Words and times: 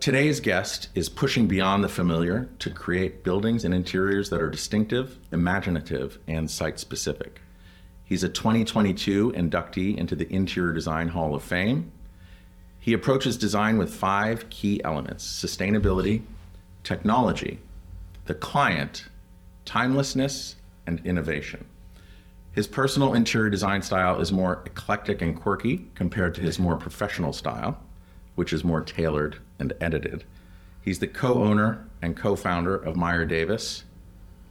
Today's 0.00 0.40
guest 0.40 0.88
is 0.94 1.10
pushing 1.10 1.46
beyond 1.46 1.84
the 1.84 1.88
familiar 1.90 2.48
to 2.60 2.70
create 2.70 3.22
buildings 3.22 3.66
and 3.66 3.74
interiors 3.74 4.30
that 4.30 4.40
are 4.40 4.48
distinctive, 4.48 5.18
imaginative, 5.30 6.18
and 6.26 6.50
site 6.50 6.78
specific. 6.78 7.42
He's 8.02 8.24
a 8.24 8.30
2022 8.30 9.32
inductee 9.32 9.94
into 9.94 10.16
the 10.16 10.26
Interior 10.32 10.72
Design 10.72 11.08
Hall 11.08 11.34
of 11.34 11.42
Fame. 11.42 11.92
He 12.78 12.94
approaches 12.94 13.36
design 13.36 13.76
with 13.76 13.92
five 13.92 14.48
key 14.48 14.82
elements 14.84 15.26
sustainability, 15.26 16.22
technology, 16.82 17.58
the 18.24 18.32
client, 18.32 19.04
timelessness, 19.66 20.56
and 20.86 21.04
innovation. 21.04 21.66
His 22.52 22.66
personal 22.66 23.12
interior 23.12 23.50
design 23.50 23.82
style 23.82 24.18
is 24.18 24.32
more 24.32 24.62
eclectic 24.64 25.20
and 25.20 25.38
quirky 25.38 25.90
compared 25.94 26.34
to 26.36 26.40
his 26.40 26.58
more 26.58 26.76
professional 26.76 27.34
style 27.34 27.78
which 28.34 28.54
is 28.54 28.64
more 28.64 28.80
tailored 28.80 29.38
and 29.60 29.72
edited. 29.80 30.24
He's 30.82 30.98
the 30.98 31.06
co 31.06 31.42
owner 31.44 31.86
and 32.02 32.16
co 32.16 32.34
founder 32.34 32.74
of 32.74 32.96
Meyer 32.96 33.24
Davis. 33.24 33.84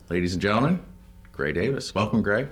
Ladies 0.09 0.33
and 0.33 0.41
gentlemen, 0.41 0.81
Gray 1.31 1.51
Davis. 1.51 1.93
Welcome, 1.93 2.21
Gray. 2.21 2.47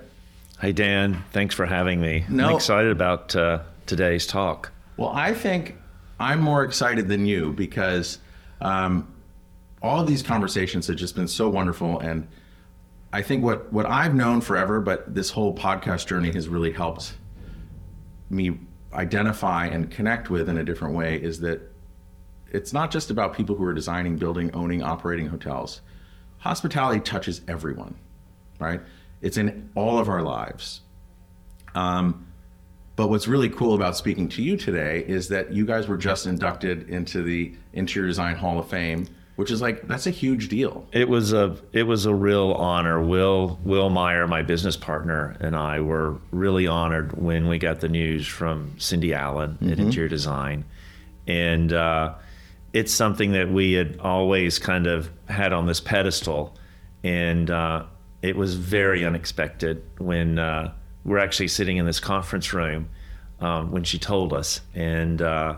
Hey, 0.60 0.72
Dan. 0.72 1.24
Thanks 1.32 1.54
for 1.54 1.66
having 1.66 2.00
me. 2.00 2.24
No, 2.28 2.48
I'm 2.48 2.56
excited 2.56 2.90
about 2.90 3.34
uh, 3.36 3.60
today's 3.86 4.26
talk. 4.26 4.72
Well, 4.96 5.10
I 5.10 5.32
think 5.32 5.76
I'm 6.18 6.40
more 6.40 6.64
excited 6.64 7.08
than 7.08 7.26
you 7.26 7.52
because 7.52 8.18
um, 8.60 9.12
all 9.80 10.00
of 10.00 10.08
these 10.08 10.22
conversations 10.22 10.88
have 10.88 10.96
just 10.96 11.14
been 11.14 11.28
so 11.28 11.48
wonderful. 11.48 12.00
And 12.00 12.26
I 13.12 13.22
think 13.22 13.44
what, 13.44 13.72
what 13.72 13.86
I've 13.86 14.14
known 14.14 14.40
forever, 14.40 14.80
but 14.80 15.14
this 15.14 15.30
whole 15.30 15.54
podcast 15.54 16.08
journey 16.08 16.32
has 16.32 16.48
really 16.48 16.72
helped 16.72 17.14
me 18.30 18.58
identify 18.92 19.66
and 19.66 19.90
connect 19.90 20.30
with 20.30 20.48
in 20.48 20.58
a 20.58 20.64
different 20.64 20.94
way 20.94 21.16
is 21.16 21.40
that 21.40 21.67
it's 22.50 22.72
not 22.72 22.90
just 22.90 23.10
about 23.10 23.34
people 23.34 23.56
who 23.56 23.64
are 23.64 23.74
designing, 23.74 24.16
building, 24.16 24.50
owning, 24.54 24.82
operating 24.82 25.26
hotels. 25.26 25.80
Hospitality 26.38 27.00
touches 27.00 27.40
everyone, 27.48 27.94
right? 28.58 28.80
It's 29.20 29.36
in 29.36 29.70
all 29.74 29.98
of 29.98 30.08
our 30.08 30.22
lives. 30.22 30.82
Um, 31.74 32.26
but 32.96 33.08
what's 33.08 33.28
really 33.28 33.48
cool 33.48 33.74
about 33.74 33.96
speaking 33.96 34.28
to 34.30 34.42
you 34.42 34.56
today 34.56 35.04
is 35.06 35.28
that 35.28 35.52
you 35.52 35.64
guys 35.64 35.86
were 35.86 35.96
just 35.96 36.26
inducted 36.26 36.88
into 36.88 37.22
the 37.22 37.54
Interior 37.72 38.08
Design 38.08 38.36
Hall 38.36 38.58
of 38.58 38.68
Fame 38.68 39.06
which 39.38 39.52
is 39.52 39.62
like 39.62 39.86
that's 39.86 40.08
a 40.08 40.10
huge 40.10 40.48
deal. 40.48 40.84
It 40.90 41.08
was 41.08 41.32
a 41.32 41.56
it 41.72 41.84
was 41.84 42.06
a 42.06 42.12
real 42.12 42.54
honor. 42.54 43.00
Will 43.00 43.56
Will 43.62 43.88
Meyer, 43.88 44.26
my 44.26 44.42
business 44.42 44.76
partner, 44.76 45.36
and 45.38 45.54
I 45.54 45.78
were 45.78 46.16
really 46.32 46.66
honored 46.66 47.12
when 47.12 47.46
we 47.46 47.56
got 47.56 47.78
the 47.78 47.88
news 47.88 48.26
from 48.26 48.74
Cindy 48.80 49.14
Allen 49.14 49.52
mm-hmm. 49.52 49.70
at 49.70 49.78
Interior 49.78 50.08
Design, 50.08 50.64
and 51.28 51.72
uh, 51.72 52.14
it's 52.72 52.92
something 52.92 53.32
that 53.32 53.50
we 53.50 53.72
had 53.72 53.98
always 54.00 54.58
kind 54.58 54.86
of 54.86 55.10
had 55.28 55.52
on 55.52 55.66
this 55.66 55.80
pedestal, 55.80 56.56
and 57.02 57.50
uh, 57.50 57.84
it 58.22 58.36
was 58.36 58.54
very 58.54 59.04
unexpected 59.04 59.82
when 59.98 60.38
uh, 60.38 60.72
we're 61.04 61.18
actually 61.18 61.48
sitting 61.48 61.76
in 61.76 61.86
this 61.86 62.00
conference 62.00 62.52
room 62.52 62.88
um, 63.40 63.70
when 63.70 63.84
she 63.84 63.98
told 63.98 64.32
us, 64.32 64.60
and 64.74 65.22
uh, 65.22 65.56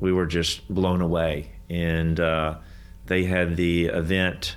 we 0.00 0.12
were 0.12 0.26
just 0.26 0.72
blown 0.72 1.00
away. 1.00 1.50
And 1.68 2.18
uh, 2.18 2.56
they 3.06 3.24
had 3.24 3.56
the 3.56 3.86
event 3.86 4.56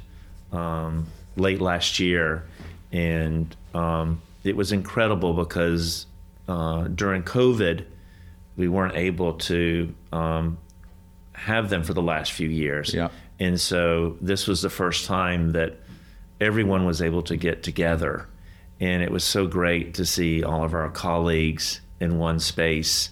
um, 0.51 1.07
late 1.35 1.59
last 1.59 1.99
year, 1.99 2.45
and 2.91 3.53
um, 3.73 4.21
it 4.43 4.55
was 4.55 4.71
incredible 4.71 5.33
because 5.33 6.05
uh, 6.47 6.87
during 6.87 7.23
COVID, 7.23 7.85
we 8.55 8.67
weren't 8.67 8.95
able 8.95 9.33
to 9.33 9.93
um, 10.11 10.57
have 11.41 11.69
them 11.69 11.83
for 11.83 11.93
the 11.93 12.01
last 12.03 12.33
few 12.33 12.47
years. 12.47 12.93
Yeah. 12.93 13.09
And 13.39 13.59
so 13.59 14.17
this 14.21 14.47
was 14.47 14.61
the 14.61 14.69
first 14.69 15.07
time 15.07 15.53
that 15.53 15.79
everyone 16.39 16.85
was 16.85 17.01
able 17.01 17.23
to 17.23 17.35
get 17.35 17.63
together. 17.63 18.27
And 18.79 19.01
it 19.01 19.11
was 19.11 19.23
so 19.23 19.47
great 19.47 19.95
to 19.95 20.05
see 20.05 20.43
all 20.43 20.63
of 20.63 20.75
our 20.75 20.89
colleagues 20.89 21.81
in 21.99 22.19
one 22.19 22.39
space 22.39 23.09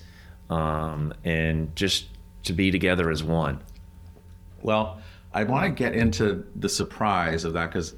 um, 0.52 1.12
and 1.24 1.76
just 1.76 2.06
to 2.44 2.54
be 2.54 2.70
together 2.70 3.10
as 3.10 3.24
one. 3.24 3.62
Well, 4.62 5.02
I 5.34 5.44
want 5.44 5.66
to 5.66 5.72
get 5.72 5.96
into 5.96 6.46
the 6.56 6.70
surprise 6.70 7.46
of 7.46 7.54
that 7.54 7.68
because, 7.68 7.96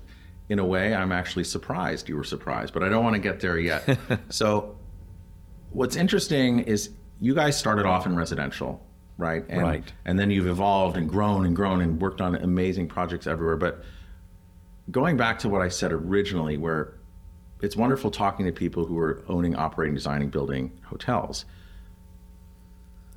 in 0.47 0.59
a 0.59 0.66
way, 0.66 0.94
I'm 0.94 1.12
actually 1.12 1.46
surprised 1.46 2.08
you 2.08 2.16
were 2.16 2.24
surprised, 2.24 2.74
but 2.74 2.84
I 2.84 2.90
don't 2.90 3.03
want 3.03 3.16
to 3.16 3.22
get 3.22 3.40
there 3.41 3.58
yet. 3.58 3.97
so, 4.30 4.78
what's 5.72 5.96
interesting 5.96 6.59
is 6.59 6.91
you 7.20 7.34
guys 7.36 7.58
started 7.58 7.86
off 7.86 8.06
in 8.06 8.16
residential, 8.16 8.86
right? 9.17 9.44
And, 9.49 9.61
right. 9.61 9.94
And 10.05 10.19
then 10.19 10.31
you've 10.31 10.47
evolved 10.47 10.97
and 10.97 11.09
grown 11.09 11.45
and 11.45 11.55
grown 11.55 11.81
and 11.81 12.01
worked 12.01 12.22
on 12.22 12.35
amazing 12.35 12.88
projects 12.88 13.27
everywhere. 13.27 13.57
But 13.57 13.83
going 14.89 15.17
back 15.17 15.39
to 15.39 15.49
what 15.49 15.61
I 15.61 15.69
said 15.69 15.91
originally, 15.91 16.57
where 16.57 16.95
it's 17.61 17.75
wonderful 17.75 18.11
talking 18.11 18.45
to 18.45 18.51
people 18.51 18.85
who 18.85 18.97
are 18.97 19.23
owning, 19.27 19.55
operating, 19.55 19.94
designing, 19.94 20.29
building 20.29 20.72
hotels 20.85 21.45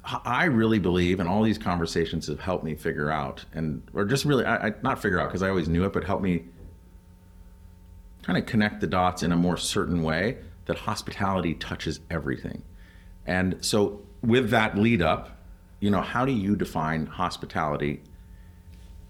I 0.06 0.44
really 0.44 0.78
believe, 0.78 1.18
and 1.18 1.28
all 1.28 1.42
these 1.42 1.56
conversations 1.56 2.26
have 2.26 2.40
helped 2.40 2.62
me 2.62 2.74
figure 2.74 3.10
out, 3.10 3.44
and 3.54 3.82
or 3.94 4.04
just 4.04 4.26
really, 4.26 4.44
I, 4.44 4.68
I 4.68 4.74
not 4.82 5.00
figure 5.00 5.18
out 5.18 5.28
because 5.28 5.42
I 5.42 5.48
always 5.48 5.68
knew 5.68 5.84
it, 5.84 5.94
but 5.94 6.04
help 6.04 6.20
me 6.20 6.44
kind 8.22 8.38
of 8.38 8.44
connect 8.44 8.80
the 8.80 8.86
dots 8.86 9.22
in 9.22 9.32
a 9.32 9.36
more 9.36 9.56
certain 9.56 10.02
way 10.02 10.38
that 10.66 10.78
hospitality 10.78 11.54
touches 11.54 12.00
everything. 12.10 12.62
And 13.26 13.64
so, 13.64 14.02
with 14.22 14.50
that 14.50 14.76
lead 14.76 15.00
up, 15.00 15.38
you 15.84 15.90
know, 15.90 16.00
how 16.00 16.24
do 16.24 16.32
you 16.32 16.56
define 16.56 17.04
hospitality? 17.04 18.00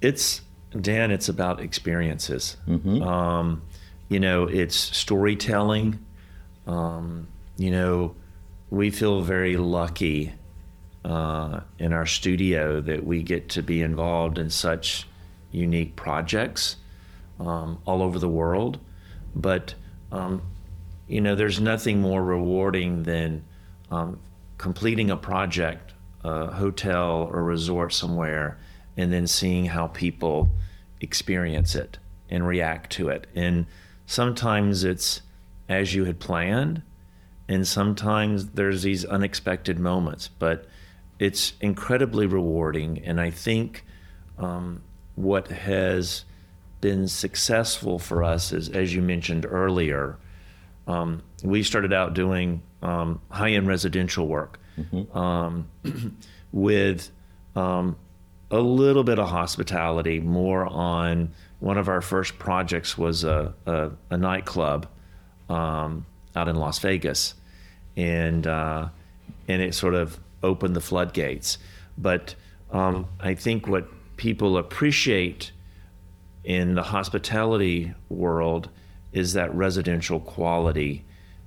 It's 0.00 0.40
Dan. 0.80 1.12
It's 1.12 1.28
about 1.28 1.60
experiences. 1.60 2.56
Mm-hmm. 2.66 3.00
Um, 3.00 3.62
you 4.08 4.18
know, 4.18 4.48
it's 4.48 4.74
storytelling. 4.74 6.04
Um, 6.66 7.28
you 7.56 7.70
know, 7.70 8.16
we 8.70 8.90
feel 8.90 9.20
very 9.22 9.56
lucky 9.56 10.32
uh, 11.04 11.60
in 11.78 11.92
our 11.92 12.06
studio 12.06 12.80
that 12.80 13.06
we 13.06 13.22
get 13.22 13.50
to 13.50 13.62
be 13.62 13.80
involved 13.80 14.36
in 14.36 14.50
such 14.50 15.06
unique 15.52 15.94
projects 15.94 16.74
um, 17.38 17.78
all 17.86 18.02
over 18.02 18.18
the 18.18 18.28
world. 18.28 18.80
But, 19.36 19.74
um, 20.10 20.42
you 21.06 21.20
know, 21.20 21.36
there's 21.36 21.60
nothing 21.60 22.00
more 22.00 22.24
rewarding 22.24 23.04
than 23.04 23.44
um, 23.92 24.18
completing 24.58 25.12
a 25.12 25.16
project, 25.16 25.93
a 26.24 26.52
hotel 26.52 27.28
or 27.30 27.44
resort 27.44 27.92
somewhere, 27.92 28.58
and 28.96 29.12
then 29.12 29.26
seeing 29.26 29.66
how 29.66 29.88
people 29.88 30.50
experience 31.00 31.74
it 31.74 31.98
and 32.30 32.46
react 32.46 32.90
to 32.92 33.08
it. 33.08 33.26
And 33.34 33.66
sometimes 34.06 34.82
it's 34.82 35.20
as 35.68 35.94
you 35.94 36.04
had 36.04 36.18
planned, 36.18 36.82
and 37.48 37.66
sometimes 37.66 38.50
there's 38.50 38.82
these 38.82 39.04
unexpected 39.04 39.78
moments. 39.78 40.28
But 40.28 40.66
it's 41.18 41.52
incredibly 41.60 42.26
rewarding. 42.26 43.02
And 43.04 43.20
I 43.20 43.30
think 43.30 43.84
um, 44.38 44.82
what 45.14 45.48
has 45.48 46.24
been 46.80 47.08
successful 47.08 47.98
for 47.98 48.22
us 48.24 48.52
is, 48.52 48.68
as 48.68 48.94
you 48.94 49.02
mentioned 49.02 49.46
earlier, 49.48 50.18
um, 50.86 51.22
we 51.42 51.62
started 51.62 51.92
out 51.92 52.14
doing 52.14 52.62
um, 52.82 53.20
high 53.30 53.52
end 53.52 53.68
residential 53.68 54.26
work 54.26 54.58
mm-hmm. 54.78 55.16
Um, 55.16 55.68
with 56.52 57.10
um, 57.56 57.96
a 58.50 58.60
little 58.60 59.04
bit 59.04 59.18
of 59.18 59.28
hospitality, 59.28 60.20
more 60.20 60.66
on 60.66 61.32
one 61.60 61.78
of 61.78 61.88
our 61.88 62.00
first 62.00 62.38
projects 62.38 62.98
was 62.98 63.24
a, 63.24 63.54
a, 63.66 63.90
a 64.10 64.16
nightclub 64.16 64.86
um, 65.48 66.06
out 66.36 66.48
in 66.48 66.56
Las 66.56 66.78
Vegas. 66.78 67.34
And, 67.96 68.46
uh, 68.46 68.88
and 69.48 69.62
it 69.62 69.74
sort 69.74 69.94
of 69.94 70.18
opened 70.42 70.74
the 70.76 70.80
floodgates. 70.80 71.58
But 71.96 72.34
um, 72.70 73.06
I 73.20 73.34
think 73.34 73.66
what 73.66 73.88
people 74.16 74.58
appreciate 74.58 75.52
in 76.44 76.74
the 76.74 76.82
hospitality 76.82 77.94
world 78.08 78.68
is 79.12 79.32
that 79.32 79.54
residential 79.54 80.20
quality 80.20 81.04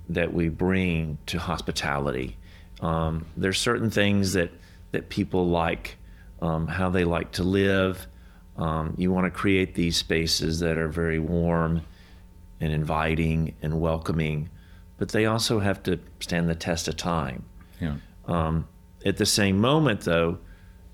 that 0.08 0.32
we 0.32 0.48
bring 0.48 1.18
to 1.26 1.38
hospitality. 1.38 2.36
Um, 2.80 3.26
there's 3.36 3.58
certain 3.58 3.90
things 3.90 4.32
that 4.34 4.50
that 4.92 5.08
people 5.08 5.48
like, 5.48 5.98
um, 6.40 6.66
how 6.66 6.88
they 6.88 7.04
like 7.04 7.32
to 7.32 7.42
live. 7.42 8.06
Um, 8.56 8.94
you 8.96 9.12
want 9.12 9.26
to 9.26 9.30
create 9.30 9.74
these 9.74 9.96
spaces 9.96 10.60
that 10.60 10.78
are 10.78 10.88
very 10.88 11.18
warm 11.18 11.82
and 12.60 12.72
inviting 12.72 13.54
and 13.62 13.80
welcoming, 13.80 14.48
but 14.96 15.10
they 15.10 15.26
also 15.26 15.60
have 15.60 15.82
to 15.84 16.00
stand 16.20 16.48
the 16.48 16.54
test 16.54 16.88
of 16.88 16.96
time. 16.96 17.44
Yeah. 17.80 17.96
Um, 18.26 18.66
at 19.04 19.16
the 19.16 19.26
same 19.26 19.60
moment, 19.60 20.00
though, 20.00 20.38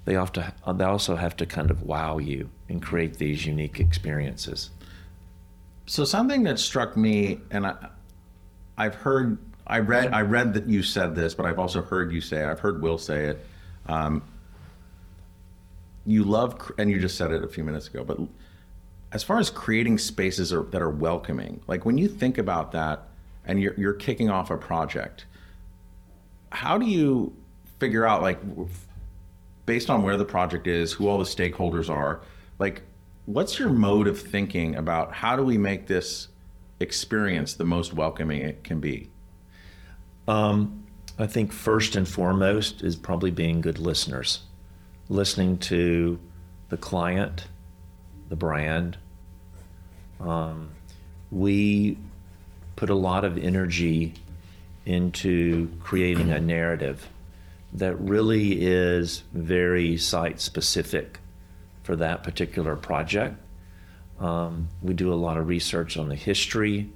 they, 0.04 0.14
have 0.14 0.32
to, 0.32 0.52
they 0.74 0.84
also 0.84 1.16
have 1.16 1.36
to 1.36 1.46
kind 1.46 1.70
of 1.70 1.82
wow 1.82 2.18
you 2.18 2.50
and 2.68 2.82
create 2.82 3.16
these 3.16 3.46
unique 3.46 3.80
experiences. 3.80 4.70
So 5.86 6.04
something 6.04 6.42
that 6.42 6.58
struck 6.58 6.96
me, 6.96 7.40
and 7.50 7.66
I, 7.66 7.76
I've 8.76 8.94
heard, 8.94 9.38
I 9.66 9.78
read, 9.78 10.12
I 10.12 10.20
read 10.20 10.54
that 10.54 10.66
you 10.66 10.82
said 10.82 11.14
this, 11.14 11.34
but 11.34 11.46
I've 11.46 11.58
also 11.58 11.82
heard 11.82 12.12
you 12.12 12.20
say 12.20 12.42
it. 12.42 12.46
I've 12.46 12.60
heard 12.60 12.82
Will 12.82 12.98
say 12.98 13.26
it. 13.26 13.46
Um, 13.86 14.22
you 16.06 16.24
love, 16.24 16.70
and 16.76 16.90
you 16.90 17.00
just 17.00 17.16
said 17.16 17.30
it 17.30 17.42
a 17.42 17.48
few 17.48 17.64
minutes 17.64 17.88
ago, 17.88 18.04
but 18.04 18.18
as 19.12 19.22
far 19.22 19.38
as 19.38 19.48
creating 19.48 19.98
spaces 19.98 20.52
are, 20.52 20.64
that 20.64 20.82
are 20.82 20.90
welcoming, 20.90 21.60
like 21.66 21.86
when 21.86 21.96
you 21.96 22.08
think 22.08 22.36
about 22.36 22.72
that, 22.72 23.08
and 23.46 23.60
you're 23.60 23.74
you're 23.76 23.94
kicking 23.94 24.30
off 24.30 24.50
a 24.50 24.56
project, 24.56 25.26
how 26.50 26.78
do 26.78 26.86
you 26.86 27.34
figure 27.78 28.06
out 28.06 28.22
like, 28.22 28.38
based 29.66 29.90
on 29.90 30.02
where 30.02 30.16
the 30.16 30.24
project 30.24 30.66
is, 30.66 30.92
who 30.92 31.08
all 31.08 31.18
the 31.18 31.24
stakeholders 31.24 31.88
are, 31.88 32.22
like 32.58 32.82
what's 33.26 33.58
your 33.58 33.70
mode 33.70 34.06
of 34.06 34.20
thinking 34.20 34.76
about 34.76 35.12
how 35.12 35.36
do 35.36 35.42
we 35.42 35.56
make 35.56 35.86
this 35.86 36.28
experience 36.80 37.54
the 37.54 37.64
most 37.64 37.94
welcoming 37.94 38.42
it 38.42 38.64
can 38.64 38.80
be? 38.80 39.08
Um, 40.26 40.84
I 41.18 41.26
think 41.26 41.52
first 41.52 41.96
and 41.96 42.08
foremost 42.08 42.82
is 42.82 42.96
probably 42.96 43.30
being 43.30 43.60
good 43.60 43.78
listeners, 43.78 44.40
listening 45.08 45.58
to 45.58 46.18
the 46.70 46.76
client, 46.76 47.46
the 48.28 48.36
brand. 48.36 48.96
Um, 50.20 50.70
we 51.30 51.98
put 52.76 52.90
a 52.90 52.94
lot 52.94 53.24
of 53.24 53.38
energy 53.38 54.14
into 54.86 55.70
creating 55.80 56.30
a 56.30 56.40
narrative 56.40 57.08
that 57.72 57.96
really 57.96 58.64
is 58.64 59.22
very 59.32 59.96
site 59.96 60.40
specific 60.40 61.18
for 61.82 61.96
that 61.96 62.22
particular 62.22 62.76
project. 62.76 63.36
Um, 64.20 64.68
we 64.82 64.94
do 64.94 65.12
a 65.12 65.14
lot 65.14 65.36
of 65.36 65.48
research 65.48 65.96
on 65.96 66.08
the 66.08 66.14
history, 66.14 66.90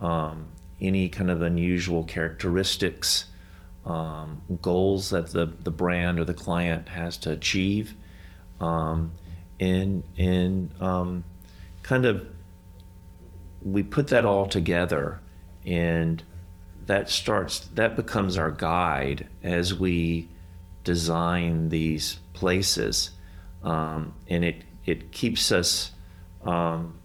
um, 0.00 0.46
any 0.80 1.08
kind 1.08 1.30
of 1.30 1.42
unusual 1.42 2.04
characteristics, 2.04 3.26
um, 3.84 4.42
goals 4.60 5.10
that 5.10 5.28
the, 5.28 5.46
the 5.46 5.70
brand 5.70 6.18
or 6.18 6.24
the 6.24 6.34
client 6.34 6.88
has 6.88 7.16
to 7.18 7.30
achieve, 7.30 7.94
um, 8.60 9.12
and, 9.60 10.02
and 10.18 10.70
um, 10.80 11.24
kind 11.82 12.04
of 12.04 12.26
we 13.62 13.82
put 13.82 14.08
that 14.08 14.24
all 14.24 14.46
together 14.46 15.20
and 15.64 16.22
that 16.86 17.10
starts 17.10 17.60
that 17.74 17.96
becomes 17.96 18.38
our 18.38 18.50
guide 18.52 19.26
as 19.42 19.74
we 19.74 20.28
design 20.84 21.68
these 21.68 22.20
places 22.32 23.10
um, 23.64 24.14
and 24.28 24.44
it 24.44 24.62
it 24.84 25.10
keeps 25.10 25.50
us 25.50 25.90
um, 26.44 26.98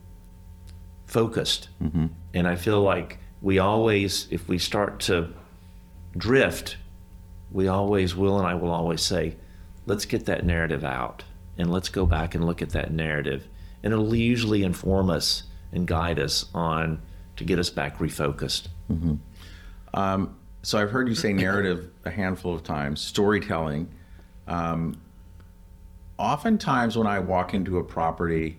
focused. 1.08 1.70
Mm-hmm. 1.84 2.08
And 2.34 2.48
I 2.48 2.56
feel 2.56 2.82
like 2.82 3.20
we 3.42 3.60
always, 3.60 4.28
if 4.30 4.48
we 4.48 4.58
start 4.58 5.00
to 5.02 5.30
drift, 6.16 6.78
we 7.52 7.68
always 7.68 8.16
will, 8.16 8.38
and 8.38 8.48
I 8.48 8.56
will 8.56 8.72
always 8.72 9.02
say, 9.02 9.36
let's 9.86 10.06
get 10.06 10.26
that 10.28 10.46
narrative 10.46 10.84
out 10.84 11.24
and 11.58 11.72
let's 11.72 11.90
go 11.90 12.06
back 12.06 12.36
and 12.36 12.46
look 12.46 12.62
at 12.62 12.70
that 12.70 12.92
narrative. 12.92 13.48
And 13.84 13.92
it'll 13.94 14.16
usually 14.16 14.64
inform 14.64 15.10
us 15.10 15.44
and 15.72 15.88
guide 15.88 16.20
us 16.20 16.46
on 16.54 17.02
to 17.38 17.44
get 17.44 17.58
us 17.58 17.70
back 17.70 17.98
refocused. 17.98 18.68
Mm-hmm. 18.92 19.16
Um, 19.94 20.38
so 20.62 20.78
I've 20.78 20.92
heard 20.92 21.08
you 21.08 21.16
say 21.16 21.34
narrative 21.34 21.90
a 22.06 22.12
handful 22.12 22.54
of 22.54 22.64
times, 22.64 23.02
storytelling. 23.02 23.90
Um, 24.48 25.02
oftentimes 26.20 26.96
when 26.96 27.08
I 27.08 27.20
walk 27.20 27.56
into 27.56 27.80
a 27.80 27.84
property, 27.84 28.58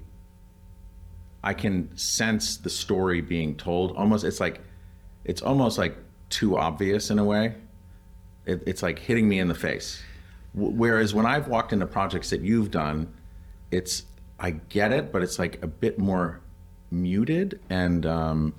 I 1.45 1.55
can 1.55 1.97
sense 1.97 2.57
the 2.57 2.71
story 2.71 3.21
being 3.21 3.57
told. 3.57 3.97
Almost, 3.97 4.25
it's 4.25 4.41
like, 4.41 4.61
it's 5.25 5.43
almost 5.43 5.79
like 5.79 5.97
too 6.29 6.57
obvious 6.59 7.11
in 7.11 7.19
a 7.19 7.25
way. 7.25 7.55
It, 8.47 8.63
it's 8.67 8.83
like 8.83 8.99
hitting 8.99 9.29
me 9.29 9.39
in 9.39 9.49
the 9.49 9.55
face. 9.55 10.03
W- 10.55 10.75
whereas 10.75 11.15
when 11.15 11.27
I've 11.27 11.49
walked 11.49 11.73
into 11.73 11.87
projects 11.87 12.31
that 12.31 12.41
you've 12.41 12.71
done, 12.71 13.13
it's 13.71 14.05
I 14.39 14.51
get 14.51 14.93
it, 14.93 15.13
but 15.13 15.23
it's 15.23 15.39
like 15.39 15.63
a 15.63 15.67
bit 15.67 15.99
more 15.99 16.41
muted 16.91 17.61
and 17.71 18.05
um, 18.05 18.55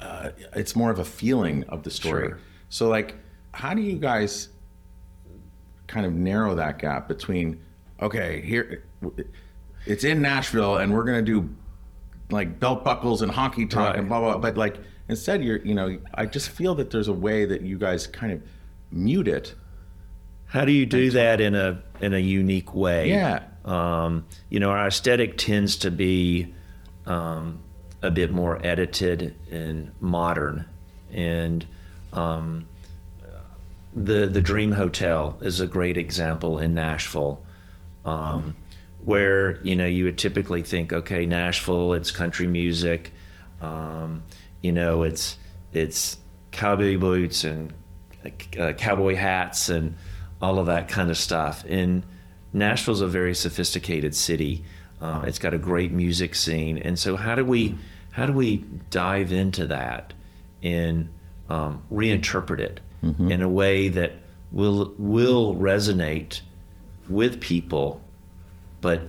uh, 0.00 0.30
it's 0.54 0.76
more 0.76 0.90
of 0.90 0.98
a 0.98 1.04
feeling 1.04 1.64
of 1.64 1.82
the 1.82 1.90
story. 1.90 2.28
Sure. 2.28 2.38
So, 2.68 2.88
like, 2.88 3.16
how 3.52 3.74
do 3.74 3.82
you 3.82 3.98
guys 3.98 4.48
kind 5.86 6.06
of 6.06 6.12
narrow 6.12 6.54
that 6.54 6.78
gap 6.78 7.08
between 7.08 7.60
okay, 8.00 8.40
here 8.40 8.84
it's 9.86 10.04
in 10.04 10.22
Nashville 10.22 10.76
and 10.76 10.92
we're 10.92 11.04
gonna 11.04 11.20
do 11.20 11.48
like 12.30 12.60
belt 12.60 12.84
buckles 12.84 13.22
and 13.22 13.32
honky 13.32 13.68
tonk 13.68 13.74
right. 13.74 13.96
and 13.96 14.08
blah 14.08 14.20
blah. 14.20 14.38
But 14.38 14.56
like 14.56 14.76
instead, 15.10 15.42
you're 15.44 15.58
you 15.58 15.74
know, 15.74 15.98
I 16.14 16.26
just 16.26 16.48
feel 16.50 16.74
that 16.76 16.90
there's 16.90 17.08
a 17.08 17.12
way 17.12 17.44
that 17.44 17.62
you 17.62 17.78
guys 17.78 18.06
kind 18.06 18.32
of 18.32 18.42
mute 18.90 19.28
it. 19.28 19.54
How 20.46 20.64
do 20.64 20.72
you 20.72 20.86
do 20.86 21.10
that 21.10 21.40
in 21.40 21.54
a 21.54 21.82
in 22.00 22.14
a 22.14 22.18
unique 22.18 22.74
way? 22.74 23.08
Yeah. 23.08 23.42
Um, 23.64 24.26
you 24.48 24.58
know, 24.58 24.70
our 24.70 24.86
aesthetic 24.86 25.36
tends 25.36 25.76
to 25.76 25.90
be 25.90 26.54
um, 27.06 27.60
a 28.02 28.10
bit 28.10 28.32
more 28.32 28.58
edited 28.66 29.34
and 29.50 29.92
modern, 30.00 30.64
and 31.12 31.66
um, 32.12 32.66
the 33.94 34.26
the 34.26 34.40
Dream 34.40 34.72
Hotel 34.72 35.36
is 35.40 35.60
a 35.60 35.66
great 35.66 35.96
example 35.96 36.58
in 36.58 36.74
Nashville 36.74 37.44
um, 38.04 38.56
where 39.04 39.60
you 39.62 39.76
know 39.76 39.86
you 39.86 40.04
would 40.04 40.18
typically 40.18 40.62
think, 40.62 40.92
okay, 40.92 41.26
Nashville, 41.26 41.92
it's 41.92 42.10
country 42.10 42.46
music, 42.46 43.12
um, 43.60 44.22
you 44.62 44.72
know, 44.72 45.02
it's 45.02 45.36
it's 45.72 46.18
cowboy 46.50 46.98
boots 46.98 47.44
and 47.44 47.72
uh, 48.58 48.72
cowboy 48.72 49.14
hats 49.14 49.68
and 49.68 49.96
all 50.42 50.58
of 50.58 50.66
that 50.66 50.88
kind 50.88 51.10
of 51.10 51.16
stuff. 51.16 51.64
And 51.68 52.04
Nashville's 52.52 53.00
a 53.00 53.06
very 53.06 53.34
sophisticated 53.34 54.14
city. 54.14 54.64
Uh, 55.00 55.22
it's 55.26 55.38
got 55.38 55.54
a 55.54 55.58
great 55.58 55.92
music 55.92 56.34
scene, 56.34 56.78
and 56.78 56.98
so 56.98 57.16
how 57.16 57.34
do 57.34 57.44
we 57.44 57.76
how 58.10 58.26
do 58.26 58.32
we 58.32 58.58
dive 58.90 59.32
into 59.32 59.66
that 59.68 60.12
and 60.62 61.08
um, 61.48 61.82
reinterpret 61.90 62.58
it 62.58 62.80
mm-hmm. 63.02 63.30
in 63.30 63.40
a 63.40 63.48
way 63.48 63.88
that 63.88 64.12
will 64.52 64.94
will 64.98 65.54
resonate 65.54 66.40
with 67.08 67.40
people, 67.40 68.00
but 68.80 69.02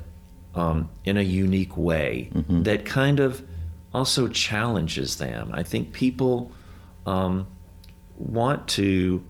um, 0.56 0.90
in 1.06 1.18
a 1.18 1.22
unique 1.22 1.76
way 1.78 2.30
mm-hmm. 2.34 2.64
that 2.64 2.86
kind 2.86 3.20
of 3.20 3.46
also 3.94 4.28
challenges 4.28 5.18
them. 5.18 5.52
I 5.54 5.64
think 5.64 5.94
people 5.94 6.52
um, 7.06 7.48
want 8.18 8.68
to 8.70 9.24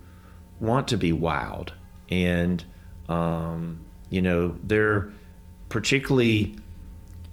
want 0.59 0.87
to 0.89 0.97
be 0.97 1.11
wowed, 1.11 1.69
and 2.09 2.63
um, 3.09 3.79
you 4.09 4.21
know 4.21 4.55
they're 4.63 5.11
particularly 5.69 6.55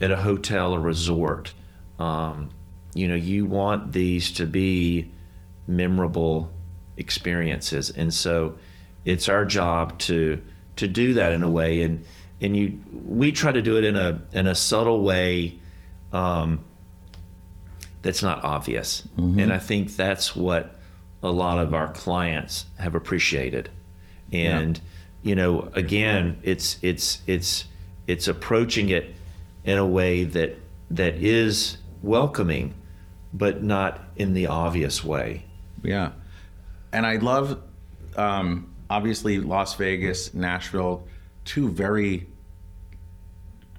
at 0.00 0.10
a 0.10 0.16
hotel 0.16 0.74
or 0.74 0.80
resort. 0.80 1.52
Um, 1.98 2.50
you 2.94 3.08
know, 3.08 3.16
you 3.16 3.44
want 3.44 3.92
these 3.92 4.32
to 4.32 4.46
be 4.46 5.10
memorable 5.66 6.50
experiences, 6.96 7.90
and 7.90 8.12
so 8.12 8.56
it's 9.04 9.28
our 9.28 9.44
job 9.44 9.98
to 9.98 10.40
to 10.76 10.88
do 10.88 11.14
that 11.14 11.32
in 11.32 11.42
a 11.42 11.50
way 11.50 11.82
and 11.82 12.04
and 12.40 12.56
you 12.56 12.80
we 12.92 13.32
try 13.32 13.50
to 13.50 13.62
do 13.62 13.76
it 13.76 13.84
in 13.84 13.96
a 13.96 14.20
in 14.32 14.46
a 14.46 14.54
subtle 14.54 15.02
way 15.02 15.58
um, 16.12 16.64
that's 18.08 18.22
not 18.22 18.42
obvious 18.42 19.02
mm-hmm. 19.18 19.38
and 19.38 19.52
i 19.52 19.58
think 19.58 19.94
that's 19.94 20.34
what 20.34 20.76
a 21.22 21.30
lot 21.30 21.58
of 21.58 21.74
our 21.74 21.92
clients 21.92 22.64
have 22.78 22.94
appreciated 22.94 23.68
and 24.32 24.78
yeah. 24.78 25.28
you 25.28 25.34
know 25.34 25.68
again 25.74 26.38
it's 26.42 26.78
it's 26.80 27.20
it's 27.26 27.66
it's 28.06 28.26
approaching 28.26 28.88
it 28.88 29.14
in 29.64 29.76
a 29.76 29.86
way 29.86 30.24
that 30.24 30.56
that 30.90 31.16
is 31.16 31.76
welcoming 32.00 32.72
but 33.34 33.62
not 33.62 34.00
in 34.16 34.32
the 34.32 34.46
obvious 34.46 35.04
way 35.04 35.44
yeah 35.82 36.12
and 36.94 37.04
i 37.04 37.16
love 37.16 37.60
um, 38.16 38.74
obviously 38.90 39.38
Las 39.38 39.74
Vegas, 39.74 40.34
Nashville, 40.34 41.06
two 41.44 41.68
very 41.68 42.26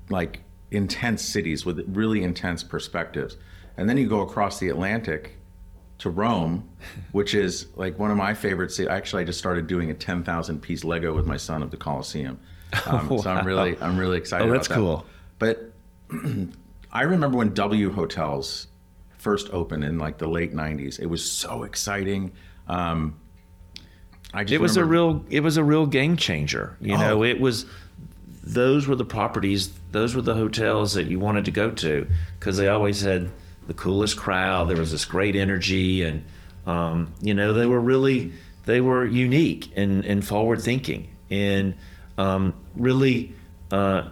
like 0.10 0.42
intense 0.72 1.24
cities 1.24 1.66
with 1.66 1.84
really 1.96 2.24
intense 2.24 2.64
perspectives. 2.64 3.38
And 3.80 3.90
then 3.90 3.98
you 3.98 4.08
go 4.08 4.22
across 4.22 4.60
the 4.60 4.68
Atlantic 4.68 5.38
to 6.00 6.10
Rome, 6.10 6.70
which 7.14 7.34
is 7.34 7.68
like 7.76 7.98
one 7.98 8.12
of 8.12 8.18
my 8.18 8.34
favorite 8.34 8.72
cities. 8.72 8.90
Actually, 8.90 9.24
I 9.24 9.26
just 9.26 9.40
started 9.40 9.68
doing 9.68 9.90
a 9.90 9.94
10,000 9.94 10.62
piece 10.62 10.84
Lego 10.84 11.16
with 11.16 11.26
my 11.26 11.38
son 11.38 11.64
of 11.64 11.72
the 11.72 11.78
Colosseum. 11.78 12.40
Um, 12.86 13.10
wow. 13.10 13.18
So 13.18 13.32
I'm 13.32 13.48
really, 13.48 13.76
I'm 13.82 13.98
really 13.98 14.20
excited. 14.20 14.48
Oh, 14.48 14.52
that's 14.52 14.68
that. 14.68 14.76
cool. 14.76 15.04
But 15.40 15.74
I 16.92 17.02
remember 17.02 17.36
when 17.36 17.56
W 17.56 17.92
Hotels 17.92 18.68
first 19.18 19.50
opened 19.52 19.84
in 19.84 19.98
like 19.98 20.20
the 20.20 20.28
late 20.28 20.54
'90s. 20.54 21.00
It 21.00 21.08
was 21.08 21.28
so 21.28 21.64
exciting. 21.64 22.32
Um, 22.68 23.20
I 24.36 24.44
it 24.44 24.62
was 24.62 24.78
remember, 24.78 24.82
a 24.82 24.86
real 24.86 25.26
it 25.32 25.40
was 25.40 25.58
a 25.58 25.64
real 25.64 25.88
game 25.88 26.16
changer. 26.16 26.78
You 26.80 26.94
oh. 26.94 27.00
know, 27.00 27.24
it 27.24 27.40
was 27.40 27.66
those 28.44 28.88
were 28.88 28.96
the 28.96 29.06
properties, 29.06 29.72
those 29.92 30.14
were 30.14 30.22
the 30.22 30.36
hotels 30.36 30.94
that 30.94 31.08
you 31.08 31.20
wanted 31.20 31.46
to 31.46 31.52
go 31.52 31.72
to 31.72 32.08
because 32.40 32.58
they 32.58 32.68
always 32.68 33.02
had 33.02 33.32
the 33.70 33.74
coolest 33.76 34.18
crowd. 34.18 34.68
There 34.68 34.78
was 34.78 34.92
this 34.92 35.06
great 35.06 35.38
energy, 35.38 36.04
and 36.04 36.26
um, 36.66 37.14
you 37.22 37.34
know 37.34 37.54
they 37.54 37.66
were 37.66 37.80
really 37.80 38.34
they 38.66 38.82
were 38.82 39.06
unique 39.06 39.72
and, 39.76 40.04
and 40.06 40.26
forward 40.26 40.62
thinking 40.62 41.08
and 41.32 41.76
um, 42.18 42.54
really 42.76 43.34
uh, 43.72 44.10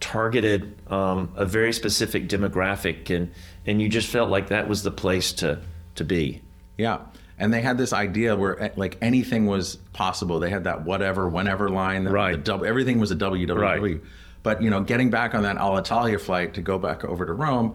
targeted 0.00 0.76
um, 0.90 1.30
a 1.36 1.44
very 1.44 1.72
specific 1.72 2.28
demographic 2.28 3.14
and 3.14 3.32
and 3.66 3.80
you 3.80 3.88
just 3.88 4.08
felt 4.08 4.28
like 4.28 4.48
that 4.48 4.68
was 4.68 4.82
the 4.82 4.90
place 4.90 5.32
to 5.34 5.60
to 5.94 6.04
be. 6.04 6.42
Yeah. 6.76 6.98
And 7.38 7.52
they 7.52 7.62
had 7.62 7.78
this 7.78 7.92
idea 7.92 8.36
where 8.36 8.62
eh, 8.62 8.70
like 8.76 8.96
anything 9.02 9.46
was 9.46 9.76
possible. 9.92 10.38
They 10.38 10.50
had 10.50 10.64
that 10.64 10.84
whatever, 10.84 11.28
whenever 11.28 11.68
line. 11.68 12.04
Right. 12.04 12.42
The, 12.44 12.58
everything 12.58 13.00
was 13.00 13.10
a 13.10 13.16
WWE. 13.16 13.56
Right. 13.56 14.00
But 14.44 14.62
you 14.62 14.70
know, 14.70 14.82
getting 14.82 15.10
back 15.10 15.34
on 15.34 15.42
that 15.42 15.56
Alitalia 15.56 16.20
flight 16.20 16.54
to 16.54 16.62
go 16.62 16.78
back 16.78 17.02
over 17.02 17.26
to 17.26 17.32
Rome, 17.32 17.74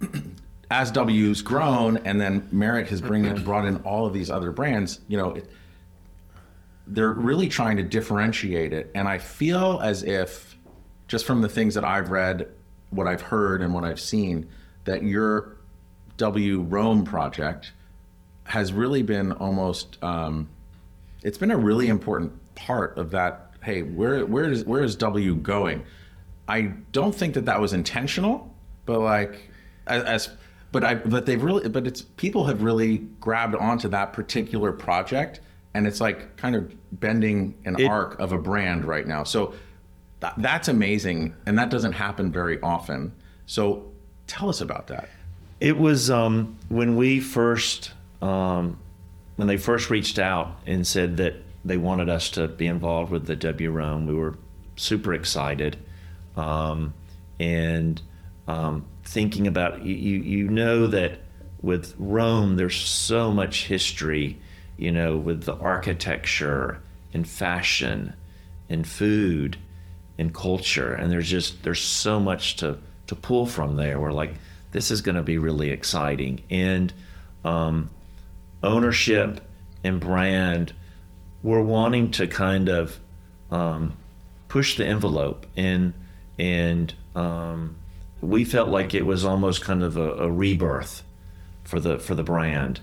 as 0.70 0.90
W's 0.92 1.42
grown, 1.42 1.98
and 1.98 2.18
then 2.18 2.48
Marriott 2.50 2.88
has 2.88 3.02
bring 3.02 3.26
in, 3.26 3.42
brought 3.42 3.66
in 3.66 3.76
all 3.78 4.06
of 4.06 4.14
these 4.14 4.30
other 4.30 4.52
brands. 4.52 5.00
You 5.08 5.18
know, 5.18 5.30
it, 5.32 5.50
they're 6.86 7.12
really 7.12 7.48
trying 7.48 7.76
to 7.78 7.82
differentiate 7.82 8.72
it, 8.72 8.92
and 8.94 9.08
I 9.08 9.18
feel 9.18 9.80
as 9.82 10.04
if, 10.04 10.56
just 11.08 11.26
from 11.26 11.42
the 11.42 11.48
things 11.48 11.74
that 11.74 11.84
I've 11.84 12.10
read, 12.10 12.46
what 12.90 13.08
I've 13.08 13.22
heard, 13.22 13.60
and 13.60 13.74
what 13.74 13.82
I've 13.82 14.00
seen, 14.00 14.48
that 14.84 15.02
your 15.02 15.56
W 16.16 16.60
Rome 16.60 17.04
project 17.04 17.72
has 18.44 18.72
really 18.72 19.02
been 19.02 19.32
almost. 19.32 20.02
Um, 20.02 20.48
it's 21.24 21.38
been 21.38 21.50
a 21.50 21.58
really 21.58 21.88
important 21.88 22.32
part 22.54 22.98
of 22.98 23.10
that. 23.10 23.50
Hey, 23.64 23.82
where 23.82 24.24
where 24.24 24.48
is 24.48 24.64
where 24.64 24.84
is 24.84 24.94
W 24.94 25.34
going? 25.34 25.84
I 26.48 26.72
don't 26.92 27.14
think 27.14 27.34
that 27.34 27.46
that 27.46 27.60
was 27.60 27.72
intentional, 27.72 28.54
but 28.86 29.00
like 29.00 29.50
as, 29.86 30.30
but 30.72 30.84
I 30.84 30.94
but 30.94 31.26
they've 31.26 31.42
really 31.42 31.68
but 31.68 31.86
it's 31.86 32.02
people 32.02 32.46
have 32.46 32.62
really 32.62 32.98
grabbed 33.20 33.54
onto 33.54 33.88
that 33.88 34.12
particular 34.12 34.72
project 34.72 35.40
and 35.74 35.86
it's 35.86 36.00
like 36.00 36.36
kind 36.36 36.54
of 36.56 36.74
bending 37.00 37.54
an 37.64 37.78
it, 37.78 37.86
arc 37.86 38.18
of 38.20 38.32
a 38.32 38.38
brand 38.38 38.84
right 38.84 39.06
now. 39.06 39.24
So 39.24 39.54
th- 40.20 40.32
that's 40.38 40.68
amazing 40.68 41.34
and 41.46 41.58
that 41.58 41.70
doesn't 41.70 41.92
happen 41.92 42.30
very 42.30 42.60
often. 42.60 43.12
So 43.46 43.90
tell 44.26 44.48
us 44.48 44.60
about 44.60 44.86
that. 44.88 45.08
It 45.60 45.78
was 45.78 46.10
um, 46.10 46.58
when 46.68 46.96
we 46.96 47.20
first 47.20 47.92
um, 48.20 48.78
when 49.36 49.48
they 49.48 49.56
first 49.56 49.90
reached 49.90 50.18
out 50.18 50.58
and 50.66 50.86
said 50.86 51.16
that 51.16 51.34
they 51.64 51.76
wanted 51.76 52.08
us 52.08 52.30
to 52.30 52.48
be 52.48 52.66
involved 52.66 53.10
with 53.10 53.26
the 53.26 53.36
W 53.36 53.70
Rome, 53.70 54.06
we 54.06 54.14
were 54.14 54.36
super 54.76 55.14
excited. 55.14 55.76
Um, 56.36 56.94
and 57.38 58.00
um, 58.46 58.84
thinking 59.04 59.46
about 59.46 59.84
you, 59.84 59.94
you 59.94 60.48
know 60.48 60.86
that 60.88 61.20
with 61.62 61.94
Rome, 61.98 62.56
there's 62.56 62.76
so 62.76 63.32
much 63.32 63.66
history, 63.66 64.38
you 64.76 64.92
know, 64.92 65.16
with 65.16 65.44
the 65.44 65.54
architecture 65.56 66.80
and 67.12 67.26
fashion 67.26 68.14
and 68.68 68.86
food 68.86 69.56
and 70.18 70.34
culture, 70.34 70.92
and 70.92 71.10
there's 71.10 71.28
just 71.28 71.62
there's 71.62 71.80
so 71.80 72.20
much 72.20 72.56
to 72.56 72.78
to 73.06 73.14
pull 73.14 73.46
from 73.46 73.76
there. 73.76 73.98
We're 73.98 74.12
like, 74.12 74.34
this 74.72 74.90
is 74.90 75.00
going 75.00 75.16
to 75.16 75.22
be 75.22 75.38
really 75.38 75.70
exciting, 75.70 76.42
and 76.50 76.92
um, 77.44 77.90
ownership 78.62 79.40
and 79.82 80.00
brand, 80.00 80.72
we're 81.42 81.62
wanting 81.62 82.10
to 82.12 82.26
kind 82.26 82.68
of 82.68 82.98
um, 83.50 83.96
push 84.48 84.76
the 84.76 84.86
envelope. 84.86 85.46
And 85.56 85.92
and 86.38 86.94
um, 87.14 87.76
we 88.20 88.44
felt 88.44 88.68
like 88.68 88.94
it 88.94 89.06
was 89.06 89.24
almost 89.24 89.62
kind 89.62 89.82
of 89.82 89.96
a, 89.96 90.12
a 90.14 90.30
rebirth 90.30 91.02
for 91.62 91.80
the 91.80 91.98
for 91.98 92.14
the 92.14 92.22
brand, 92.22 92.80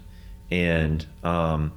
and 0.50 1.06
um, 1.24 1.72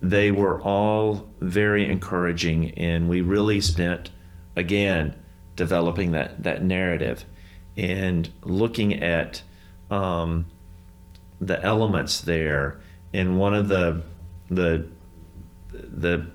they 0.00 0.30
were 0.30 0.60
all 0.62 1.28
very 1.40 1.88
encouraging, 1.90 2.70
and 2.72 3.08
we 3.08 3.20
really 3.20 3.60
spent 3.60 4.10
again 4.56 5.14
developing 5.56 6.12
that 6.12 6.42
that 6.42 6.62
narrative 6.62 7.24
and 7.76 8.30
looking 8.42 9.02
at 9.02 9.42
um, 9.90 10.46
the 11.40 11.62
elements 11.62 12.20
there. 12.20 12.80
And 13.12 13.38
one 13.38 13.54
of 13.54 13.68
the 13.68 14.02
the 14.50 14.86
the 15.72 16.26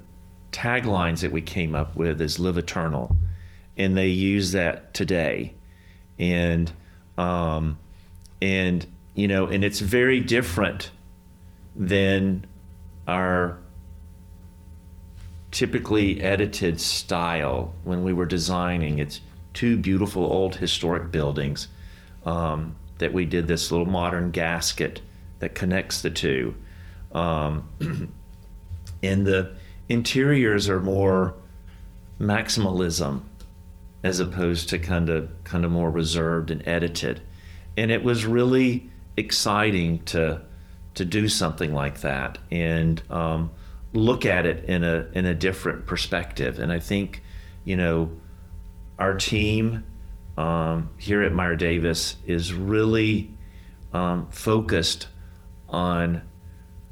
taglines 0.51 1.21
that 1.21 1.31
we 1.31 1.41
came 1.41 1.75
up 1.75 1.95
with 1.95 2.21
is 2.21 2.39
"Live 2.39 2.57
Eternal," 2.57 3.15
and 3.77 3.97
they 3.97 4.07
use 4.07 4.51
that 4.53 4.93
today 4.93 5.53
and 6.17 6.71
um, 7.17 7.77
and 8.41 8.85
you 9.13 9.27
know, 9.27 9.47
and 9.47 9.63
it's 9.63 9.79
very 9.79 10.19
different 10.19 10.91
than 11.75 12.45
our 13.07 13.59
typically 15.51 16.21
edited 16.21 16.81
style 16.81 17.73
when 17.83 18.03
we 18.03 18.11
were 18.11 18.25
designing. 18.25 18.99
It's 18.99 19.21
two 19.53 19.77
beautiful 19.77 20.23
old 20.23 20.57
historic 20.57 21.11
buildings 21.11 21.69
um, 22.25 22.75
that 22.97 23.13
we 23.13 23.25
did 23.25 23.47
this 23.47 23.71
little 23.71 23.85
modern 23.85 24.31
gasket 24.31 25.01
that 25.39 25.55
connects 25.55 26.01
the 26.01 26.09
two. 26.09 26.55
Um, 27.13 27.69
and 29.03 29.25
the 29.25 29.53
interiors 29.87 30.67
are 30.67 30.81
more 30.81 31.35
maximalism 32.19 33.21
as 34.05 34.19
opposed 34.19 34.69
to 34.69 34.77
kind 34.77 35.09
of 35.09 35.27
kind 35.43 35.65
of 35.65 35.71
more 35.71 35.89
reserved 35.89 36.51
and 36.51 36.65
edited. 36.67 37.19
And 37.75 37.89
it 37.89 38.03
was 38.03 38.23
really 38.23 38.91
exciting 39.17 40.03
to 40.05 40.43
to 40.93 41.03
do 41.03 41.27
something 41.27 41.73
like 41.73 42.01
that 42.01 42.37
and 42.51 43.01
um, 43.09 43.49
look 43.93 44.23
at 44.23 44.45
it 44.45 44.63
in 44.65 44.83
a 44.83 45.07
in 45.13 45.25
a 45.25 45.33
different 45.33 45.87
perspective. 45.87 46.59
And 46.59 46.71
I 46.71 46.77
think, 46.77 47.23
you 47.63 47.75
know, 47.75 48.11
our 48.99 49.15
team 49.15 49.83
um, 50.37 50.91
here 50.97 51.23
at 51.23 51.33
Meyer 51.33 51.55
Davis 51.55 52.15
is 52.27 52.53
really 52.53 53.33
um, 53.91 54.27
focused 54.29 55.07
on 55.67 56.21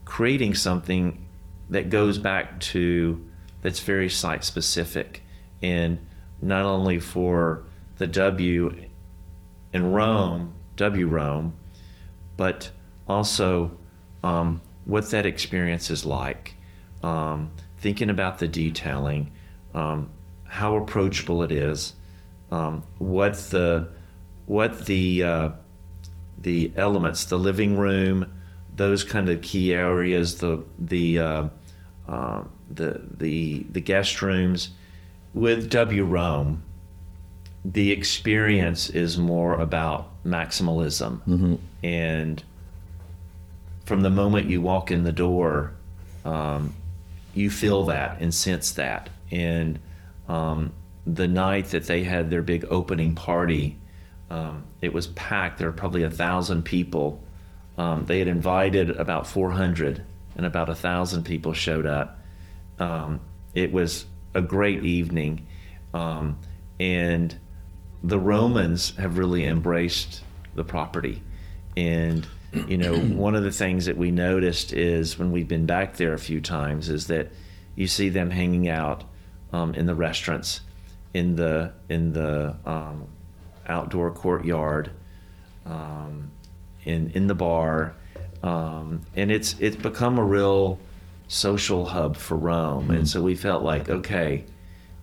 creating 0.03 0.55
something 0.55 1.27
that 1.69 1.91
goes 1.91 2.17
back 2.17 2.59
to 2.59 3.23
that's 3.61 3.81
very 3.81 4.09
site 4.09 4.43
specific 4.43 5.21
and 5.61 5.99
not 6.43 6.65
only 6.65 6.99
for 6.99 7.63
the 7.97 8.07
W 8.07 8.75
in 9.71 9.91
Rome, 9.91 10.53
W 10.75 11.07
Rome, 11.07 11.53
but 12.37 12.69
also 13.07 13.71
um, 14.23 14.61
what 14.85 15.09
that 15.11 15.25
experience 15.25 15.89
is 15.89 16.05
like. 16.05 16.55
Um, 17.01 17.51
thinking 17.77 18.09
about 18.09 18.39
the 18.39 18.47
detailing, 18.47 19.31
um, 19.73 20.09
how 20.45 20.77
approachable 20.77 21.43
it 21.43 21.51
is, 21.51 21.93
um, 22.51 22.83
what 22.97 23.35
the 23.35 23.89
what 24.45 24.85
the 24.85 25.23
uh, 25.23 25.49
the 26.37 26.71
elements, 26.75 27.25
the 27.25 27.37
living 27.37 27.77
room, 27.77 28.31
those 28.75 29.03
kind 29.03 29.29
of 29.29 29.41
key 29.41 29.73
areas, 29.73 30.37
the 30.37 30.63
the 30.79 31.19
uh, 31.19 31.47
uh, 32.07 32.43
the 32.69 33.01
the 33.17 33.65
the 33.71 33.81
guest 33.81 34.21
rooms 34.21 34.69
with 35.33 35.69
W 35.69 36.03
Rome, 36.03 36.63
the 37.65 37.91
experience 37.91 38.89
is 38.89 39.17
more 39.17 39.59
about 39.59 40.09
maximalism. 40.25 41.21
Mm-hmm. 41.27 41.55
And 41.83 42.43
from 43.85 44.01
the 44.01 44.09
moment 44.09 44.49
you 44.49 44.61
walk 44.61 44.91
in 44.91 45.03
the 45.03 45.11
door, 45.11 45.73
um, 46.25 46.75
you 47.33 47.49
feel 47.49 47.85
that 47.85 48.19
and 48.19 48.33
sense 48.33 48.71
that. 48.73 49.09
And 49.31 49.79
um, 50.27 50.71
the 51.05 51.27
night 51.27 51.67
that 51.69 51.85
they 51.85 52.03
had 52.03 52.29
their 52.29 52.41
big 52.41 52.65
opening 52.69 53.15
party, 53.15 53.77
um, 54.29 54.63
it 54.81 54.93
was 54.93 55.07
packed. 55.07 55.59
There 55.59 55.67
were 55.67 55.75
probably 55.75 56.03
a 56.03 56.09
thousand 56.09 56.63
people. 56.63 57.23
Um, 57.77 58.05
they 58.05 58.19
had 58.19 58.27
invited 58.27 58.91
about 58.91 59.25
400, 59.25 60.03
and 60.35 60.45
about 60.45 60.69
a 60.69 60.75
thousand 60.75 61.23
people 61.23 61.53
showed 61.53 61.85
up. 61.85 62.19
Um, 62.79 63.19
it 63.53 63.71
was 63.71 64.05
a 64.33 64.41
great 64.41 64.83
evening. 64.83 65.47
Um, 65.93 66.39
and 66.79 67.37
the 68.03 68.19
Romans 68.19 68.95
have 68.97 69.17
really 69.17 69.45
embraced 69.45 70.21
the 70.55 70.63
property. 70.63 71.21
And, 71.77 72.27
you 72.67 72.77
know, 72.77 72.97
one 72.99 73.35
of 73.35 73.43
the 73.43 73.51
things 73.51 73.85
that 73.85 73.97
we 73.97 74.11
noticed 74.11 74.73
is 74.73 75.17
when 75.17 75.31
we've 75.31 75.47
been 75.47 75.65
back 75.65 75.97
there 75.97 76.13
a 76.13 76.19
few 76.19 76.41
times 76.41 76.89
is 76.89 77.07
that 77.07 77.31
you 77.75 77.87
see 77.87 78.09
them 78.09 78.29
hanging 78.29 78.69
out 78.69 79.03
um, 79.51 79.73
in 79.75 79.85
the 79.85 79.95
restaurants, 79.95 80.61
in 81.13 81.35
the, 81.35 81.73
in 81.89 82.13
the, 82.13 82.55
um, 82.65 83.07
outdoor 83.67 84.11
courtyard, 84.11 84.91
um, 85.65 86.31
in 86.85 87.11
in 87.11 87.27
the 87.27 87.35
bar, 87.35 87.95
um, 88.41 89.01
and 89.15 89.31
it's 89.31 89.55
it's 89.59 89.75
become 89.75 90.17
a 90.19 90.23
real 90.23 90.79
social 91.33 91.85
hub 91.85 92.15
for 92.15 92.37
Rome. 92.37 92.91
And 92.91 93.09
so 93.09 93.21
we 93.21 93.35
felt 93.35 93.63
like, 93.63 93.89
okay, 93.89 94.45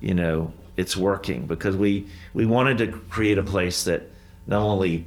you 0.00 0.14
know, 0.14 0.52
it's 0.76 0.96
working 0.96 1.46
because 1.46 1.76
we 1.76 2.06
we 2.32 2.46
wanted 2.46 2.78
to 2.78 2.86
create 3.08 3.36
a 3.36 3.42
place 3.42 3.84
that 3.84 4.10
not 4.46 4.62
only 4.62 5.06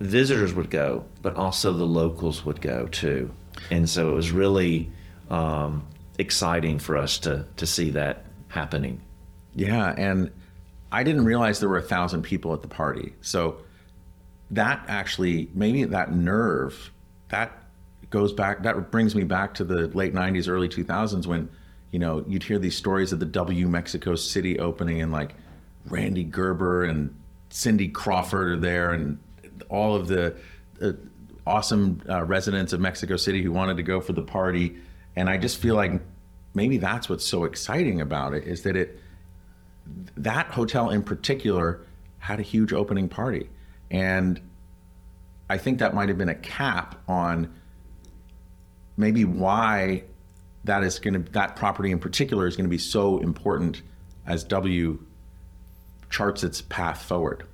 visitors 0.00 0.52
would 0.52 0.68
go, 0.68 1.04
but 1.22 1.36
also 1.36 1.72
the 1.72 1.86
locals 1.86 2.44
would 2.44 2.60
go 2.60 2.86
too. 2.88 3.30
And 3.70 3.88
so 3.88 4.10
it 4.10 4.14
was 4.14 4.32
really 4.32 4.90
um, 5.30 5.86
exciting 6.18 6.78
for 6.78 6.96
us 6.96 7.18
to 7.20 7.46
to 7.56 7.66
see 7.66 7.90
that 7.90 8.24
happening. 8.48 9.00
Yeah, 9.54 9.94
and 9.96 10.30
I 10.90 11.04
didn't 11.04 11.24
realize 11.24 11.60
there 11.60 11.68
were 11.68 11.78
a 11.78 11.82
thousand 11.82 12.22
people 12.22 12.52
at 12.52 12.62
the 12.62 12.68
party. 12.68 13.14
So 13.22 13.58
that 14.50 14.84
actually, 14.88 15.48
maybe 15.54 15.84
that 15.84 16.12
nerve, 16.12 16.92
that 17.28 17.52
goes 18.10 18.32
back. 18.32 18.62
That 18.62 18.90
brings 18.90 19.14
me 19.14 19.24
back 19.24 19.54
to 19.54 19.64
the 19.64 19.88
late 19.88 20.14
'90s, 20.14 20.48
early 20.48 20.68
2000s 20.68 21.26
when, 21.26 21.48
you 21.90 21.98
know, 21.98 22.24
you'd 22.26 22.42
hear 22.42 22.58
these 22.58 22.76
stories 22.76 23.12
of 23.12 23.20
the 23.20 23.26
W 23.26 23.68
Mexico 23.68 24.14
City 24.14 24.58
opening 24.58 25.02
and 25.02 25.12
like 25.12 25.34
Rande 25.86 26.30
Gerber 26.30 26.84
and 26.84 27.14
Cindy 27.50 27.88
Crawford 27.88 28.48
are 28.48 28.60
there, 28.60 28.92
and 28.92 29.18
all 29.68 29.94
of 29.94 30.08
the 30.08 30.36
uh, 30.82 30.92
awesome 31.46 32.02
uh, 32.08 32.24
residents 32.24 32.72
of 32.72 32.80
Mexico 32.80 33.16
City 33.16 33.42
who 33.42 33.52
wanted 33.52 33.76
to 33.76 33.82
go 33.82 34.00
for 34.00 34.12
the 34.12 34.22
party. 34.22 34.76
And 35.14 35.30
I 35.30 35.38
just 35.38 35.58
feel 35.58 35.74
like 35.74 35.92
maybe 36.56 36.78
that's 36.78 37.08
what's 37.08 37.24
so 37.24 37.44
exciting 37.44 38.00
about 38.00 38.34
it 38.34 38.44
is 38.44 38.62
that 38.62 38.76
it 38.76 38.98
that 40.16 40.46
hotel 40.48 40.90
in 40.90 41.02
particular 41.02 41.82
had 42.18 42.40
a 42.40 42.42
huge 42.42 42.72
opening 42.72 43.08
party 43.08 43.48
and 43.90 44.40
i 45.48 45.56
think 45.56 45.78
that 45.78 45.94
might 45.94 46.08
have 46.08 46.18
been 46.18 46.30
a 46.30 46.34
cap 46.34 47.00
on 47.06 47.54
maybe 48.96 49.24
why 49.24 50.04
that 50.64 50.82
is 50.82 50.98
going 50.98 51.14
to 51.14 51.32
that 51.32 51.56
property 51.56 51.90
in 51.90 51.98
particular 51.98 52.46
is 52.46 52.56
going 52.56 52.64
to 52.64 52.70
be 52.70 52.78
so 52.78 53.18
important 53.18 53.82
as 54.26 54.44
w 54.44 54.98
charts 56.10 56.44
its 56.44 56.62
path 56.62 57.02
forward. 57.02 57.44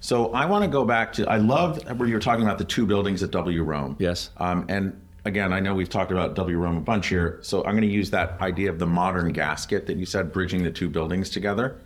So 0.00 0.32
i 0.32 0.46
want 0.46 0.64
to 0.64 0.70
go 0.70 0.84
back 0.84 1.12
to 1.14 1.28
i 1.28 1.36
love 1.38 1.82
where 1.98 2.08
you're 2.08 2.20
talking 2.20 2.44
about 2.44 2.58
the 2.58 2.64
two 2.64 2.86
buildings 2.86 3.22
at 3.22 3.30
w 3.30 3.62
rome. 3.62 3.96
Yes. 3.98 4.30
um, 4.38 4.66
and 4.68 5.00
again, 5.26 5.52
I 5.52 5.60
know 5.60 5.74
we've 5.74 5.88
talked 5.88 6.12
about 6.12 6.34
W 6.36 6.56
Rome 6.56 6.78
a 6.78 6.80
bunch 6.80 7.08
here, 7.08 7.40
so 7.42 7.58
I'm 7.64 7.72
going 7.72 7.82
to 7.82 7.88
use 7.88 8.10
that 8.10 8.40
idea 8.40 8.70
of 8.70 8.78
the 8.78 8.86
modern 8.86 9.32
gasket 9.32 9.86
that 9.86 9.96
you 9.96 10.06
said, 10.06 10.32
bridging 10.32 10.62
the 10.62 10.70
two 10.70 10.88
buildings 10.88 11.28
together, 11.28 11.80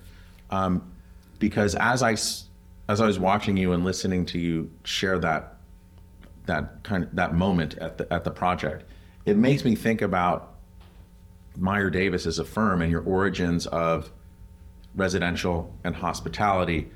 um, 0.50 0.92
because 1.38 1.74
as 1.74 2.02
I 2.02 2.12
as 2.12 3.00
I 3.00 3.06
was 3.06 3.18
watching 3.18 3.56
you 3.56 3.72
and 3.72 3.82
listening 3.82 4.26
to 4.26 4.38
you 4.38 4.70
share 4.84 5.18
that 5.20 5.56
that 6.46 6.82
kind 6.82 7.04
of 7.04 7.16
that 7.16 7.34
moment 7.34 7.78
at 7.78 7.98
the 7.98 8.12
at 8.12 8.24
the 8.24 8.30
project, 8.30 8.84
it 9.26 9.36
makes 9.36 9.64
me 9.64 9.74
think 9.74 10.02
about 10.02 10.54
Meyer 11.56 11.90
Davis 11.90 12.26
as 12.26 12.38
a 12.38 12.44
firm 12.44 12.82
and 12.82 12.90
your 12.90 13.02
origins 13.02 13.66
of 13.66 14.10
residential 14.94 15.74
and 15.84 15.94
hospitality 15.94 16.90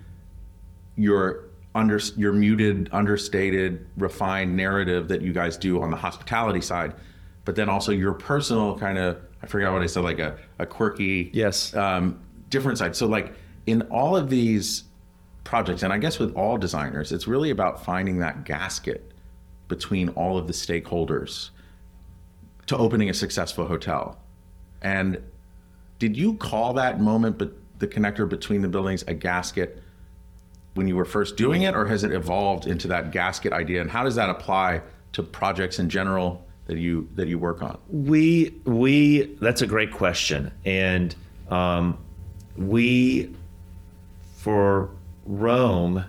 your 0.96 1.44
under 1.74 1.98
your 2.16 2.32
muted, 2.32 2.88
understated, 2.92 3.84
refined 3.96 4.56
narrative 4.56 5.08
that 5.08 5.22
you 5.22 5.32
guys 5.32 5.56
do 5.56 5.82
on 5.82 5.90
the 5.90 5.96
hospitality 5.96 6.60
side, 6.60 6.94
but 7.44 7.56
then 7.56 7.68
also 7.68 7.90
your 7.90 8.12
personal 8.12 8.78
kind 8.78 8.96
of 8.96 9.20
I 9.42 9.46
forgot 9.46 9.72
what 9.72 9.82
I 9.82 9.86
said, 9.86 10.04
like 10.04 10.20
a, 10.20 10.38
a 10.58 10.66
quirky 10.66 11.30
Yes. 11.34 11.74
um, 11.74 12.20
different 12.48 12.78
side. 12.78 12.96
So 12.96 13.06
like 13.06 13.34
in 13.66 13.82
all 13.82 14.16
of 14.16 14.30
these 14.30 14.84
projects, 15.42 15.82
and 15.82 15.92
I 15.92 15.98
guess 15.98 16.18
with 16.18 16.34
all 16.34 16.56
designers, 16.56 17.12
it's 17.12 17.26
really 17.26 17.50
about 17.50 17.84
finding 17.84 18.20
that 18.20 18.44
gasket 18.44 19.12
between 19.68 20.10
all 20.10 20.38
of 20.38 20.46
the 20.46 20.52
stakeholders 20.52 21.50
to 22.66 22.76
opening 22.76 23.10
a 23.10 23.14
successful 23.14 23.66
hotel. 23.66 24.18
And 24.82 25.22
did 25.98 26.16
you 26.16 26.34
call 26.34 26.74
that 26.74 27.00
moment, 27.00 27.38
but 27.38 27.52
the 27.78 27.86
connector 27.86 28.28
between 28.28 28.62
the 28.62 28.68
buildings, 28.68 29.04
a 29.06 29.14
gasket? 29.14 29.82
when 30.74 30.88
you 30.88 30.96
were 30.96 31.04
first 31.04 31.36
doing 31.36 31.62
it, 31.62 31.74
or 31.74 31.86
has 31.86 32.04
it 32.04 32.12
evolved 32.12 32.66
into 32.66 32.88
that 32.88 33.12
gasket 33.12 33.52
idea? 33.52 33.80
And 33.80 33.90
how 33.90 34.04
does 34.04 34.16
that 34.16 34.28
apply 34.28 34.82
to 35.12 35.22
projects 35.22 35.78
in 35.78 35.88
general 35.88 36.44
that 36.66 36.78
you 36.78 37.08
that 37.14 37.28
you 37.28 37.38
work 37.38 37.62
on? 37.62 37.78
We 37.88 38.54
we 38.64 39.36
that's 39.40 39.62
a 39.62 39.66
great 39.66 39.92
question, 39.92 40.52
and 40.64 41.14
um, 41.48 41.98
we 42.56 43.34
for 44.36 44.90
Rome, 45.24 46.04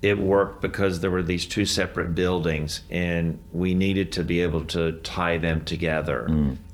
it 0.00 0.18
worked 0.18 0.62
because 0.62 1.00
there 1.00 1.10
were 1.10 1.22
these 1.22 1.46
two 1.46 1.64
separate 1.64 2.14
buildings, 2.14 2.82
and 2.90 3.38
we 3.52 3.74
needed 3.74 4.12
to 4.12 4.24
be 4.24 4.40
able 4.40 4.64
to 4.66 4.92
tie 5.00 5.38
them 5.38 5.64
together. 5.64 6.26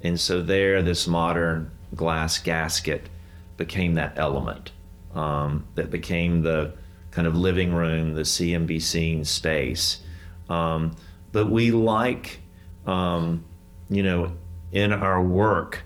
And 0.02 0.20
so 0.20 0.42
there, 0.42 0.82
this 0.82 1.06
modern 1.06 1.70
glass 1.94 2.38
gasket 2.38 3.08
became 3.56 3.94
that 3.94 4.18
element 4.18 4.72
um, 5.14 5.64
that 5.74 5.90
became 5.90 6.42
the 6.42 6.74
kind 7.10 7.26
of 7.26 7.36
living 7.36 7.72
room, 7.72 8.14
the 8.14 8.58
be 8.66 8.80
seen 8.80 9.24
space. 9.24 10.00
Um, 10.48 10.96
but 11.32 11.50
we 11.50 11.70
like 11.70 12.40
um, 12.86 13.44
you 13.88 14.02
know, 14.02 14.32
in 14.72 14.92
our 14.92 15.22
work, 15.22 15.82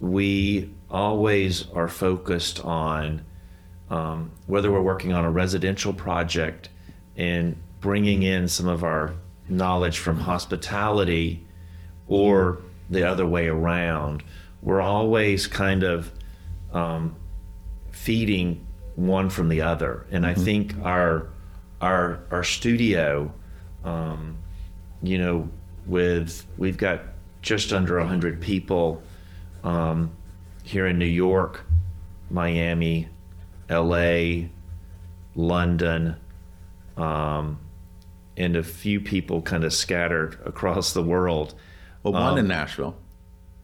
we 0.00 0.74
always 0.90 1.70
are 1.70 1.88
focused 1.88 2.64
on 2.64 3.24
um, 3.90 4.32
whether 4.46 4.70
we're 4.70 4.82
working 4.82 5.12
on 5.12 5.24
a 5.24 5.30
residential 5.30 5.92
project 5.92 6.68
and 7.16 7.56
bringing 7.80 8.22
in 8.22 8.48
some 8.48 8.66
of 8.66 8.82
our 8.82 9.14
knowledge 9.48 9.98
from 9.98 10.20
hospitality 10.20 11.46
or 12.08 12.58
the 12.90 13.08
other 13.08 13.26
way 13.26 13.46
around. 13.46 14.22
We're 14.62 14.80
always 14.80 15.46
kind 15.46 15.82
of 15.82 16.10
um, 16.72 17.16
feeding 17.90 18.66
one 18.96 19.30
from 19.30 19.48
the 19.48 19.60
other, 19.62 20.06
and 20.10 20.26
I 20.26 20.34
think 20.34 20.74
our 20.82 21.28
our 21.80 22.20
our 22.30 22.42
studio, 22.42 23.32
um, 23.84 24.38
you 25.02 25.18
know, 25.18 25.48
with 25.86 26.46
we've 26.56 26.78
got 26.78 27.02
just 27.42 27.72
under 27.72 28.00
hundred 28.00 28.40
people 28.40 29.02
um, 29.62 30.10
here 30.62 30.86
in 30.86 30.98
New 30.98 31.04
York, 31.04 31.64
Miami, 32.30 33.08
L.A., 33.68 34.50
London, 35.34 36.16
um, 36.96 37.58
and 38.36 38.56
a 38.56 38.62
few 38.62 39.00
people 39.00 39.42
kind 39.42 39.64
of 39.64 39.72
scattered 39.72 40.38
across 40.44 40.92
the 40.92 41.02
world, 41.02 41.54
Well, 42.02 42.12
one 42.12 42.38
in 42.38 42.46
Nashville. 42.48 42.96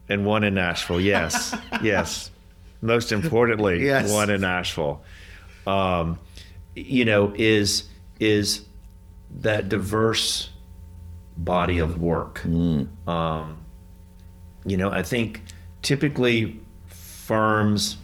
and 0.09 0.25
one 0.25 0.43
in 0.43 0.53
Nashville. 0.55 0.99
Yes, 1.01 1.55
yes. 1.81 2.29
Most 2.81 3.11
importantly, 3.11 3.85
Yes. 3.85 4.11
one 4.11 4.29
in 4.29 4.41
Nashville. 4.41 5.01
Um, 5.65 6.19
you 6.75 7.05
know, 7.05 7.33
is 7.35 7.85
is 8.19 8.65
that 9.39 9.69
diverse 9.69 10.49
body 11.37 11.79
of 11.79 11.99
work. 12.01 12.43
Um, 12.45 13.57
you 14.65 14.77
know, 14.77 14.91
I 14.91 15.01
think 15.03 15.41
typically 15.81 16.59
firms 16.87 17.97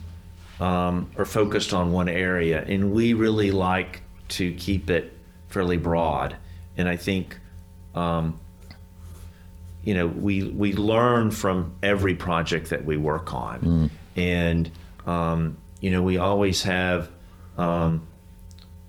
um, 0.59 1.09
are 1.17 1.25
focused 1.25 1.73
on 1.73 1.91
one 1.91 2.09
area, 2.09 2.63
and 2.67 2.91
we 2.91 3.13
really 3.13 3.51
like 3.51 4.01
to 4.29 4.53
keep 4.53 4.89
it 4.89 5.13
fairly 5.47 5.77
broad. 5.77 6.35
And 6.77 6.87
I 6.87 6.95
think, 6.95 7.39
um, 7.95 8.39
you 9.83 9.93
know, 9.93 10.07
we 10.07 10.43
we 10.43 10.73
learn 10.73 11.31
from 11.31 11.73
every 11.81 12.15
project 12.15 12.69
that 12.69 12.85
we 12.85 12.97
work 12.97 13.33
on, 13.33 13.89
and 14.15 14.69
um, 15.05 15.57
you 15.79 15.91
know, 15.91 16.01
we 16.01 16.17
always 16.17 16.63
have 16.63 17.09
um, 17.57 18.05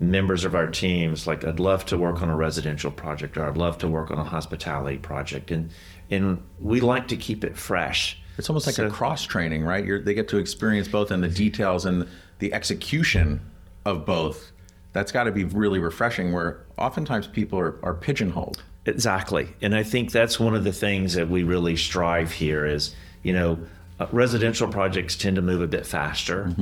members 0.00 0.44
of 0.44 0.54
our 0.54 0.66
teams 0.66 1.26
like 1.26 1.44
I'd 1.44 1.60
love 1.60 1.84
to 1.86 1.98
work 1.98 2.22
on 2.22 2.30
a 2.30 2.36
residential 2.36 2.90
project 2.90 3.36
or 3.36 3.46
I'd 3.46 3.56
love 3.56 3.78
to 3.78 3.88
work 3.88 4.10
on 4.10 4.18
a 4.18 4.24
hospitality 4.24 4.98
project, 4.98 5.50
and 5.50 5.70
and 6.10 6.42
we 6.58 6.80
like 6.80 7.08
to 7.08 7.16
keep 7.16 7.44
it 7.44 7.56
fresh. 7.56 8.20
It's 8.40 8.48
almost 8.48 8.66
like 8.66 8.78
a 8.78 8.88
cross 8.88 9.22
training, 9.24 9.64
right? 9.64 9.84
You're, 9.84 10.00
they 10.00 10.14
get 10.14 10.28
to 10.28 10.38
experience 10.38 10.88
both 10.88 11.10
in 11.10 11.20
the 11.20 11.28
details 11.28 11.84
and 11.84 12.08
the 12.38 12.54
execution 12.54 13.42
of 13.84 14.06
both. 14.06 14.50
That's 14.94 15.12
got 15.12 15.24
to 15.24 15.30
be 15.30 15.44
really 15.44 15.78
refreshing. 15.78 16.32
Where 16.32 16.64
oftentimes 16.78 17.26
people 17.26 17.58
are, 17.58 17.78
are 17.82 17.92
pigeonholed. 17.92 18.62
Exactly. 18.86 19.54
And 19.60 19.74
I 19.74 19.82
think 19.82 20.10
that's 20.10 20.40
one 20.40 20.54
of 20.54 20.64
the 20.64 20.72
things 20.72 21.12
that 21.12 21.28
we 21.28 21.42
really 21.42 21.76
strive 21.76 22.32
here 22.32 22.64
is, 22.64 22.94
you 23.22 23.34
know, 23.34 23.58
uh, 23.98 24.06
residential 24.10 24.68
projects 24.68 25.16
tend 25.16 25.36
to 25.36 25.42
move 25.42 25.60
a 25.60 25.66
bit 25.66 25.86
faster, 25.86 26.54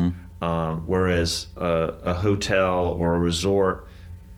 um, 0.42 0.82
whereas 0.86 1.46
uh, 1.56 1.92
a 2.02 2.14
hotel 2.14 2.88
or 2.98 3.14
a 3.14 3.18
resort 3.20 3.86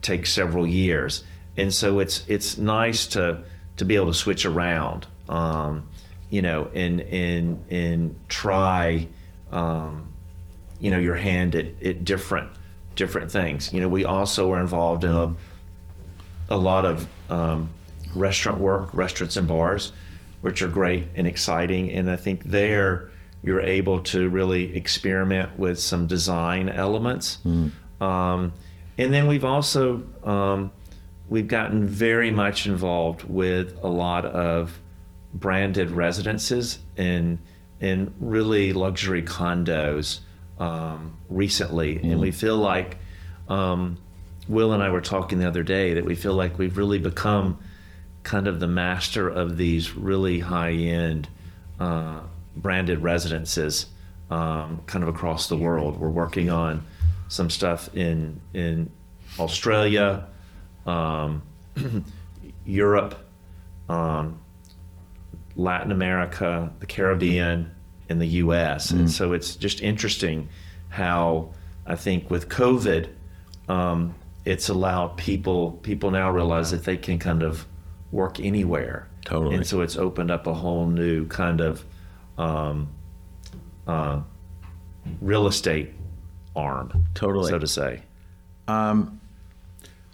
takes 0.03 0.31
several 0.31 0.67
years. 0.67 1.23
And 1.57 1.73
so 1.73 1.99
it's 1.99 2.23
it's 2.27 2.59
nice 2.59 3.07
to 3.07 3.43
to 3.77 3.85
be 3.85 3.95
able 3.95 4.07
to 4.07 4.13
switch 4.13 4.45
around, 4.45 5.07
um, 5.27 5.89
you 6.31 6.41
know, 6.41 6.69
and 6.73 7.01
and 7.01 7.63
and 7.69 8.15
try, 8.29 9.07
um, 9.51 10.11
you 10.79 10.89
know, 10.89 10.97
your 10.97 11.15
hand 11.15 11.53
at, 11.55 11.67
at 11.83 12.03
different 12.03 12.49
different 12.95 13.31
things. 13.31 13.71
You 13.71 13.81
know, 13.81 13.89
we 13.89 14.05
also 14.05 14.51
are 14.53 14.59
involved 14.59 15.03
in 15.03 15.11
a, 15.11 15.35
a 16.49 16.57
lot 16.57 16.85
of 16.85 17.07
um, 17.29 17.69
restaurant 18.15 18.59
work, 18.59 18.93
restaurants 18.93 19.37
and 19.37 19.47
bars, 19.47 19.91
which 20.39 20.61
are 20.61 20.67
great 20.69 21.07
and 21.15 21.27
exciting. 21.27 21.91
And 21.91 22.09
I 22.09 22.15
think 22.15 22.45
there 22.45 23.11
you're 23.43 23.61
able 23.61 23.99
to 24.01 24.29
really 24.29 24.75
experiment 24.75 25.57
with 25.59 25.79
some 25.79 26.07
design 26.07 26.69
elements. 26.69 27.39
Um, 27.99 28.53
and 28.97 29.13
then 29.13 29.27
we've 29.27 29.45
also 29.45 30.03
um, 30.23 30.71
we've 31.27 31.47
gotten 31.47 31.87
very 31.87 32.31
much 32.31 32.67
involved 32.67 33.23
with 33.23 33.77
a 33.83 33.87
lot 33.89 34.25
of 34.25 34.79
branded 35.33 35.91
residences 35.91 36.79
in 36.97 37.39
in 37.79 38.13
really 38.19 38.73
luxury 38.73 39.23
condos 39.23 40.19
um, 40.59 41.17
recently, 41.29 41.97
and 41.97 42.19
we 42.19 42.29
feel 42.31 42.57
like 42.57 42.97
um, 43.49 43.97
Will 44.47 44.73
and 44.73 44.83
I 44.83 44.89
were 44.89 45.01
talking 45.01 45.39
the 45.39 45.47
other 45.47 45.63
day 45.63 45.95
that 45.95 46.05
we 46.05 46.15
feel 46.15 46.33
like 46.33 46.59
we've 46.59 46.77
really 46.77 46.99
become 46.99 47.57
kind 48.23 48.47
of 48.47 48.59
the 48.59 48.67
master 48.67 49.27
of 49.27 49.57
these 49.57 49.95
really 49.95 50.39
high 50.39 50.73
end 50.73 51.27
uh, 51.79 52.19
branded 52.55 52.99
residences 52.99 53.87
um, 54.29 54.81
kind 54.85 55.03
of 55.03 55.09
across 55.09 55.49
the 55.49 55.57
world. 55.57 55.99
We're 55.99 56.09
working 56.09 56.49
on 56.49 56.85
some 57.27 57.49
stuff 57.49 57.93
in 57.95 58.39
in 58.53 58.89
Australia, 59.39 60.27
um, 60.85 61.41
Europe, 62.65 63.15
um, 63.89 64.39
Latin 65.55 65.91
America, 65.91 66.71
the 66.79 66.85
Caribbean, 66.85 67.71
and 68.09 68.21
the 68.21 68.27
U.S. 68.27 68.91
And 68.91 69.09
so 69.09 69.33
it's 69.33 69.55
just 69.55 69.81
interesting 69.81 70.49
how 70.89 71.49
I 71.85 71.95
think 71.95 72.29
with 72.29 72.49
COVID, 72.49 73.09
um, 73.69 74.15
it's 74.45 74.69
allowed 74.69 75.17
people 75.17 75.73
people 75.83 76.11
now 76.11 76.29
realize 76.31 76.71
that 76.71 76.83
they 76.83 76.97
can 76.97 77.19
kind 77.19 77.43
of 77.43 77.65
work 78.11 78.39
anywhere. 78.39 79.07
Totally. 79.23 79.55
And 79.55 79.65
so 79.67 79.81
it's 79.81 79.97
opened 79.97 80.31
up 80.31 80.47
a 80.47 80.53
whole 80.53 80.87
new 80.87 81.27
kind 81.27 81.61
of 81.61 81.85
um, 82.37 82.89
uh, 83.87 84.21
real 85.21 85.47
estate 85.47 85.93
arm, 86.55 87.05
Totally. 87.13 87.49
so 87.49 87.59
to 87.59 87.67
say. 87.67 88.01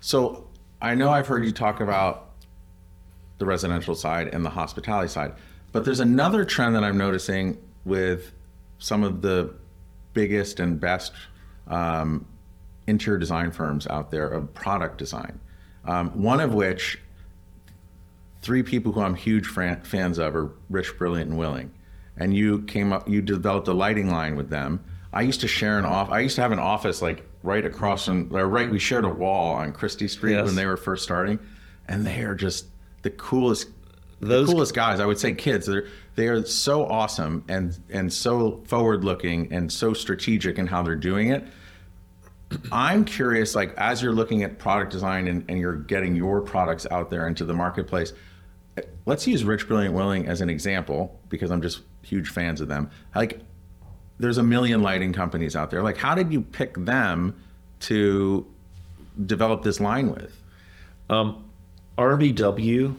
So 0.01 0.47
I 0.81 0.95
know 0.95 1.09
I've 1.09 1.27
heard 1.27 1.45
you 1.45 1.51
talk 1.51 1.79
about 1.79 2.26
the 3.37 3.45
residential 3.45 3.95
side 3.95 4.29
and 4.33 4.43
the 4.45 4.49
hospitality 4.49 5.07
side, 5.09 5.33
but 5.71 5.85
there's 5.85 5.99
another 5.99 6.43
trend 6.45 6.75
that 6.75 6.83
I'm 6.83 6.97
noticing 6.97 7.57
with 7.85 8.31
some 8.79 9.03
of 9.03 9.21
the 9.21 9.53
biggest 10.13 10.59
and 10.59 10.79
best 10.79 11.13
um, 11.67 12.25
interior 12.87 13.19
design 13.19 13.51
firms 13.51 13.85
out 13.87 14.11
there 14.11 14.27
of 14.27 14.53
product 14.53 14.97
design. 14.97 15.39
Um, 15.85 16.21
one 16.21 16.39
of 16.39 16.53
which, 16.53 16.99
three 18.41 18.63
people 18.63 18.91
who 18.91 19.01
I'm 19.01 19.15
huge 19.15 19.45
fran- 19.45 19.81
fans 19.81 20.17
of 20.17 20.35
are 20.35 20.51
Rich, 20.69 20.97
Brilliant, 20.97 21.29
and 21.31 21.39
Willing. 21.39 21.71
And 22.17 22.35
you 22.35 22.63
came 22.63 22.91
up, 22.91 23.07
you 23.07 23.21
developed 23.21 23.67
a 23.67 23.73
lighting 23.73 24.09
line 24.09 24.35
with 24.35 24.49
them. 24.49 24.83
I 25.13 25.21
used 25.21 25.41
to 25.41 25.47
share 25.47 25.77
an 25.79 25.85
off. 25.85 26.09
I 26.09 26.19
used 26.21 26.35
to 26.35 26.41
have 26.41 26.51
an 26.51 26.59
office 26.59 27.01
like 27.01 27.25
right 27.43 27.65
across 27.65 28.05
from, 28.05 28.35
or 28.35 28.47
right. 28.47 28.69
We 28.69 28.79
shared 28.79 29.05
a 29.05 29.09
wall 29.09 29.53
on 29.55 29.71
Chrystie 29.73 30.09
Street 30.09 30.33
Yes. 30.33 30.45
when 30.45 30.55
they 30.55 30.65
were 30.65 30.77
first 30.77 31.03
starting, 31.03 31.39
and 31.87 32.05
they 32.05 32.23
are 32.23 32.35
just 32.35 32.65
the 33.01 33.09
coolest, 33.11 33.69
Those- 34.19 34.47
the 34.47 34.53
coolest 34.53 34.73
guys. 34.73 34.99
I 34.99 35.05
would 35.05 35.19
say 35.19 35.33
kids. 35.33 35.65
They're 35.67 35.87
they 36.15 36.27
are 36.27 36.43
so 36.45 36.85
awesome 36.85 37.43
and 37.47 37.77
and 37.91 38.11
so 38.11 38.63
forward 38.65 39.03
looking 39.03 39.53
and 39.53 39.71
so 39.71 39.93
strategic 39.93 40.57
in 40.57 40.65
how 40.67 40.81
they're 40.83 40.95
doing 40.95 41.29
it. 41.29 41.43
I'm 42.71 43.03
curious, 43.05 43.55
like 43.55 43.73
as 43.77 44.01
you're 44.01 44.13
looking 44.13 44.41
at 44.43 44.57
product 44.57 44.91
design 44.91 45.27
and, 45.27 45.43
and 45.49 45.59
you're 45.59 45.75
getting 45.75 46.15
your 46.15 46.41
products 46.41 46.87
out 46.89 47.09
there 47.09 47.27
into 47.27 47.43
the 47.43 47.53
marketplace, 47.53 48.13
let's 49.05 49.27
use 49.27 49.43
Rich 49.43 49.67
Brilliant 49.67 49.93
Willing 49.93 50.27
as 50.27 50.39
an 50.41 50.49
example 50.49 51.19
because 51.29 51.51
I'm 51.51 51.61
just 51.61 51.81
huge 52.03 52.29
fans 52.29 52.61
of 52.61 52.67
them. 52.69 52.89
Like 53.13 53.41
there's 54.17 54.37
a 54.37 54.43
million 54.43 54.81
lighting 54.81 55.11
companies 55.13 55.55
out 55.55 55.69
there. 55.69 55.83
Like 55.83 55.97
how 55.97 56.15
did 56.15 56.31
you 56.31 56.41
pick 56.41 56.73
them 56.77 57.35
to 57.81 58.47
develop 59.25 59.61
this 59.63 59.79
line 59.81 60.09
with? 60.09 60.41
Um, 61.09 61.43
RBW, 61.97 62.95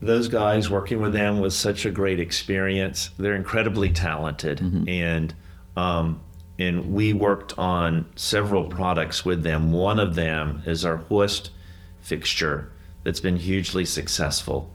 those 0.00 0.28
guys 0.28 0.70
working 0.70 1.00
with 1.00 1.12
them 1.12 1.40
was 1.40 1.56
such 1.56 1.86
a 1.86 1.90
great 1.90 2.20
experience. 2.20 3.10
They're 3.18 3.34
incredibly 3.34 3.90
talented, 3.90 4.60
and 4.88 5.34
um, 5.76 6.20
and 6.58 6.92
we 6.92 7.12
worked 7.12 7.58
on 7.58 8.06
several 8.14 8.64
products 8.64 9.24
with 9.24 9.42
them. 9.42 9.72
One 9.72 9.98
of 9.98 10.14
them 10.14 10.62
is 10.66 10.84
our 10.84 10.96
hoist 10.96 11.50
fixture 12.00 12.70
that's 13.02 13.20
been 13.20 13.36
hugely 13.36 13.84
successful, 13.84 14.72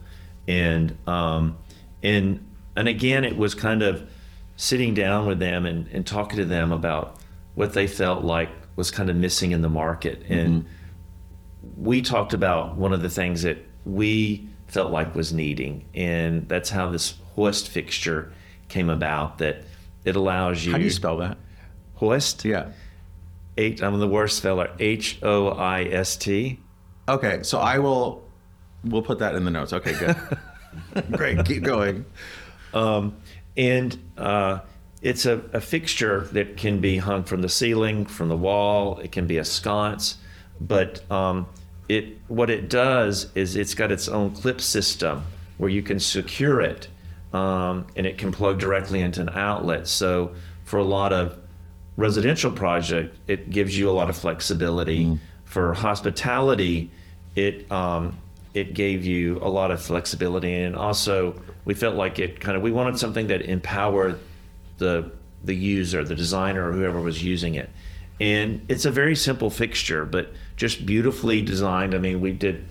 and 0.48 0.96
um, 1.06 1.56
and 2.02 2.44
and 2.76 2.88
again, 2.88 3.24
it 3.24 3.36
was 3.36 3.54
kind 3.54 3.82
of 3.82 4.08
sitting 4.56 4.92
down 4.92 5.26
with 5.26 5.38
them 5.38 5.64
and, 5.64 5.86
and 5.88 6.06
talking 6.06 6.36
to 6.36 6.44
them 6.44 6.70
about 6.70 7.16
what 7.54 7.72
they 7.72 7.86
felt 7.86 8.24
like 8.24 8.50
was 8.76 8.90
kind 8.90 9.08
of 9.08 9.16
missing 9.16 9.52
in 9.52 9.62
the 9.62 9.68
market. 9.68 10.22
And 10.28 10.66
we 11.80 12.02
talked 12.02 12.34
about 12.34 12.76
one 12.76 12.92
of 12.92 13.02
the 13.02 13.08
things 13.08 13.42
that 13.42 13.58
we 13.84 14.48
felt 14.68 14.92
like 14.92 15.14
was 15.14 15.32
needing, 15.32 15.86
and 15.94 16.48
that's 16.48 16.70
how 16.70 16.90
this 16.90 17.14
hoist 17.34 17.68
fixture 17.68 18.32
came 18.68 18.90
about. 18.90 19.38
That 19.38 19.64
it 20.04 20.16
allows 20.16 20.64
you. 20.64 20.72
How 20.72 20.78
do 20.78 20.84
you 20.84 20.90
spell 20.90 21.16
that? 21.18 21.38
hoist? 22.00 22.44
Yeah. 22.44 22.72
H. 23.56 23.82
I'm 23.82 23.98
the 24.00 24.08
worst 24.08 24.38
speller. 24.38 24.70
H 24.78 25.18
O 25.22 25.48
I 25.48 25.84
S 25.84 26.16
T. 26.16 26.58
Okay, 27.08 27.42
so 27.42 27.58
I 27.58 27.78
will 27.78 28.24
we'll 28.84 29.02
put 29.02 29.18
that 29.18 29.34
in 29.34 29.44
the 29.44 29.50
notes. 29.50 29.72
Okay, 29.72 29.92
good. 29.98 30.16
Great, 31.12 31.44
keep 31.44 31.62
going. 31.62 32.04
and 33.56 33.98
uh, 34.16 34.60
it's 35.02 35.26
a, 35.26 35.38
a 35.52 35.60
fixture 35.60 36.28
that 36.32 36.56
can 36.56 36.80
be 36.80 36.96
hung 36.98 37.24
from 37.24 37.42
the 37.42 37.48
ceiling, 37.48 38.06
from 38.06 38.28
the 38.28 38.36
wall. 38.36 38.98
It 38.98 39.12
can 39.12 39.26
be 39.26 39.38
a 39.38 39.44
sconce, 39.44 40.16
but 40.60 41.10
um, 41.10 41.46
it 41.90 42.18
what 42.28 42.50
it 42.50 42.70
does 42.70 43.26
is 43.34 43.56
it's 43.56 43.74
got 43.74 43.90
its 43.90 44.06
own 44.06 44.30
clip 44.30 44.60
system 44.60 45.24
where 45.58 45.68
you 45.68 45.82
can 45.82 45.98
secure 45.98 46.60
it, 46.60 46.88
um, 47.32 47.84
and 47.96 48.06
it 48.06 48.16
can 48.16 48.30
plug 48.30 48.60
directly 48.60 49.00
into 49.00 49.20
an 49.20 49.30
outlet. 49.30 49.88
So 49.88 50.32
for 50.64 50.78
a 50.78 50.84
lot 50.84 51.12
of 51.12 51.36
residential 51.96 52.52
project, 52.52 53.16
it 53.26 53.50
gives 53.50 53.76
you 53.76 53.90
a 53.90 53.92
lot 53.92 54.08
of 54.08 54.16
flexibility. 54.16 55.18
For 55.44 55.74
hospitality, 55.74 56.92
it 57.34 57.70
um, 57.72 58.16
it 58.54 58.72
gave 58.74 59.04
you 59.04 59.38
a 59.42 59.48
lot 59.48 59.72
of 59.72 59.82
flexibility, 59.82 60.54
and 60.54 60.76
also 60.76 61.42
we 61.64 61.74
felt 61.74 61.96
like 61.96 62.20
it 62.20 62.38
kind 62.38 62.56
of 62.56 62.62
we 62.62 62.70
wanted 62.70 63.00
something 63.00 63.26
that 63.26 63.42
empowered 63.42 64.16
the 64.78 65.10
the 65.42 65.56
user, 65.56 66.04
the 66.04 66.14
designer, 66.14 66.68
or 66.68 66.72
whoever 66.72 67.00
was 67.00 67.24
using 67.24 67.56
it. 67.56 67.68
And 68.20 68.64
it's 68.68 68.84
a 68.84 68.90
very 68.90 69.16
simple 69.16 69.48
fixture, 69.50 70.04
but 70.04 70.32
just 70.56 70.84
beautifully 70.84 71.40
designed. 71.42 71.94
I 71.94 71.98
mean, 71.98 72.20
we 72.20 72.32
did 72.32 72.66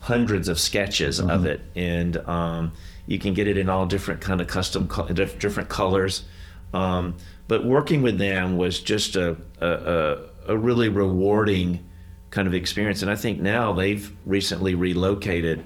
hundreds 0.00 0.48
of 0.48 0.58
sketches 0.58 1.20
of 1.20 1.44
it, 1.46 1.60
and 1.76 2.16
um, 2.28 2.72
you 3.06 3.18
can 3.18 3.34
get 3.34 3.46
it 3.46 3.56
in 3.58 3.68
all 3.68 3.86
different 3.86 4.20
kind 4.22 4.40
of 4.40 4.46
custom, 4.46 4.88
co- 4.88 5.06
different 5.08 5.68
colors. 5.68 6.24
Um, 6.72 7.16
but 7.48 7.64
working 7.64 8.00
with 8.02 8.18
them 8.18 8.56
was 8.56 8.80
just 8.80 9.16
a, 9.16 9.36
a, 9.60 9.68
a, 9.68 10.18
a 10.54 10.56
really 10.56 10.88
rewarding 10.88 11.84
kind 12.30 12.48
of 12.48 12.54
experience. 12.54 13.02
And 13.02 13.10
I 13.10 13.16
think 13.16 13.40
now 13.40 13.72
they've 13.74 14.10
recently 14.26 14.74
relocated 14.74 15.62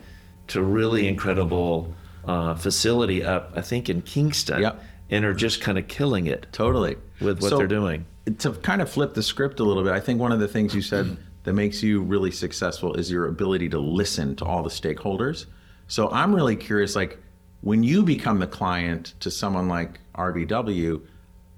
to 0.48 0.60
a 0.60 0.62
really 0.62 1.06
incredible 1.08 1.94
uh, 2.26 2.54
facility 2.56 3.22
up, 3.24 3.52
I 3.54 3.60
think, 3.62 3.88
in 3.88 4.02
Kingston, 4.02 4.62
Yep. 4.62 4.82
and 5.10 5.24
are 5.24 5.34
just 5.34 5.60
kind 5.60 5.78
of 5.78 5.86
killing 5.88 6.26
it 6.26 6.46
Totally. 6.52 6.96
with 7.20 7.40
what 7.40 7.50
So, 7.50 7.58
they're 7.58 7.66
doing. 7.68 8.04
To 8.38 8.52
kind 8.52 8.82
of 8.82 8.90
flip 8.90 9.14
the 9.14 9.22
script 9.22 9.60
a 9.60 9.64
little 9.64 9.82
bit, 9.82 9.92
I 9.92 10.00
think 10.00 10.20
one 10.20 10.32
of 10.32 10.40
the 10.40 10.48
things 10.48 10.74
you 10.74 10.82
said 10.82 11.16
that 11.44 11.52
makes 11.54 11.82
you 11.82 12.02
really 12.02 12.30
successful 12.30 12.94
is 12.94 13.10
your 13.10 13.26
ability 13.26 13.68
to 13.70 13.78
listen 13.78 14.36
to 14.36 14.44
all 14.44 14.62
the 14.62 14.70
stakeholders. 14.70 15.46
So 15.86 16.10
I'm 16.10 16.34
really 16.34 16.56
curious, 16.56 16.94
like 16.94 17.18
when 17.62 17.82
you 17.82 18.02
become 18.02 18.38
the 18.38 18.46
client 18.46 19.14
to 19.20 19.30
someone 19.30 19.68
like 19.68 20.00
RBW, 20.14 21.00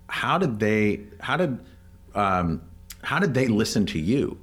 how 0.09 0.39
did 0.39 0.59
they 0.59 1.01
how 1.21 1.37
did 1.37 1.59
um, 2.15 2.63
how 3.03 3.19
did 3.19 3.35
they 3.35 3.49
listen 3.49 3.87
to 3.87 3.99
you? 3.99 4.39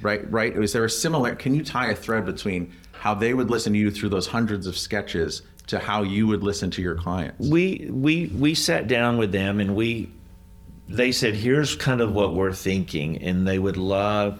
Right, 0.00 0.30
right. 0.30 0.54
Was 0.54 0.72
there 0.72 0.84
a 0.84 0.90
similar? 0.90 1.34
Can 1.34 1.54
you 1.54 1.64
tie 1.64 1.90
a 1.90 1.94
thread 1.94 2.26
between 2.26 2.72
how 2.92 3.14
they 3.14 3.34
would 3.34 3.50
listen 3.50 3.72
to 3.72 3.78
you 3.78 3.90
through 3.90 4.10
those 4.10 4.26
hundreds 4.26 4.66
of 4.66 4.76
sketches 4.76 5.42
to 5.66 5.78
how 5.78 6.02
you 6.02 6.26
would 6.26 6.42
listen 6.42 6.70
to 6.72 6.82
your 6.82 6.94
clients? 6.94 7.48
we 7.48 7.88
we 7.90 8.26
we 8.26 8.54
sat 8.54 8.86
down 8.86 9.16
with 9.18 9.32
them 9.32 9.60
and 9.60 9.74
we 9.74 10.10
they 10.88 11.12
said 11.12 11.34
here's 11.34 11.74
kind 11.76 12.00
of 12.00 12.12
what 12.12 12.34
we're 12.34 12.52
thinking 12.52 13.22
and 13.22 13.46
they 13.46 13.58
would 13.58 13.76
love 13.76 14.38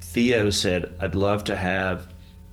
theo 0.00 0.50
said 0.50 0.94
i'd 1.00 1.14
love 1.14 1.44
to 1.44 1.56
have 1.56 2.06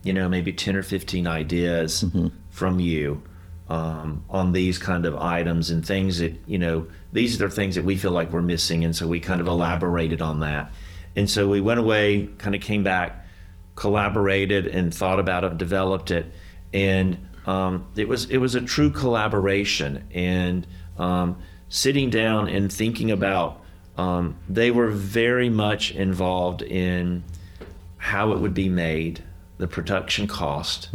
you 0.04 0.14
know 0.14 0.30
maybe 0.30 0.54
10 0.54 0.76
or 0.76 0.84
15 0.84 1.28
ideas 1.28 2.06
from 2.50 2.80
you 2.80 3.22
um, 3.70 4.24
on 4.30 4.52
these 4.52 4.78
kind 4.78 5.06
of 5.06 5.16
items 5.16 5.70
and 5.70 5.86
things 5.86 6.18
that 6.18 6.34
you 6.48 6.58
know 6.58 6.88
these 7.12 7.40
are 7.42 7.48
the 7.48 7.54
things 7.54 7.76
that 7.76 7.86
we 7.86 7.96
feel 7.96 8.12
like 8.12 8.32
we're 8.32 8.42
missing, 8.42 8.84
and 8.84 8.96
so 8.96 9.08
we 9.08 9.20
kind 9.20 9.42
of 9.42 9.48
elaborated 9.48 10.22
on 10.22 10.40
that. 10.42 10.72
And 11.16 11.30
so 11.30 11.48
we 11.48 11.62
went 11.62 11.80
away, 11.80 12.30
kind 12.38 12.56
of 12.56 12.62
came 12.62 12.84
back, 12.84 13.26
collaborated, 13.76 14.68
and 14.68 14.94
thought 14.94 15.20
about 15.20 15.44
it, 15.44 15.58
developed 15.58 16.12
it, 16.12 16.32
and 16.74 17.18
um, 17.46 17.88
it 17.96 18.08
was 18.08 18.26
it 18.26 18.38
was 18.38 18.56
a 18.56 18.62
true 18.62 18.90
collaboration. 18.90 20.08
And 20.14 20.68
um, 20.98 21.42
sitting 21.70 22.10
down 22.10 22.48
and 22.50 22.72
thinking 22.72 23.12
about, 23.12 23.62
um, 23.98 24.36
they 24.48 24.72
were 24.72 24.90
very 24.90 25.50
much 25.50 25.92
involved 25.92 26.62
in 26.62 27.24
how 27.98 28.32
it 28.32 28.40
would 28.40 28.54
be 28.54 28.70
made, 28.70 29.24
the 29.58 29.68
production 29.68 30.28
cost, 30.28 30.90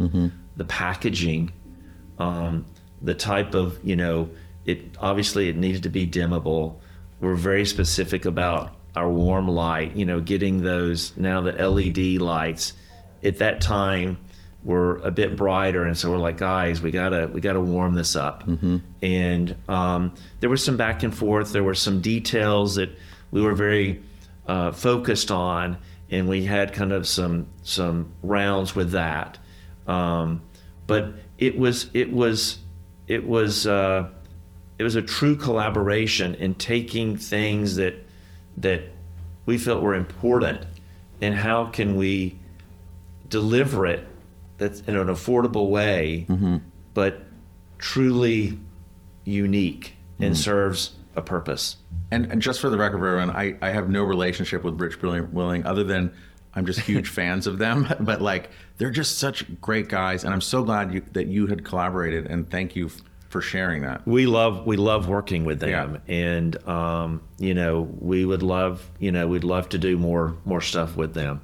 the 0.56 0.64
packaging, 0.64 1.52
um, 2.18 2.64
the 3.02 3.14
type 3.14 3.54
of 3.54 3.78
you 3.84 3.96
know 3.96 4.30
it 4.64 4.96
obviously 4.98 5.48
it 5.48 5.56
needed 5.56 5.82
to 5.82 5.90
be 5.90 6.06
dimmable. 6.06 6.76
We're 7.20 7.34
very 7.34 7.66
specific 7.66 8.24
about 8.24 8.74
our 8.96 9.08
warm 9.10 9.48
light, 9.48 9.94
you 9.96 10.04
know, 10.06 10.20
getting 10.20 10.62
those 10.62 11.16
now 11.16 11.40
the 11.40 11.52
LED 11.52 12.20
lights 12.20 12.72
at 13.22 13.38
that 13.38 13.60
time 13.60 14.18
were 14.64 14.96
a 14.98 15.10
bit 15.10 15.36
brighter, 15.36 15.84
and 15.84 15.96
so 15.96 16.10
we're 16.10 16.16
like, 16.16 16.38
guys, 16.38 16.80
we 16.80 16.90
gotta 16.90 17.28
we 17.32 17.40
gotta 17.40 17.60
warm 17.60 17.94
this 17.94 18.16
up. 18.16 18.44
And 19.02 19.54
um, 19.68 20.14
there 20.40 20.50
was 20.50 20.64
some 20.64 20.76
back 20.76 21.02
and 21.02 21.14
forth. 21.14 21.52
There 21.52 21.62
were 21.62 21.74
some 21.74 22.00
details 22.00 22.76
that 22.76 22.90
we 23.30 23.42
were 23.42 23.54
very 23.54 24.02
uh, 24.46 24.72
focused 24.72 25.30
on, 25.30 25.76
and 26.10 26.28
we 26.28 26.44
had 26.44 26.72
kind 26.72 26.92
of 26.92 27.06
some 27.06 27.46
some 27.62 28.12
rounds 28.22 28.74
with 28.74 28.92
that. 28.92 29.38
Um, 29.86 30.42
but 30.86 31.12
it 31.38 31.58
was 31.58 31.90
it 31.92 32.10
was 32.12 32.58
it 33.06 33.26
was 33.26 33.66
uh, 33.66 34.08
it 34.78 34.82
was 34.82 34.96
a 34.96 35.02
true 35.02 35.36
collaboration 35.36 36.34
in 36.36 36.54
taking 36.54 37.16
things 37.16 37.76
that 37.76 37.94
that 38.56 38.82
we 39.46 39.58
felt 39.58 39.82
were 39.82 39.94
important 39.94 40.64
and 41.20 41.34
how 41.34 41.66
can 41.66 41.96
we 41.96 42.38
deliver 43.28 43.86
it 43.86 44.06
that's 44.58 44.80
in 44.82 44.96
an 44.96 45.08
affordable 45.08 45.68
way 45.70 46.26
but 46.94 47.22
truly 47.78 48.58
unique 49.24 49.96
and 50.20 50.36
serves 50.36 50.92
a 51.16 51.22
purpose 51.22 51.76
And, 52.10 52.26
and 52.30 52.40
just 52.42 52.60
for 52.60 52.70
the 52.70 52.76
record, 52.78 52.96
everyone, 52.98 53.30
I, 53.30 53.56
I 53.62 53.70
have 53.70 53.88
no 53.88 54.02
relationship 54.04 54.62
with 54.62 54.80
Rich 54.80 55.00
Brilliant 55.00 55.32
Willing 55.32 55.64
other 55.66 55.82
than 55.84 56.12
I'm 56.54 56.66
just 56.66 56.80
huge 56.80 57.08
fans 57.18 57.46
of 57.46 57.58
them. 57.58 57.88
But 58.00 58.20
like, 58.22 58.50
they're 58.78 58.90
just 58.90 59.18
such 59.18 59.44
great 59.60 59.88
guys, 59.88 60.22
and 60.24 60.32
I'm 60.32 60.40
so 60.40 60.62
glad 60.62 60.92
you, 60.94 61.02
that 61.12 61.26
you 61.26 61.46
had 61.48 61.64
collaborated. 61.64 62.26
And 62.26 62.48
thank 62.50 62.76
you 62.76 62.86
f- 62.86 63.00
for 63.28 63.40
sharing 63.40 63.82
that. 63.82 64.06
we 64.06 64.26
love 64.26 64.64
we 64.66 64.76
love 64.76 65.08
working 65.08 65.44
with 65.44 65.58
them 65.58 66.00
and 66.06 66.68
um, 66.68 67.20
you 67.38 67.52
know 67.54 67.80
we 67.98 68.24
would 68.24 68.42
love 68.44 68.88
you 69.00 69.10
know 69.10 69.26
we'd 69.26 69.42
love 69.42 69.68
to 69.70 69.78
do 69.78 69.98
more 69.98 70.36
more 70.44 70.60
stuff 70.60 70.96
with 70.96 71.14
them 71.14 71.40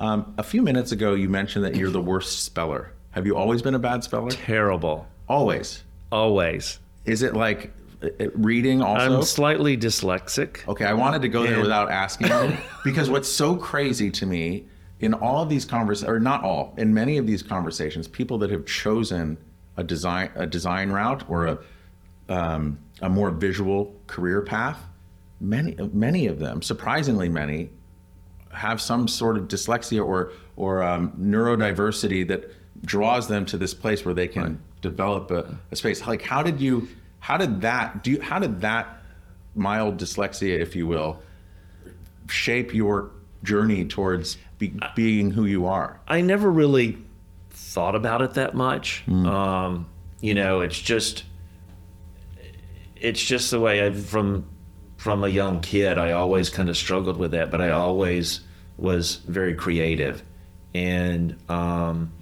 Um, 0.00 0.34
a 0.38 0.42
few 0.42 0.62
minutes 0.62 0.92
ago, 0.92 1.14
you 1.14 1.28
mentioned 1.28 1.64
that 1.64 1.74
you're 1.74 1.90
the 1.90 2.00
worst 2.00 2.44
speller. 2.44 2.92
Have 3.10 3.26
you 3.26 3.36
always 3.36 3.62
been 3.62 3.74
a 3.74 3.78
bad 3.80 4.04
speller? 4.04 4.30
terrible 4.30 5.06
Always. 5.28 5.82
always 6.12 6.78
Is 7.04 7.22
it 7.22 7.34
like 7.34 7.72
uh, 8.02 8.06
uh, 8.20 8.26
reading 8.34 8.80
also? 8.80 9.16
i'm 9.16 9.22
slightly 9.22 9.76
dyslexic 9.76 10.66
Okay, 10.68 10.84
I 10.84 10.92
wanted 10.94 11.22
to 11.22 11.28
go 11.28 11.42
there 11.42 11.54
And- 11.54 11.62
without 11.62 11.90
asking 11.90 12.28
you 12.28 12.56
because 12.84 13.10
what's 13.10 13.28
so 13.28 13.56
crazy 13.56 14.10
to 14.12 14.24
me 14.26 14.66
in 15.00 15.14
all 15.14 15.42
of 15.42 15.48
these 15.48 15.64
conversations, 15.64 16.08
or 16.10 16.18
not 16.20 16.42
all, 16.44 16.74
in 16.76 16.92
many 16.94 17.18
of 17.18 17.26
these 17.26 17.42
conversations, 17.42 18.06
people 18.08 18.38
that 18.38 18.50
have 18.50 18.66
chosen 18.66 19.36
a 19.76 19.84
design 19.84 20.30
a 20.34 20.46
design 20.46 20.90
route 20.90 21.22
or 21.28 21.46
a 21.46 21.58
um, 22.28 22.78
a 23.00 23.08
more 23.08 23.30
visual 23.30 23.94
career 24.06 24.42
path, 24.42 24.78
many 25.40 25.76
many 25.92 26.26
of 26.26 26.38
them, 26.40 26.62
surprisingly 26.62 27.28
many, 27.28 27.70
have 28.52 28.80
some 28.80 29.08
sort 29.08 29.36
of 29.36 29.48
dyslexia 29.48 30.04
or 30.04 30.32
or 30.56 30.82
um, 30.82 31.12
neurodiversity 31.12 32.26
that 32.28 32.52
draws 32.84 33.28
them 33.28 33.46
to 33.46 33.58
this 33.58 33.74
place 33.74 34.04
where 34.04 34.14
they 34.14 34.28
can 34.28 34.60
develop 34.80 35.30
a, 35.30 35.58
a 35.70 35.76
space. 35.76 36.06
Like, 36.06 36.22
how 36.22 36.42
did 36.42 36.60
you? 36.60 36.88
How 37.20 37.36
did 37.36 37.60
that? 37.62 38.02
Do 38.02 38.12
you? 38.12 38.20
How 38.20 38.38
did 38.38 38.60
that 38.60 39.02
mild 39.54 39.98
dyslexia, 39.98 40.58
if 40.58 40.76
you 40.76 40.86
will, 40.86 41.20
shape 42.28 42.74
your 42.74 43.10
journey 43.42 43.84
towards 43.84 44.38
be, 44.58 44.72
being 44.94 45.30
who 45.30 45.44
you 45.44 45.66
are? 45.66 46.00
I 46.06 46.20
never 46.20 46.50
really 46.50 46.98
thought 47.50 47.94
about 47.94 48.22
it 48.22 48.34
that 48.34 48.54
much. 48.54 49.04
Um, 49.08 49.88
you 50.20 50.34
know, 50.34 50.60
it's 50.60 50.78
just 50.78 51.24
it's 52.96 53.22
just 53.22 53.50
the 53.50 53.60
way 53.60 53.86
I 53.86 53.92
from 53.92 54.46
from 54.98 55.24
a 55.24 55.28
young 55.28 55.60
kid. 55.60 55.96
I 55.96 56.12
always 56.12 56.50
kind 56.50 56.68
of 56.68 56.76
struggled 56.76 57.16
with 57.16 57.30
that, 57.30 57.50
but 57.50 57.62
I 57.62 57.70
always 57.70 58.40
was 58.76 59.16
very 59.16 59.54
creative, 59.54 60.22
and 60.74 61.36
um, 61.48 62.12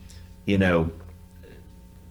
you 0.45 0.59
know, 0.59 0.91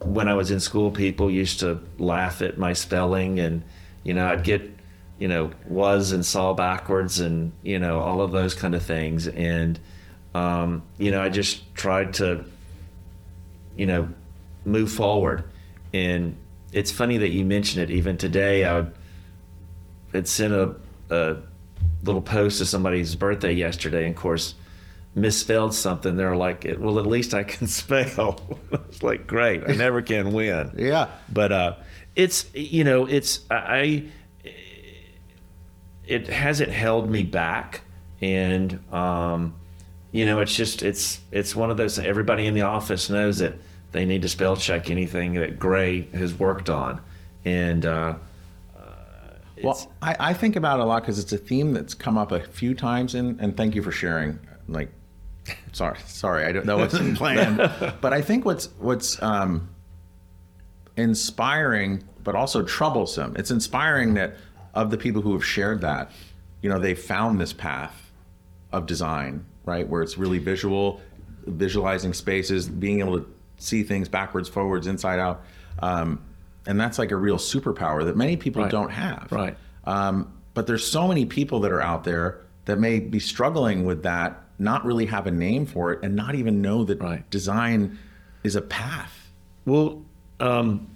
when 0.02 0.28
I 0.28 0.34
was 0.34 0.52
in 0.52 0.60
school, 0.60 0.92
people 0.92 1.32
used 1.32 1.62
to 1.62 1.80
laugh 1.98 2.42
at 2.42 2.58
my 2.58 2.74
spelling, 2.74 3.40
and 3.40 3.64
you 4.04 4.14
know, 4.14 4.28
I'd 4.28 4.44
get 4.44 4.70
you 5.18 5.30
know 5.30 5.52
was 5.68 6.12
and 6.12 6.26
saw 6.26 6.54
backwards, 6.54 7.20
and 7.20 7.54
you 7.64 7.80
know 7.80 8.00
all 8.00 8.22
of 8.22 8.32
those 8.32 8.54
kind 8.54 8.76
of 8.76 8.84
things, 8.84 9.28
and 9.28 9.80
um, 10.34 10.82
you 10.98 11.12
know, 11.12 11.22
I 11.22 11.30
just 11.30 11.74
tried 11.76 12.16
to 12.16 12.44
you 13.78 13.86
know 13.86 14.10
move 14.66 14.92
forward, 14.92 15.44
and 15.94 16.36
it's 16.74 16.92
funny 16.92 17.20
that 17.20 17.30
you 17.30 17.46
mention 17.46 17.82
it. 17.82 17.92
Even 17.92 18.18
today, 18.18 18.66
I 18.66 18.88
had 20.16 20.28
sent 20.28 20.54
a, 20.54 20.76
a 21.10 21.38
little 22.04 22.22
post 22.22 22.60
to 22.60 22.66
somebody's 22.66 23.16
birthday 23.16 23.54
yesterday, 23.54 24.06
and 24.06 24.16
of 24.16 24.22
course 24.22 24.56
misspelled 25.16 25.74
something. 25.74 26.16
They're 26.18 26.36
like, 26.36 26.66
"Well, 26.78 27.00
at 27.00 27.08
least 27.08 27.34
I 27.34 27.44
can 27.54 27.68
spell." 27.68 28.40
it's 28.72 29.02
like, 29.02 29.26
great. 29.26 29.64
I 29.68 29.74
never 29.74 30.02
can 30.02 30.34
win. 30.34 30.72
Yeah. 30.78 31.10
But 31.32 31.52
uh, 31.52 31.76
it's 32.16 32.46
you 32.54 32.84
know, 32.84 33.06
it's 33.06 33.40
I. 33.50 34.06
It 36.06 36.28
hasn't 36.28 36.72
held 36.72 37.10
me 37.10 37.24
back, 37.24 37.82
and 38.22 38.80
um, 38.94 39.56
you 40.12 40.26
know, 40.26 40.40
it's 40.40 40.56
just 40.56 40.84
it's 40.84 41.20
it's 41.32 41.56
one 41.56 41.72
of 41.72 41.78
those. 41.78 41.98
Everybody 41.98 42.46
in 42.46 42.54
the 42.54 42.62
office 42.62 43.10
knows 43.10 43.40
that 43.40 43.56
they 43.92 44.06
need 44.06 44.22
to 44.22 44.30
spell 44.30 44.56
check 44.56 44.92
anything 44.92 45.34
that 45.36 45.58
Gray 45.58 46.04
has 46.14 46.34
worked 46.36 46.70
on, 46.70 47.02
and 47.44 47.86
uh, 47.86 48.16
Well, 49.64 49.92
I, 50.02 50.16
I 50.20 50.34
think 50.34 50.56
about 50.56 50.80
it 50.80 50.84
a 50.84 50.86
lot 50.86 51.02
because 51.02 51.20
it's 51.20 51.32
a 51.32 51.38
theme 51.38 51.74
that's 51.74 51.94
come 51.94 52.18
up 52.18 52.32
a 52.32 52.42
few 52.42 52.74
times, 52.74 53.16
and, 53.16 53.40
and 53.40 53.56
thank 53.56 53.76
you 53.76 53.82
for 53.82 53.92
sharing. 53.92 54.40
Like, 54.68 54.92
sorry, 55.72 55.98
sorry, 56.06 56.46
I 56.46 56.52
don't, 56.52 56.66
know 56.66 56.78
what's 56.78 56.94
in 56.94 57.16
planned. 57.16 57.58
but 58.02 58.14
I 58.14 58.22
think 58.22 58.46
what's 58.46 58.70
what's 58.80 59.22
um, 59.22 59.70
inspiring, 60.98 62.04
but 62.24 62.36
also 62.36 62.64
troublesome. 62.64 63.36
It's 63.38 63.52
inspiring 63.52 64.16
that 64.16 64.36
of 64.74 64.92
the 64.92 64.98
people 64.98 65.22
who 65.22 65.34
have 65.34 65.46
shared 65.46 65.82
that, 65.82 66.12
you 66.62 66.70
know, 66.70 66.80
they 66.80 66.96
found 66.96 67.40
this 67.40 67.54
path 67.54 68.12
of 68.72 68.86
design, 68.86 69.46
right, 69.64 69.88
where 69.88 70.02
it's 70.02 70.18
really 70.18 70.38
visual, 70.38 71.00
visualizing 71.46 72.14
spaces, 72.14 72.68
being 72.68 73.00
able 73.00 73.20
to 73.20 73.26
see 73.58 73.84
things 73.84 74.10
backwards, 74.10 74.50
forwards, 74.50 74.88
inside 74.88 75.20
out. 75.20 75.44
Um, 75.80 76.22
and 76.68 76.80
that's 76.80 76.98
like 77.00 77.12
a 77.12 77.16
real 77.16 77.38
superpower 77.38 78.06
that 78.06 78.16
many 78.18 78.38
people 78.38 78.64
Right. 78.64 78.72
don't 78.72 78.92
have. 78.92 79.28
Right. 79.32 79.58
Um, 79.86 80.32
but 80.54 80.68
there's 80.68 80.86
so 80.86 81.08
many 81.08 81.26
people 81.26 81.60
that 81.62 81.72
are 81.72 81.82
out 81.82 82.04
there 82.04 82.42
that 82.66 82.80
may 82.80 83.00
be 83.00 83.20
struggling 83.20 83.86
with 83.86 84.04
that, 84.04 84.42
not 84.58 84.86
really 84.86 85.06
have 85.06 85.28
a 85.28 85.32
name 85.32 85.66
for 85.66 85.92
it, 85.94 86.00
and 86.02 86.16
not 86.16 86.34
even 86.36 86.62
know 86.62 86.84
that 86.86 87.02
Right. 87.02 87.30
design 87.30 87.98
is 88.44 88.56
a 88.56 88.62
path. 88.62 89.32
Well, 89.66 90.02
um, 90.40 90.88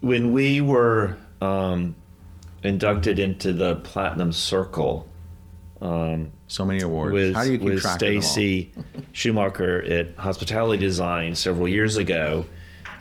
when 0.00 0.32
we 0.32 0.60
were 0.60 1.16
um, 1.40 1.94
inducted 2.62 3.18
into 3.18 3.52
the 3.52 3.76
Platinum 3.76 4.32
Circle 4.32 5.06
So 6.46 6.64
many 6.64 6.80
awards. 6.82 7.12
with, 7.12 7.34
How 7.34 7.44
do 7.44 7.52
you 7.52 7.58
keep 7.58 7.64
with 7.68 7.80
track 7.82 7.94
of 7.96 8.00
them 8.00 8.16
all? 8.16 8.22
Stacy 8.22 8.72
Shoemaker 9.12 9.82
at 9.82 10.14
Hospitality 10.16 10.78
Design 10.80 11.34
several 11.34 11.66
years 11.68 11.96
ago, 11.96 12.44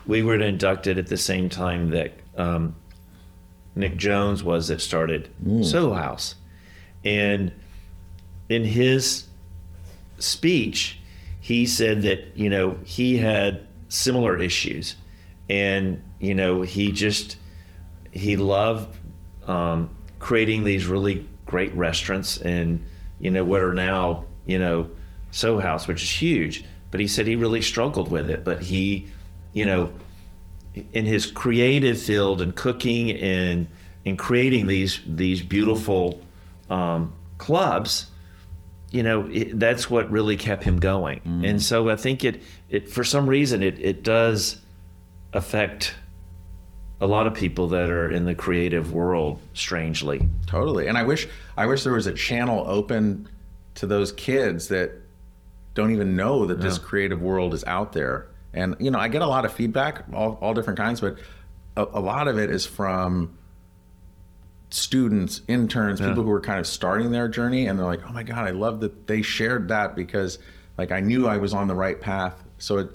we 0.06 0.22
were 0.24 0.36
inducted 0.36 0.98
at 0.98 1.08
the 1.08 1.18
same 1.18 1.50
time 1.50 1.90
that 1.92 2.14
um, 2.38 2.76
Nick 3.76 3.98
Jones 3.98 4.44
was 4.44 4.68
that 4.68 4.82
started 4.82 5.30
Soho 5.64 5.94
House. 5.94 6.36
And 7.04 7.52
in 8.50 8.64
his 8.64 9.28
speech, 10.20 11.00
he 11.40 11.66
said 11.66 12.04
that, 12.04 12.38
you 12.38 12.50
know, 12.50 12.78
he 12.84 13.18
had 13.18 13.68
similar 13.90 14.38
issues. 14.38 14.96
And, 15.50 16.02
you 16.20 16.34
know, 16.34 16.62
he 16.62 16.92
just, 16.92 17.38
he 18.12 18.38
loved 18.38 18.98
um, 19.48 19.90
creating 20.20 20.64
these 20.64 20.86
really 20.86 21.28
great 21.46 21.74
restaurants 21.76 22.38
and, 22.38 22.86
you 23.20 23.30
know, 23.30 23.44
what 23.44 23.62
are 23.62 23.74
now, 23.74 24.26
you 24.46 24.58
know, 24.58 24.90
Soho 25.32 25.60
House, 25.60 25.88
which 25.88 26.04
is 26.04 26.10
huge. 26.10 26.64
But 26.92 27.00
he 27.00 27.08
said 27.08 27.28
he 27.28 27.36
really 27.36 27.62
struggled 27.62 28.10
with 28.10 28.30
it. 28.30 28.46
But 28.46 28.62
he, 28.62 29.08
you 29.54 29.66
know, 29.66 29.92
in 30.92 31.06
his 31.06 31.26
creative 31.28 32.02
field 32.02 32.42
and 32.42 32.56
cooking 32.56 33.12
and 33.12 33.68
and 34.06 34.18
creating 34.18 34.68
these 34.68 35.00
these 35.06 35.42
beautiful 35.42 36.22
um, 36.70 37.14
clubs, 37.38 38.08
you 38.92 39.04
know, 39.04 39.30
it, 39.32 39.60
that's 39.60 39.90
what 39.90 40.10
really 40.12 40.36
kept 40.36 40.64
him 40.64 40.80
going. 40.80 41.22
Mm. 41.22 41.50
And 41.50 41.62
so 41.62 41.90
I 41.90 41.96
think 41.96 42.24
it 42.24 42.42
it 42.70 42.90
for 42.90 43.04
some 43.04 43.28
reason 43.28 43.64
it 43.64 43.80
it 43.80 44.04
does 44.04 44.60
affect 45.34 45.96
a 47.02 47.08
lot 47.08 47.28
of 47.28 47.34
people 47.34 47.68
that 47.68 47.90
are 47.90 48.10
in 48.10 48.26
the 48.26 48.36
creative 48.36 48.94
world 48.94 49.40
strangely. 49.54 50.28
Totally. 50.48 50.88
And 50.88 50.98
I 50.98 51.04
wish 51.04 51.28
I 51.58 51.66
wish 51.66 51.84
there 51.84 51.94
was 51.94 52.08
a 52.08 52.14
channel 52.14 52.64
open 52.68 53.28
to 53.76 53.88
those 53.88 54.12
kids 54.12 54.68
that 54.70 54.92
don't 55.74 55.92
even 55.92 56.16
know 56.16 56.46
that 56.46 56.62
this 56.62 56.78
creative 56.78 57.22
world 57.22 57.54
is 57.54 57.64
out 57.66 57.94
there. 57.94 58.28
And 58.54 58.76
you 58.80 58.92
know, 58.92 59.00
I 59.00 59.08
get 59.08 59.22
a 59.22 59.28
lot 59.28 59.46
of 59.46 59.54
feedback, 59.54 60.04
all, 60.14 60.38
all 60.42 60.54
different 60.54 60.78
kinds, 60.78 61.02
but 61.02 61.18
a, 61.76 61.84
a 61.84 62.00
lot 62.00 62.28
of 62.28 62.38
it 62.38 62.50
is 62.50 62.66
from 62.66 63.38
students, 64.70 65.42
interns, 65.48 66.00
people 66.00 66.24
who 66.24 66.32
are 66.32 66.42
kind 66.42 66.60
of 66.60 66.68
starting 66.68 67.12
their 67.12 67.28
journey, 67.28 67.68
and 67.68 67.78
they're 67.78 67.86
like, 67.86 68.02
"Oh 68.08 68.14
my 68.14 68.24
god, 68.24 68.48
I 68.48 68.52
love 68.52 68.80
that 68.82 69.08
they 69.08 69.22
shared 69.22 69.70
that 69.70 69.96
because 69.96 70.40
like 70.78 70.92
I 70.92 71.00
knew 71.00 71.28
I 71.28 71.38
was 71.38 71.54
on 71.54 71.68
the 71.68 71.76
right 71.76 72.00
path." 72.00 72.44
So 72.58 72.78
it, 72.80 72.92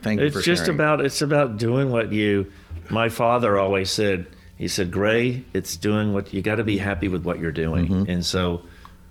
thank 0.00 0.20
you 0.20 0.26
It's 0.26 0.42
just 0.42 0.64
sharing. 0.64 0.76
about 0.76 1.00
it's 1.00 1.22
about 1.22 1.56
doing 1.58 1.90
what 1.90 2.12
you. 2.12 2.52
My 2.90 3.08
father 3.08 3.58
always 3.58 3.90
said. 3.90 4.26
He 4.56 4.68
said, 4.68 4.92
"Gray, 4.92 5.44
it's 5.52 5.76
doing 5.76 6.12
what 6.12 6.32
you 6.32 6.42
got 6.42 6.56
to 6.56 6.64
be 6.64 6.78
happy 6.78 7.08
with 7.08 7.24
what 7.24 7.40
you're 7.40 7.50
doing." 7.50 7.88
Mm-hmm. 7.88 8.10
And 8.10 8.24
so, 8.24 8.62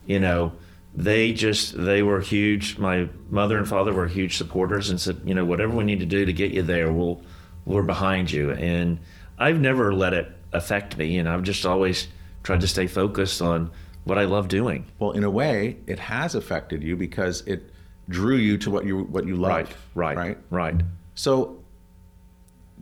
you 0.06 0.20
know, 0.20 0.54
they 0.96 1.34
just 1.34 1.82
they 1.82 2.04
were 2.04 2.20
huge. 2.22 2.78
My 2.78 3.08
mother 3.30 3.58
and 3.58 3.68
father 3.68 3.94
were 3.94 4.08
huge 4.08 4.38
supporters 4.38 4.90
and 4.90 5.00
said, 5.00 5.22
"You 5.26 5.34
know, 5.34 5.46
whatever 5.46 5.76
we 5.76 5.84
need 5.84 6.00
to 6.02 6.06
do 6.06 6.26
to 6.26 6.34
get 6.34 6.52
you 6.52 6.62
there, 6.62 6.92
we'll 6.92 7.22
we're 7.66 7.82
behind 7.84 8.32
you." 8.32 8.52
And 8.52 9.00
I've 9.38 9.60
never 9.60 9.94
let 9.94 10.14
it 10.14 10.32
affect 10.52 10.98
me, 10.98 11.18
and 11.18 11.30
I've 11.30 11.44
just 11.44 11.66
always 11.66 12.08
tried 12.44 12.62
to 12.62 12.68
stay 12.68 12.88
focused 12.88 13.42
on 13.42 13.72
what 14.04 14.18
I 14.18 14.26
love 14.26 14.48
doing. 14.48 14.86
Well, 15.00 15.12
in 15.12 15.24
a 15.24 15.30
way, 15.30 15.78
it 15.88 16.00
has 16.00 16.36
affected 16.36 16.84
you 16.84 16.96
because 16.98 17.42
it 17.48 17.72
drew 18.10 18.36
you 18.36 18.58
to 18.58 18.72
what 18.72 18.86
you 18.86 19.04
what 19.04 19.26
you 19.26 19.36
love. 19.38 19.52
right, 19.52 19.76
Right. 19.96 20.18
right. 20.18 20.38
Right. 20.50 20.82
So 21.16 21.60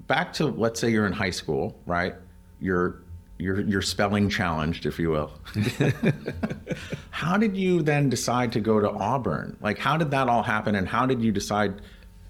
back 0.08 0.34
to 0.34 0.46
let's 0.48 0.80
say 0.80 0.90
you're 0.90 1.06
in 1.06 1.14
high 1.14 1.30
school, 1.30 1.78
right? 1.86 2.16
You're 2.60 3.02
you're 3.40 3.62
you're 3.62 3.82
spelling 3.82 4.30
challenged, 4.30 4.86
if 4.86 5.00
you 5.00 5.10
will. 5.10 5.32
how 7.10 7.38
did 7.38 7.56
you 7.58 7.82
then 7.82 8.10
decide 8.10 8.52
to 8.52 8.60
go 8.60 8.80
to 8.80 8.90
Auburn? 8.90 9.58
Like 9.62 9.80
how 9.80 9.98
did 9.98 10.12
that 10.12 10.28
all 10.28 10.44
happen 10.44 10.76
and 10.76 10.88
how 10.88 11.06
did 11.06 11.24
you 11.24 11.32
decide 11.32 11.82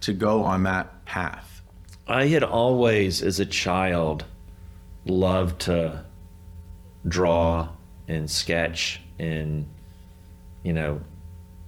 to 0.02 0.14
go 0.14 0.44
on 0.44 0.64
that 0.64 1.04
path? 1.06 1.62
I 2.08 2.28
had 2.28 2.44
always, 2.44 3.22
as 3.22 3.40
a 3.40 3.46
child, 3.46 4.26
loved 5.06 5.62
to 5.62 6.04
draw 7.08 7.70
and 8.08 8.30
sketch 8.30 9.02
and, 9.20 9.68
you 10.64 10.74
know, 10.74 11.02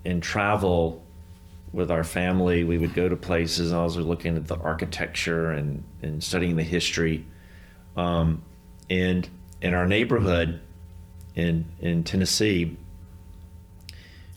and 0.04 0.22
travel 0.22 1.04
with 1.74 1.92
our 1.92 2.04
family. 2.04 2.64
We 2.64 2.80
would 2.80 2.94
go 2.94 3.08
to 3.08 3.16
places. 3.16 3.72
I 3.72 3.84
was 3.84 3.98
looking 3.98 4.36
at 4.36 4.48
the 4.48 4.58
architecture 4.58 5.52
and, 5.52 5.84
and 6.02 6.24
studying 6.24 6.56
the 6.56 6.64
history. 6.64 7.26
Um, 7.96 8.42
and 8.92 9.28
in 9.62 9.74
our 9.74 9.88
neighborhood 9.88 10.60
in, 11.34 11.66
in 11.80 12.04
Tennessee, 12.04 12.76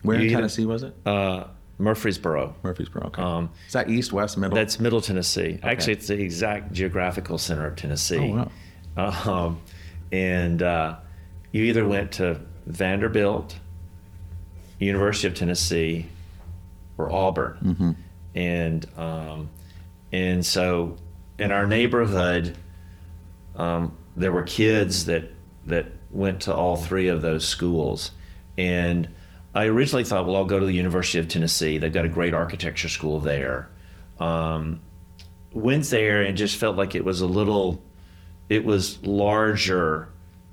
Where 0.02 0.18
in 0.20 0.30
Tennessee 0.30 0.64
was 0.64 0.84
it? 0.84 0.94
uh, 1.04 1.44
Murfreesboro, 1.78 2.54
Murfreesboro. 2.62 3.06
Okay. 3.08 3.20
um, 3.20 3.50
Is 3.66 3.72
that 3.72 3.90
east, 3.90 4.12
west, 4.12 4.38
middle? 4.38 4.54
that's 4.54 4.78
Middle 4.78 5.00
Tennessee. 5.00 5.58
Actually, 5.64 5.94
it's 5.94 6.06
the 6.06 6.20
exact 6.20 6.72
geographical 6.72 7.36
center 7.36 7.66
of 7.66 7.74
Tennessee. 7.74 8.16
Oh, 8.16 8.48
wow. 8.96 9.12
Um, 9.26 9.60
and 10.12 10.62
uh, 10.62 10.96
you 11.50 11.64
either 11.64 11.84
went 11.84 12.12
to 12.12 12.40
Vanderbilt, 12.66 13.56
University 14.78 15.26
of 15.26 15.34
Tennessee, 15.34 16.06
or 16.96 17.10
Auburn. 17.10 17.58
Mm-hmm. 17.60 17.90
And 18.36 18.86
um, 18.96 19.50
and 20.12 20.46
so 20.46 20.96
in 21.40 21.50
our 21.50 21.66
neighborhood, 21.66 22.56
um, 23.56 23.96
there 24.16 24.32
were 24.32 24.42
kids 24.42 25.06
that 25.06 25.30
that 25.66 25.86
went 26.10 26.42
to 26.42 26.54
all 26.54 26.76
three 26.76 27.08
of 27.08 27.22
those 27.22 27.46
schools, 27.46 28.10
and 28.58 29.08
I 29.54 29.64
originally 29.66 30.04
thought, 30.04 30.26
well, 30.26 30.36
I'll 30.36 30.44
go 30.44 30.58
to 30.60 30.66
the 30.66 30.72
University 30.74 31.18
of 31.18 31.28
Tennessee. 31.28 31.78
They've 31.78 31.92
got 31.92 32.04
a 32.04 32.08
great 32.08 32.34
architecture 32.34 32.88
school 32.88 33.20
there. 33.20 33.68
Um, 34.20 34.80
went 35.52 35.84
there 35.90 36.22
and 36.22 36.36
just 36.36 36.56
felt 36.56 36.76
like 36.76 36.94
it 36.94 37.04
was 37.04 37.20
a 37.20 37.26
little, 37.26 37.80
it 38.48 38.64
was 38.64 39.00
larger 39.04 40.08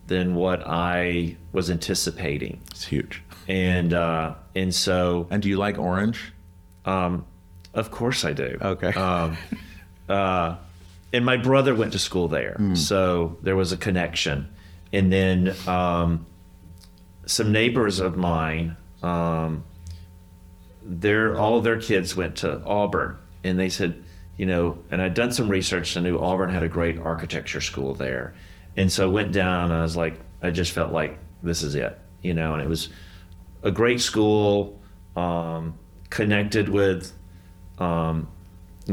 than 0.08 0.36
what 0.36 0.64
I 0.68 1.36
was 1.52 1.70
anticipating, 1.72 2.62
It's 2.72 2.86
huge. 2.86 3.24
and 3.48 3.94
uh, 3.94 4.36
and 4.56 4.74
so 4.74 5.28
And 5.32 5.42
do 5.42 5.50
you 5.50 5.58
like 5.58 5.78
orange? 5.80 6.34
um, 6.86 7.26
of 7.74 7.90
course 7.92 8.26
I 8.26 8.34
do. 8.34 8.58
Okay. 8.62 8.94
Um, 8.94 9.38
uh, 10.10 10.56
and 11.14 11.26
my 11.26 11.38
brother 11.38 11.76
went 11.76 11.92
to 11.94 12.00
school 12.00 12.28
there, 12.28 12.56
so 12.76 13.38
there 13.42 13.56
was 13.56 13.72
a 13.72 13.78
connection. 13.78 14.48
And 14.94 15.12
then 15.12 15.56
um, 15.68 16.26
some 17.26 17.52
neighbors 17.52 18.00
of 18.00 18.18
mine, 18.18 18.76
um, 19.04 19.64
their 20.84 21.38
all 21.38 21.58
of 21.58 21.64
their 21.64 21.80
kids 21.80 22.16
went 22.16 22.38
to 22.38 22.62
Auburn, 22.66 23.18
and 23.44 23.58
they 23.60 23.70
said, 23.70 24.04
you 24.38 24.46
know, 24.46 24.78
and 24.90 25.02
I'd 25.02 25.14
done 25.14 25.32
some 25.32 25.48
research. 25.50 25.96
I 25.96 26.02
knew 26.02 26.20
Auburn 26.20 26.50
had 26.50 26.64
a 26.64 26.70
great 26.70 26.98
architecture 27.00 27.62
school 27.62 27.94
there, 27.94 28.34
and 28.76 28.92
so 28.92 29.06
I 29.06 29.12
went 29.12 29.32
down. 29.32 29.66
And 29.72 29.74
I 29.74 29.82
was 29.84 29.96
like, 29.96 30.20
I 30.42 30.52
just 30.52 30.72
felt 30.72 30.92
like 30.92 31.18
this 31.44 31.64
is 31.64 31.76
it, 31.76 32.00
you 32.22 32.34
know, 32.34 32.54
and 32.54 32.62
it 32.62 32.70
was 32.70 32.90
a 33.64 33.72
great 33.72 34.02
school, 34.02 34.80
um, 35.16 35.78
connected 36.10 36.70
with 36.70 37.14
um, 37.78 38.28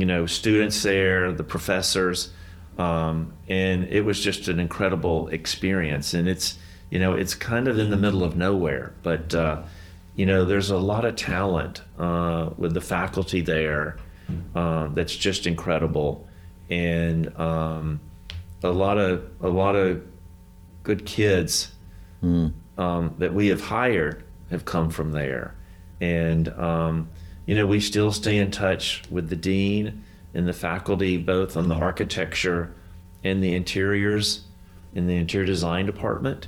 you 0.00 0.06
know, 0.06 0.26
students 0.26 0.82
there, 0.82 1.32
the 1.32 1.44
professors, 1.44 2.32
um, 2.78 3.32
and 3.48 3.84
it 3.84 4.02
was 4.02 4.20
just 4.20 4.48
an 4.48 4.61
incredible 4.61 5.28
experience. 5.28 6.14
And 6.14 6.28
it's, 6.28 6.58
you 6.90 6.98
know, 6.98 7.14
it's 7.14 7.34
kind 7.34 7.68
of 7.68 7.78
in 7.78 7.90
the 7.90 7.96
middle 7.96 8.22
of 8.22 8.37
nowhere, 8.37 8.92
but 9.02 9.34
uh, 9.34 9.62
you 10.16 10.26
know, 10.26 10.44
there's 10.44 10.70
a 10.70 10.78
lot 10.78 11.04
of 11.04 11.16
talent 11.16 11.82
uh, 11.98 12.50
with 12.56 12.74
the 12.74 12.80
faculty 12.80 13.40
there 13.40 13.98
uh, 14.54 14.88
that's 14.88 15.14
just 15.16 15.46
incredible, 15.46 16.26
and 16.70 17.34
um, 17.38 18.00
a 18.62 18.70
lot 18.70 18.98
of 18.98 19.24
a 19.40 19.48
lot 19.48 19.74
of 19.76 20.02
good 20.82 21.06
kids 21.06 21.72
um, 22.78 23.14
that 23.18 23.32
we 23.32 23.48
have 23.48 23.61
hired 23.61 24.24
have 24.50 24.64
come 24.64 24.90
from 24.90 25.12
there. 25.12 25.54
And, 26.00 26.48
um, 26.48 27.08
you 27.48 27.54
know, 27.54 27.66
we 27.66 27.80
still 27.80 28.12
stay 28.12 28.37
in 28.37 28.50
touch 28.50 29.02
with 29.11 29.30
the 29.30 29.37
dean 29.37 30.04
and 30.34 30.46
the 30.46 30.52
faculty, 30.52 31.16
both 31.16 31.56
on 31.56 31.68
the 31.68 31.74
architecture 31.74 32.74
and 33.24 33.42
the 33.42 33.54
interiors 33.54 34.42
in 34.94 35.06
the 35.06 35.16
interior 35.16 35.46
design 35.46 35.87
department. 35.87 36.46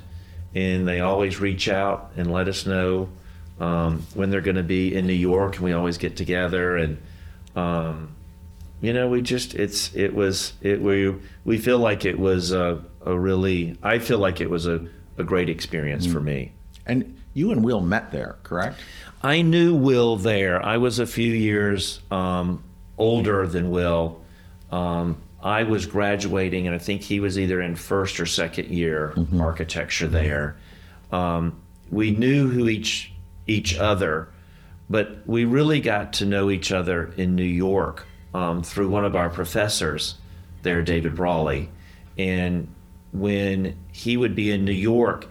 And 0.53 0.87
they 0.87 0.99
always 0.99 1.39
reach 1.39 1.67
out 1.67 2.11
and 2.17 2.31
let 2.31 2.47
us 2.47 2.67
know 2.67 3.09
um, 3.59 4.05
when 4.13 4.29
they're 4.29 4.41
going 4.41 4.57
to 4.57 4.63
be 4.63 4.93
in 4.93 5.07
New 5.07 5.13
York, 5.13 5.55
and 5.55 5.65
we 5.65 5.73
always 5.73 5.97
get 5.97 6.15
together. 6.15 6.77
And, 6.77 7.01
um, 7.55 8.15
you 8.79 8.93
know, 8.93 9.07
we 9.07 9.23
just 9.23 9.55
it's 9.55 9.95
it 9.95 10.13
was 10.13 10.53
it 10.61 10.83
we 10.83 11.15
we 11.45 11.57
feel 11.57 11.79
like 11.79 12.05
it 12.05 12.19
was 12.19 12.51
a, 12.51 12.79
a 13.03 13.17
really 13.17 13.75
I 13.81 13.97
feel 13.97 14.19
like 14.19 14.39
it 14.39 14.51
was 14.51 14.67
a, 14.67 14.87
a 15.17 15.23
great 15.23 15.49
experience 15.49 16.05
for 16.05 16.21
me. 16.21 16.51
And 16.85 17.17
you 17.33 17.51
and 17.51 17.63
Will 17.63 17.81
met 17.81 18.11
there, 18.11 18.35
correct? 18.43 18.79
I 19.23 19.41
knew 19.43 19.75
Will 19.75 20.15
there. 20.15 20.63
I 20.65 20.77
was 20.77 20.99
a 20.99 21.05
few 21.05 21.31
years 21.31 22.01
um, 22.09 22.63
older 22.97 23.47
than 23.47 23.69
Will. 23.69 24.21
Um, 24.71 25.17
I 25.43 25.63
was 25.63 25.85
graduating, 25.85 26.67
and 26.67 26.75
I 26.75 26.79
think 26.79 27.01
he 27.01 27.19
was 27.19 27.37
either 27.37 27.61
in 27.61 27.75
first 27.75 28.19
or 28.19 28.25
second 28.25 28.69
year 28.69 29.13
architecture 29.39 30.07
there. 30.07 30.55
Um, 31.11 31.61
we 31.91 32.11
knew 32.11 32.49
who 32.49 32.67
each 32.67 33.11
each 33.47 33.77
other, 33.77 34.29
but 34.89 35.17
we 35.25 35.45
really 35.45 35.81
got 35.81 36.13
to 36.13 36.25
know 36.25 36.49
each 36.49 36.71
other 36.71 37.11
in 37.17 37.35
New 37.35 37.43
York 37.43 38.05
um, 38.33 38.63
through 38.63 38.89
one 38.89 39.03
of 39.03 39.15
our 39.15 39.29
professors 39.29 40.15
there, 40.61 40.81
David 40.83 41.15
Brawley. 41.15 41.69
And 42.17 42.67
when 43.11 43.77
he 43.91 44.15
would 44.15 44.35
be 44.35 44.51
in 44.51 44.63
New 44.63 44.71
York, 44.71 45.27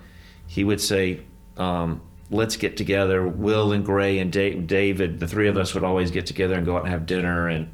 he 0.46 0.64
would 0.64 0.80
say, 0.80 1.20
um, 1.56 2.02
"Let's 2.30 2.56
get 2.56 2.76
together." 2.76 3.26
Will 3.26 3.72
and 3.72 3.84
Gray 3.84 4.18
and 4.18 4.32
Da- 4.32 4.60
David, 4.60 5.20
the 5.20 5.26
three 5.26 5.48
of 5.48 5.56
us 5.56 5.74
would 5.74 5.84
always 5.84 6.10
get 6.10 6.26
together 6.26 6.54
and 6.54 6.64
go 6.64 6.76
out 6.76 6.84
and 6.84 6.90
have 6.90 7.06
dinner 7.06 7.48
and 7.48 7.68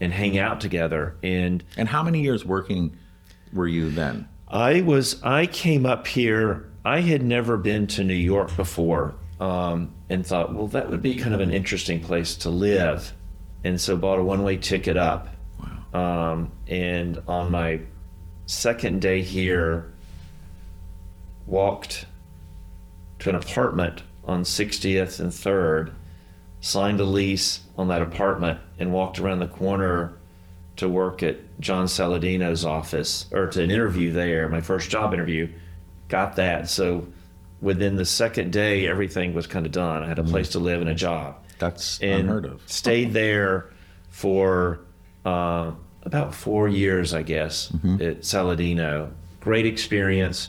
and 0.00 0.12
hang 0.12 0.38
out 0.38 0.60
together. 0.60 1.16
And 1.22 1.62
And 1.76 1.88
how 1.88 2.02
many 2.02 2.22
years 2.22 2.44
working 2.44 2.96
were 3.52 3.68
you 3.68 3.90
then? 3.90 4.28
I 4.48 4.80
was 4.80 5.22
I 5.22 5.46
came 5.46 5.86
up 5.86 6.06
here. 6.06 6.66
I 6.84 7.00
had 7.00 7.22
never 7.22 7.56
been 7.56 7.86
to 7.88 8.04
New 8.04 8.14
York 8.14 8.56
before, 8.56 9.14
um, 9.38 9.92
and 10.08 10.26
thought, 10.26 10.54
well, 10.54 10.66
that 10.68 10.90
would 10.90 11.02
be 11.02 11.14
kind 11.14 11.34
of 11.34 11.40
an 11.40 11.50
interesting 11.50 12.00
place 12.00 12.34
to 12.36 12.50
live, 12.50 13.12
and 13.62 13.78
so 13.78 13.96
bought 13.96 14.18
a 14.18 14.24
one-way 14.24 14.56
ticket 14.56 14.96
up. 14.96 15.28
Wow. 15.92 16.32
Um, 16.32 16.52
and 16.66 17.22
on 17.28 17.50
my 17.50 17.80
second 18.46 19.02
day 19.02 19.20
here, 19.20 19.92
walked 21.46 22.06
to 23.20 23.30
an 23.30 23.36
apartment 23.36 24.02
on 24.24 24.42
60th 24.42 25.20
and 25.20 25.30
3rd, 25.30 25.92
signed 26.60 27.00
a 27.00 27.04
lease 27.04 27.60
on 27.78 27.88
that 27.88 28.02
apartment, 28.02 28.58
and 28.78 28.92
walked 28.92 29.18
around 29.18 29.38
the 29.38 29.46
corner 29.48 30.12
to 30.76 30.88
work 30.88 31.22
at 31.22 31.36
John 31.60 31.86
Saladino's 31.86 32.64
office 32.64 33.26
or 33.32 33.46
to 33.48 33.62
an 33.62 33.70
interview 33.70 34.12
there, 34.12 34.48
my 34.48 34.60
first 34.60 34.90
job 34.90 35.12
interview. 35.12 35.48
Got 36.08 36.36
that. 36.36 36.68
So 36.68 37.06
within 37.60 37.96
the 37.96 38.04
second 38.04 38.52
day, 38.52 38.86
everything 38.86 39.34
was 39.34 39.46
kind 39.46 39.66
of 39.66 39.72
done. 39.72 40.02
I 40.02 40.06
had 40.08 40.18
a 40.18 40.24
place 40.24 40.50
to 40.50 40.58
live 40.58 40.80
and 40.80 40.90
a 40.90 40.94
job. 40.94 41.36
That's 41.58 42.00
And 42.00 42.22
unheard 42.22 42.46
of. 42.46 42.62
Stayed 42.66 43.12
there 43.12 43.70
for 44.08 44.80
uh, 45.26 45.72
about 46.02 46.34
four 46.34 46.68
years, 46.68 47.12
I 47.12 47.22
guess, 47.22 47.70
at 48.00 48.20
Saladino. 48.22 49.10
Great 49.40 49.66
experience. 49.66 50.48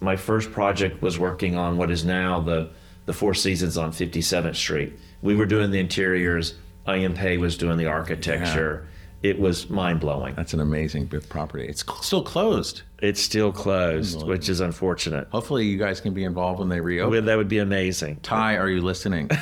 My 0.00 0.16
first 0.16 0.50
project 0.52 1.02
was 1.02 1.18
working 1.18 1.56
on 1.56 1.76
what 1.76 1.90
is 1.90 2.04
now 2.04 2.40
the 2.40 2.70
the 3.06 3.12
Four 3.12 3.34
Seasons 3.34 3.76
on 3.76 3.90
57th 3.92 4.54
Street. 4.54 4.92
We 5.22 5.34
were 5.34 5.46
doing 5.46 5.70
the 5.70 5.80
interiors. 5.80 6.54
I.M. 6.86 7.14
Pei 7.14 7.38
was 7.38 7.56
doing 7.56 7.76
the 7.76 7.86
architecture. 7.86 8.86
It 9.22 9.38
was 9.38 9.68
mind 9.68 10.00
blowing. 10.00 10.34
That's 10.34 10.54
an 10.54 10.60
amazing 10.60 11.08
property. 11.28 11.66
It's 11.66 11.84
cl- 11.84 12.02
still 12.02 12.22
closed. 12.22 12.82
It's 13.00 13.20
still 13.20 13.52
closed, 13.52 14.26
which 14.26 14.48
is 14.48 14.60
unfortunate. 14.60 15.28
Hopefully, 15.30 15.66
you 15.66 15.76
guys 15.76 16.00
can 16.00 16.14
be 16.14 16.24
involved 16.24 16.58
when 16.60 16.68
they 16.68 16.80
reopen. 16.80 17.10
Well, 17.10 17.22
That 17.22 17.36
would 17.36 17.48
be 17.48 17.58
amazing. 17.58 18.20
Ty, 18.22 18.56
are 18.56 18.68
you 18.68 18.80
listening? 18.80 19.30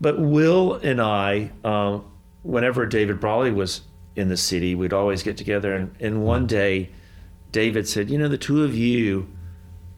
But 0.00 0.18
Will 0.18 0.74
and 0.74 1.00
I, 1.00 1.50
um, 1.64 2.04
whenever 2.42 2.86
David 2.86 3.20
Brawley 3.20 3.50
was 3.50 3.82
in 4.16 4.28
the 4.28 4.36
city, 4.36 4.74
we'd 4.74 4.92
always 4.92 5.22
get 5.22 5.36
together. 5.36 5.74
And, 5.74 5.94
and 6.00 6.22
one 6.22 6.46
day, 6.46 6.90
David 7.52 7.88
said, 7.88 8.10
You 8.10 8.18
know, 8.18 8.28
the 8.28 8.38
two 8.38 8.64
of 8.64 8.74
you 8.74 9.28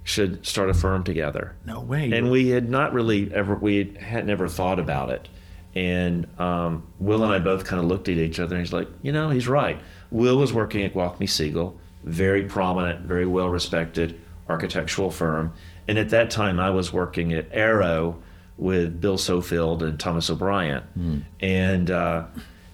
should 0.03 0.47
start 0.47 0.71
a 0.71 0.75
firm 0.75 1.05
together. 1.05 1.57
No 1.67 1.81
way. 1.81 2.11
And 2.13 2.31
we 2.31 2.49
had 2.49 2.69
not 2.71 2.93
really 2.93 3.33
ever, 3.35 3.55
we 3.55 3.95
had 4.01 4.27
never 4.27 4.49
thought 4.49 4.79
about 4.79 5.11
it. 5.11 5.29
And 5.75 6.27
um, 6.41 6.87
Will 6.99 7.23
and 7.23 7.33
I 7.33 7.39
both 7.39 7.65
kind 7.65 7.81
of 7.81 7.87
looked 7.87 8.09
at 8.09 8.17
each 8.17 8.41
other 8.41 8.57
and 8.57 8.65
he's 8.65 8.73
like, 8.73 8.89
You 9.03 9.13
know, 9.13 9.31
he's 9.31 9.47
right. 9.47 9.81
Will 10.11 10.39
was 10.39 10.53
working 10.53 10.83
at 10.83 10.95
Gwathmey 10.95 11.29
Siegel, 11.29 11.79
very 12.05 12.45
prominent, 12.45 13.07
very 13.07 13.27
well 13.27 13.49
respected 13.49 14.21
architectural 14.49 15.11
firm. 15.11 15.53
And 15.87 15.99
at 15.99 16.11
that 16.11 16.31
time, 16.31 16.59
I 16.61 16.71
was 16.71 16.93
working 16.93 17.33
at 17.33 17.47
Aero 17.53 18.21
with 18.57 19.01
Bill 19.01 19.17
Sofield 19.17 19.83
and 19.83 19.99
Thomas 19.99 20.29
O'Brien, 20.29 21.25
and 21.41 21.91
uh, 21.91 22.25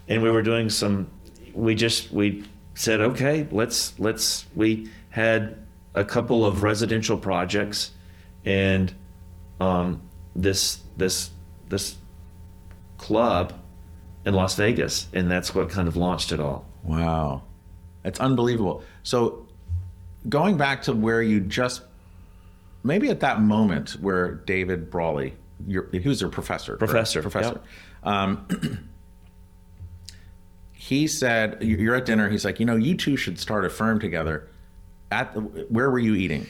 and 0.08 0.22
we 0.22 0.30
were 0.30 0.42
doing 0.42 0.68
some. 0.68 1.10
We 1.54 1.74
just 1.74 2.10
we 2.10 2.44
said, 2.76 3.00
okay, 3.00 3.48
let's 3.50 3.98
let's. 3.98 4.46
We 4.54 4.90
had 5.10 5.56
a 5.94 6.04
couple 6.04 6.44
of 6.44 6.62
residential 6.62 7.16
projects, 7.16 7.90
and 8.44 8.94
um, 9.60 10.02
this 10.36 10.80
this 10.96 11.30
this 11.68 11.96
club 12.98 13.54
in 14.24 14.34
Las 14.34 14.54
Vegas, 14.56 15.08
and 15.12 15.30
that's 15.30 15.54
what 15.54 15.70
kind 15.70 15.88
of 15.88 15.96
launched 15.96 16.32
it 16.32 16.40
all. 16.40 16.66
Wow. 16.82 17.42
That's 18.02 18.20
unbelievable. 18.20 18.82
So, 19.02 19.48
going 20.28 20.56
back 20.56 20.82
to 20.82 20.92
where 20.92 21.22
you 21.22 21.40
just, 21.40 21.82
maybe 22.84 23.08
at 23.08 23.20
that 23.20 23.40
moment 23.40 23.90
where 24.00 24.34
David 24.34 24.90
Brawley, 24.90 25.34
you're, 25.66 25.88
he 25.92 26.08
was 26.08 26.20
your 26.20 26.30
professor. 26.30 26.76
Professor, 26.76 27.22
Professor. 27.22 27.60
Um, 28.02 28.88
he 30.86 31.08
said, 31.08 31.58
you- 31.60 31.76
you're 31.78 31.96
at 31.96 32.04
dinner. 32.06 32.28
He's 32.28 32.44
like, 32.44 32.60
you 32.60 32.66
know, 32.66 32.76
you 32.76 32.94
two 32.96 33.16
should 33.16 33.40
start 33.40 33.64
a 33.64 33.70
firm 33.70 33.98
together. 33.98 34.48
At 35.10 35.34
the, 35.34 35.40
where 35.40 35.90
were 35.90 35.98
you 35.98 36.14
eating? 36.14 36.46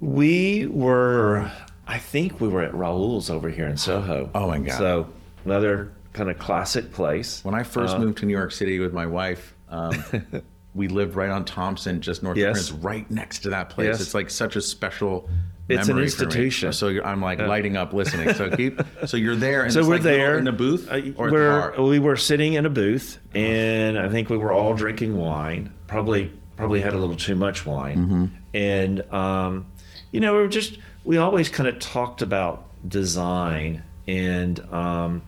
We 0.00 0.66
were, 0.66 1.48
I 1.86 1.98
think 1.98 2.40
we 2.40 2.48
were 2.48 2.62
at 2.62 2.74
Raoul's 2.74 3.30
over 3.30 3.48
here 3.48 3.68
in 3.68 3.76
Soho. 3.76 4.30
Oh 4.34 4.48
my 4.48 4.58
God. 4.58 4.76
So 4.78 5.08
another 5.44 5.92
kind 6.12 6.28
of 6.28 6.38
classic 6.40 6.92
place. 6.92 7.44
When 7.44 7.54
I 7.54 7.62
first 7.62 7.98
moved 7.98 8.18
to 8.18 8.26
New 8.26 8.32
York 8.32 8.50
City 8.50 8.80
with 8.80 8.92
my 8.92 9.06
wife, 9.06 9.54
um, 9.68 9.92
we 10.74 10.88
lived 10.88 11.14
right 11.14 11.30
on 11.30 11.44
Thompson, 11.44 12.00
just 12.00 12.22
north 12.24 12.36
Yes. 12.36 12.70
of 12.70 12.80
Prince, 12.80 12.84
right 12.84 13.10
next 13.12 13.40
to 13.40 13.50
that 13.50 13.70
place. 13.70 13.86
Yes. 13.86 14.00
It's 14.00 14.14
like 14.14 14.28
such 14.28 14.56
a 14.56 14.60
special. 14.60 15.28
It's 15.68 15.88
an 15.88 15.94
memory 15.96 16.08
for 16.10 16.22
me. 16.22 16.24
institution. 16.26 16.72
So 16.72 16.88
you're- 16.88 17.04
I'm 17.06 17.22
like 17.22 17.38
lighting 17.38 17.76
up 17.76 17.92
listening. 17.92 18.34
So 18.34 18.50
keep. 18.50 18.80
So 19.06 19.16
you're 19.16 19.36
there, 19.36 19.62
and 19.62 19.72
So 19.72 19.86
we're 19.86 19.94
like 19.94 20.02
there 20.02 20.38
in 20.38 20.46
a 20.48 20.52
booth 20.52 20.88
Uh, 20.90 21.00
or 21.16 21.26
at 21.28 21.32
we're, 21.32 21.70
the 21.70 21.76
bar. 21.76 21.84
We 21.86 21.98
were 21.98 22.16
sitting 22.16 22.54
in 22.54 22.66
a 22.66 22.70
booth, 22.70 23.18
and 23.34 23.98
I 23.98 24.08
think 24.08 24.28
we 24.28 24.36
were 24.36 24.52
all 24.52 24.74
drinking 24.74 25.16
wine. 25.16 25.72
Probably, 25.86 26.32
probably 26.56 26.80
had 26.80 26.92
a 26.94 26.98
little 26.98 27.16
too 27.16 27.34
much 27.36 27.64
wine, 27.64 27.96
Mm-hmm. 27.96 28.24
and 28.54 29.12
um, 29.12 29.66
you 30.10 30.20
know, 30.20 30.34
we 30.34 30.42
were 30.42 30.48
just 30.48 30.78
we 31.04 31.16
always 31.16 31.48
kind 31.48 31.68
of 31.68 31.78
talked 31.78 32.22
about 32.22 32.64
design, 32.86 33.82
and 34.08 34.58
um, 34.72 35.22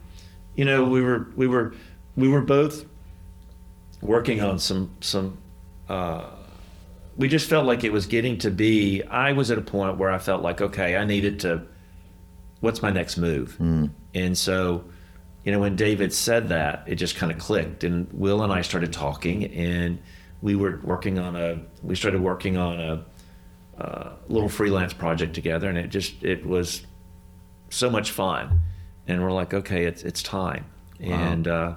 you 0.57 0.65
know, 0.65 0.85
we 0.85 1.01
were 1.01 1.29
we 1.37 1.47
were 1.47 1.75
we 2.17 2.29
were 2.29 2.41
both 2.43 2.85
working 4.03 4.41
on 4.43 4.59
some 4.59 4.91
some. 5.01 5.39
Uh, 5.89 6.25
we 7.17 7.29
just 7.29 7.49
felt 7.49 7.67
like 7.67 7.85
it 7.85 7.93
was 7.93 8.07
getting 8.07 8.39
to 8.39 8.51
be. 8.51 9.03
I 9.05 9.33
was 9.33 9.51
at 9.51 9.59
a 9.59 9.63
point 9.63 9.99
where 9.99 10.11
I 10.11 10.19
felt 10.19 10.43
like, 10.43 10.61
okay, 10.61 10.97
I 10.97 11.05
needed 11.05 11.41
to 11.41 11.63
what's 12.61 12.81
my 12.83 12.91
next 12.91 13.19
move? 13.19 13.57
And 14.15 14.37
so, 14.37 14.85
you 15.45 15.53
know, 15.53 15.61
when 15.61 15.77
David 15.77 16.13
said 16.13 16.49
that, 16.49 16.83
it 16.87 16.95
just 16.95 17.15
kind 17.17 17.31
of 17.31 17.39
clicked. 17.39 17.85
And 17.85 18.11
Will 18.13 18.43
and 18.43 18.53
I 18.53 18.63
started 18.63 18.93
talking, 18.93 19.45
and 19.53 19.99
we 20.41 20.57
were 20.57 20.81
working 20.83 21.19
on 21.19 21.37
a. 21.37 21.61
We 21.83 21.95
started 21.95 22.21
working 22.21 22.57
on 22.57 22.81
a, 22.81 23.05
uh 23.79 24.11
little 24.29 24.49
freelance 24.49 24.93
project 24.93 25.35
together, 25.35 25.69
and 25.69 25.77
it 25.77 25.89
just 25.89 26.23
it 26.23 26.47
was 26.47 26.87
so 27.71 27.91
much 27.91 28.11
fun. 28.11 28.61
And 29.07 29.23
we're 29.23 29.33
like, 29.33 29.53
okay, 29.53 29.85
it's 29.85 30.03
it's 30.03 30.23
time, 30.23 30.65
and 31.01 31.47
uh, 31.47 31.75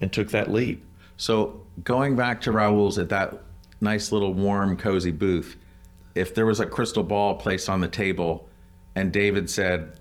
and 0.00 0.12
took 0.12 0.30
that 0.30 0.50
leap. 0.50 0.84
So 1.16 1.62
going 1.84 2.16
back 2.16 2.40
to 2.42 2.52
Raoul's 2.52 2.98
at 2.98 3.08
that 3.10 3.40
nice 3.80 4.12
little 4.12 4.34
warm, 4.34 4.76
cozy 4.76 5.10
booth, 5.10 5.56
if 6.14 6.34
there 6.34 6.46
was 6.46 6.60
a 6.60 6.66
crystal 6.66 7.02
ball 7.02 7.36
placed 7.36 7.68
on 7.68 7.80
the 7.80 7.88
table, 7.88 8.48
and 8.94 9.12
David 9.12 9.48
said, 9.48 9.98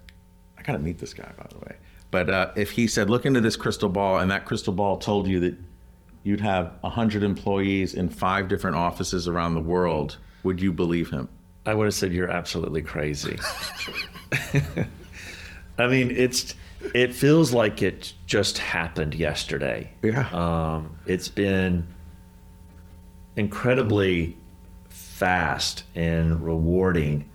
"I 0.58 0.64
gotta 0.64 0.80
meet 0.80 0.98
this 0.98 1.14
guy, 1.14 1.32
by 1.38 1.46
the 1.50 1.60
way," 1.60 1.76
but 2.12 2.30
uh, 2.30 2.52
if 2.56 2.72
he 2.72 2.88
said, 2.88 3.10
"Look 3.10 3.26
into 3.26 3.42
this 3.42 3.56
crystal 3.56 3.90
ball," 3.90 4.20
and 4.20 4.32
that 4.32 4.46
crystal 4.46 4.74
ball 4.74 4.98
told 4.98 5.28
you 5.28 5.40
that 5.42 5.56
you'd 6.24 6.42
have 6.42 6.74
hundred 6.84 7.24
employees 7.24 7.94
in 7.94 8.10
five 8.10 8.48
different 8.48 8.76
offices 8.76 9.28
around 9.28 9.54
the 9.54 9.62
world, 9.62 10.18
would 10.44 10.62
you 10.62 10.74
believe 10.74 11.10
him? 11.10 11.30
I 11.66 11.74
would 11.74 11.86
have 11.86 11.94
said 11.94 12.14
you're 12.14 12.32
absolutely 12.32 12.82
crazy. 12.82 13.38
I 15.78 15.88
mean, 15.88 16.12
it's 16.12 16.56
it 16.94 17.14
feels 17.14 17.54
like 17.54 17.82
it 17.82 18.14
just 18.26 18.58
happened 18.58 19.14
yesterday. 19.16 19.92
Yeah. 20.02 20.28
Um, 20.32 20.98
it's 21.06 21.28
been 21.28 21.88
incredibly 23.38 24.36
fast 24.90 25.84
and 25.96 26.44
rewarding, 26.44 27.30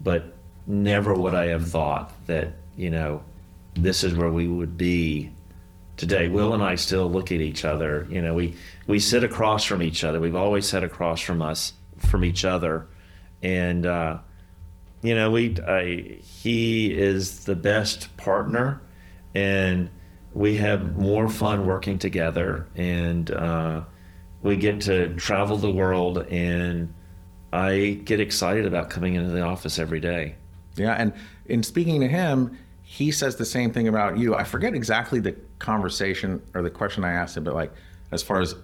but 0.00 0.34
never 0.66 1.14
would 1.14 1.34
I 1.34 1.46
have 1.46 1.68
thought 1.70 2.12
that 2.26 2.54
you 2.76 2.90
know 2.90 3.22
this 3.74 4.02
is 4.02 4.14
where 4.14 4.30
we 4.30 4.48
would 4.48 4.76
be 4.76 5.30
today. 5.96 6.28
Will 6.28 6.54
and 6.54 6.62
I 6.62 6.74
still 6.74 7.08
look 7.08 7.30
at 7.30 7.40
each 7.40 7.64
other. 7.64 8.06
You 8.10 8.22
know, 8.22 8.34
we 8.34 8.56
we 8.86 8.98
sit 8.98 9.22
across 9.22 9.64
from 9.64 9.82
each 9.82 10.02
other. 10.02 10.20
We've 10.20 10.34
always 10.34 10.66
sat 10.66 10.82
across 10.82 11.20
from 11.20 11.40
us 11.42 11.74
from 11.98 12.24
each 12.24 12.44
other, 12.44 12.88
and 13.42 13.86
uh, 13.86 14.18
you 15.02 15.14
know, 15.14 15.30
we 15.30 15.56
I, 15.60 16.18
he 16.20 16.92
is 16.92 17.44
the 17.44 17.54
best 17.56 18.16
partner, 18.16 18.80
and 19.34 19.90
we 20.32 20.56
have 20.56 20.96
more 20.96 21.28
fun 21.28 21.66
working 21.66 21.98
together, 21.98 22.66
and 22.74 23.30
uh, 23.30 23.82
we 24.42 24.56
get 24.56 24.80
to 24.82 25.14
travel 25.14 25.56
the 25.56 25.70
world, 25.70 26.18
and 26.18 26.92
I 27.52 28.00
get 28.04 28.20
excited 28.20 28.66
about 28.66 28.90
coming 28.90 29.14
into 29.14 29.30
the 29.30 29.42
office 29.42 29.78
every 29.78 30.00
day. 30.00 30.36
Yeah, 30.76 30.92
and 30.92 31.12
in 31.46 31.62
speaking 31.62 32.00
to 32.00 32.08
him, 32.08 32.58
he 32.82 33.10
says 33.10 33.36
the 33.36 33.44
same 33.44 33.72
thing 33.72 33.88
about 33.88 34.18
you. 34.18 34.34
I 34.34 34.44
forget 34.44 34.74
exactly 34.74 35.20
the 35.20 35.36
conversation 35.58 36.42
or 36.54 36.62
the 36.62 36.70
question 36.70 37.04
I 37.04 37.12
asked 37.12 37.36
him, 37.36 37.44
but 37.44 37.54
like 37.54 37.72
as 38.10 38.22
far 38.22 38.40
as 38.40 38.54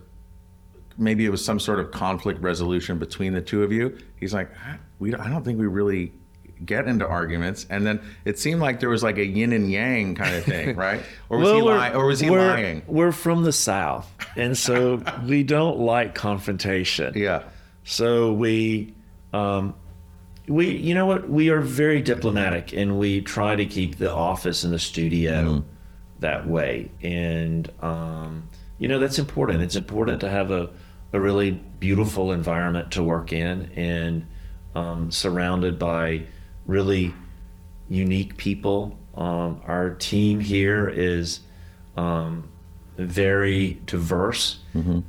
maybe 0.99 1.25
it 1.25 1.31
was 1.31 1.45
some 1.45 1.61
sort 1.61 1.81
of 1.81 1.91
conflict 1.93 2.41
resolution 2.43 2.99
between 2.99 3.33
the 3.33 3.41
two 3.41 3.63
of 3.63 3.73
you. 3.73 3.97
He's 4.17 4.35
like, 4.35 4.51
"Ah, 4.65 4.79
we 4.99 5.15
I 5.15 5.31
don't 5.31 5.45
think 5.45 5.59
we 5.59 5.67
really 5.67 6.13
get 6.65 6.87
into 6.87 7.07
arguments. 7.07 7.67
And 7.71 7.87
then 7.87 8.01
it 8.25 8.39
seemed 8.39 8.61
like 8.61 8.81
there 8.81 8.89
was 8.89 9.03
like 9.03 9.19
a 9.19 9.25
yin 9.25 9.53
and 9.53 9.71
yang 9.71 10.15
kind 10.15 10.35
of 10.35 10.45
thing, 10.45 10.77
right? 10.77 11.03
Or 11.29 11.39
was 11.39 11.51
he 11.51 11.63
lying? 11.63 11.95
Or 11.95 12.07
was 12.07 12.21
he 12.21 12.31
we're- 12.31 12.49
lying? 12.49 12.83
We're 12.87 13.13
from 13.13 13.45
the 13.45 13.53
South, 13.53 14.11
and 14.37 14.57
so 14.57 15.03
we 15.27 15.43
don't 15.43 15.79
like 15.79 16.15
confrontation. 16.15 17.13
Yeah. 17.17 17.45
So 17.85 18.33
we, 18.33 18.95
um, 19.33 19.75
we, 20.47 20.77
you 20.77 20.95
know 20.95 21.07
what? 21.07 21.29
We 21.29 21.49
are 21.51 21.61
very 21.61 22.03
diplomatic, 22.03 22.73
and 22.73 22.99
we 22.99 23.23
try 23.23 23.57
to 23.57 23.65
keep 23.65 23.97
the 23.99 24.13
office 24.13 24.65
and 24.65 24.73
the 24.73 24.79
studio 24.79 25.65
that 26.21 26.47
way. 26.47 26.91
And 27.03 27.71
um, 27.81 28.49
you 28.79 28.89
know 28.89 28.99
that's 28.99 29.19
important. 29.19 29.63
It's 29.63 29.77
important 29.77 30.21
to 30.21 30.29
have 30.29 30.51
a 30.51 30.71
a 31.13 31.21
really 31.21 31.53
beautiful 31.81 32.33
environment 32.33 32.91
to 32.93 33.03
work 33.03 33.33
in 33.33 33.71
and 33.77 34.27
um, 34.75 35.11
surrounded 35.11 35.79
by 35.79 36.23
really 36.69 37.13
unique 37.89 38.37
people. 38.37 38.97
Um, 39.17 39.61
our 39.67 39.91
team 39.91 40.39
here 40.39 40.89
is 40.89 41.41
um, 41.97 42.49
very 42.97 43.81
diverse, 43.87 44.61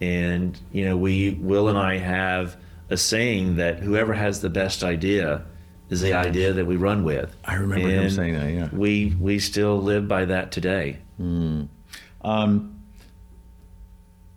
and 0.01 0.59
you 0.71 0.85
know 0.85 0.97
we 0.97 1.37
Will 1.39 1.67
and 1.67 1.77
I 1.77 1.97
have 1.97 2.57
a 2.89 2.97
saying 2.97 3.57
that 3.57 3.77
whoever 3.79 4.15
has 4.15 4.41
the 4.41 4.49
best 4.49 4.83
idea 4.83 5.45
is 5.91 6.01
the 6.01 6.13
idea 6.13 6.53
that 6.53 6.65
we 6.65 6.75
run 6.75 7.03
with. 7.03 7.35
I 7.45 7.55
remember 7.55 7.87
him 7.87 8.03
And 8.03 8.11
saying 8.11 8.33
that, 8.33 8.51
yeah. 8.51 8.69
we 8.71 9.15
we 9.19 9.37
still 9.37 9.79
live 9.79 10.07
by 10.07 10.25
that 10.25 10.51
today. 10.51 10.97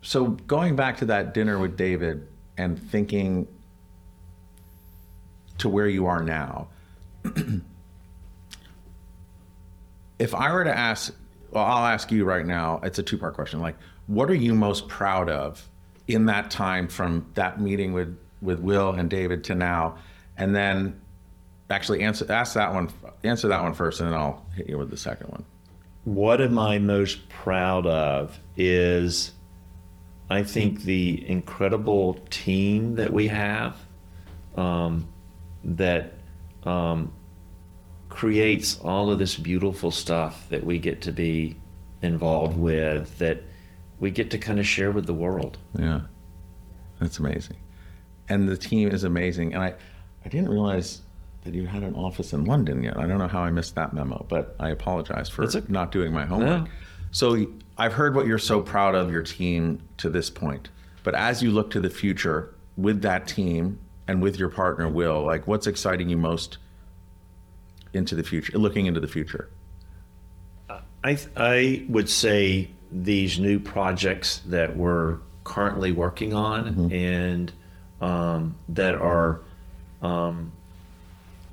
So 0.02 0.26
going 0.26 0.76
back 0.76 0.98
to 0.98 1.06
that 1.06 1.32
dinner 1.32 1.58
with 1.58 1.76
David 1.76 2.26
and 2.58 2.78
thinking 2.90 3.46
to 5.58 5.68
where 5.68 5.88
you 5.88 6.06
are 6.06 6.22
now, 6.22 6.68
if 10.18 10.34
I 10.34 10.52
were 10.52 10.64
to 10.64 10.76
ask, 10.76 11.14
well, 11.50 11.64
I'll 11.64 11.86
ask 11.86 12.10
you 12.12 12.24
right 12.24 12.46
now. 12.46 12.80
It's 12.82 12.98
a 12.98 13.02
two-part 13.02 13.34
question. 13.34 13.60
Like, 13.60 13.76
what 14.06 14.30
are 14.30 14.34
you 14.34 14.54
most 14.54 14.88
proud 14.88 15.28
of 15.28 15.68
in 16.08 16.26
that 16.26 16.50
time 16.50 16.88
from 16.88 17.26
that 17.34 17.60
meeting 17.60 17.92
with 17.92 18.18
with 18.40 18.58
Will 18.58 18.90
and 18.90 19.08
David 19.08 19.44
to 19.44 19.54
now? 19.54 19.98
And 20.36 20.54
then 20.54 21.00
actually 21.70 22.02
answer 22.02 22.30
ask 22.30 22.54
that 22.54 22.72
one 22.72 22.90
answer 23.24 23.48
that 23.48 23.62
one 23.62 23.74
first, 23.74 24.00
and 24.00 24.10
then 24.10 24.18
I'll 24.18 24.44
hit 24.54 24.68
you 24.68 24.78
with 24.78 24.90
the 24.90 24.96
second 24.96 25.28
one. 25.28 25.44
What 26.04 26.40
am 26.40 26.58
I 26.58 26.78
most 26.78 27.28
proud 27.28 27.86
of 27.86 28.38
is 28.56 29.32
I 30.30 30.42
think 30.42 30.82
the 30.82 31.28
incredible 31.28 32.14
team 32.30 32.96
that 32.96 33.12
we 33.12 33.28
have 33.28 33.76
um, 34.56 35.06
that 35.62 36.14
um, 36.64 37.12
creates 38.08 38.78
all 38.80 39.10
of 39.10 39.18
this 39.18 39.36
beautiful 39.36 39.90
stuff 39.90 40.48
that 40.50 40.64
we 40.64 40.78
get 40.78 41.00
to 41.02 41.12
be 41.12 41.56
involved 42.02 42.58
with 42.58 43.18
that 43.18 43.42
we 44.00 44.10
get 44.10 44.30
to 44.30 44.38
kind 44.38 44.58
of 44.58 44.66
share 44.66 44.90
with 44.90 45.06
the 45.06 45.14
world. 45.14 45.58
Yeah, 45.78 46.02
that's 47.00 47.18
amazing, 47.18 47.56
and 48.28 48.48
the 48.48 48.56
team 48.56 48.90
is 48.90 49.04
amazing. 49.04 49.54
And 49.54 49.62
I, 49.62 49.74
I 50.24 50.28
didn't 50.28 50.50
realize 50.50 51.02
that 51.44 51.54
you 51.54 51.66
had 51.66 51.82
an 51.82 51.94
office 51.94 52.32
in 52.32 52.44
London 52.44 52.82
yet. 52.82 52.96
I 52.96 53.06
don't 53.06 53.18
know 53.18 53.28
how 53.28 53.42
I 53.42 53.50
missed 53.50 53.74
that 53.74 53.92
memo, 53.92 54.26
but 54.28 54.54
I 54.60 54.70
apologize 54.70 55.28
for 55.28 55.44
okay. 55.44 55.62
not 55.68 55.90
doing 55.90 56.12
my 56.12 56.24
homework. 56.24 56.64
No. 56.64 56.70
So 57.10 57.46
I've 57.76 57.92
heard 57.92 58.14
what 58.14 58.26
you're 58.26 58.38
so 58.38 58.60
proud 58.60 58.94
of 58.94 59.10
your 59.10 59.22
team 59.22 59.82
to 59.98 60.08
this 60.08 60.30
point, 60.30 60.70
but 61.02 61.14
as 61.14 61.42
you 61.42 61.50
look 61.50 61.70
to 61.70 61.80
the 61.80 61.90
future 61.90 62.54
with 62.76 63.02
that 63.02 63.26
team 63.26 63.78
and 64.08 64.22
with 64.22 64.38
your 64.38 64.48
partner 64.48 64.88
Will, 64.88 65.22
like 65.24 65.46
what's 65.46 65.66
exciting 65.66 66.08
you 66.08 66.16
most 66.16 66.58
into 67.92 68.14
the 68.14 68.22
future, 68.22 68.56
looking 68.58 68.86
into 68.86 69.00
the 69.00 69.08
future? 69.08 69.50
I, 71.04 71.18
I 71.36 71.84
would 71.88 72.08
say 72.08 72.70
these 72.90 73.38
new 73.38 73.58
projects 73.58 74.40
that 74.46 74.76
we're 74.76 75.18
currently 75.44 75.92
working 75.92 76.34
on 76.34 76.92
and 76.92 77.52
um, 78.00 78.54
that 78.68 78.94
are 78.94 79.40
um, 80.00 80.52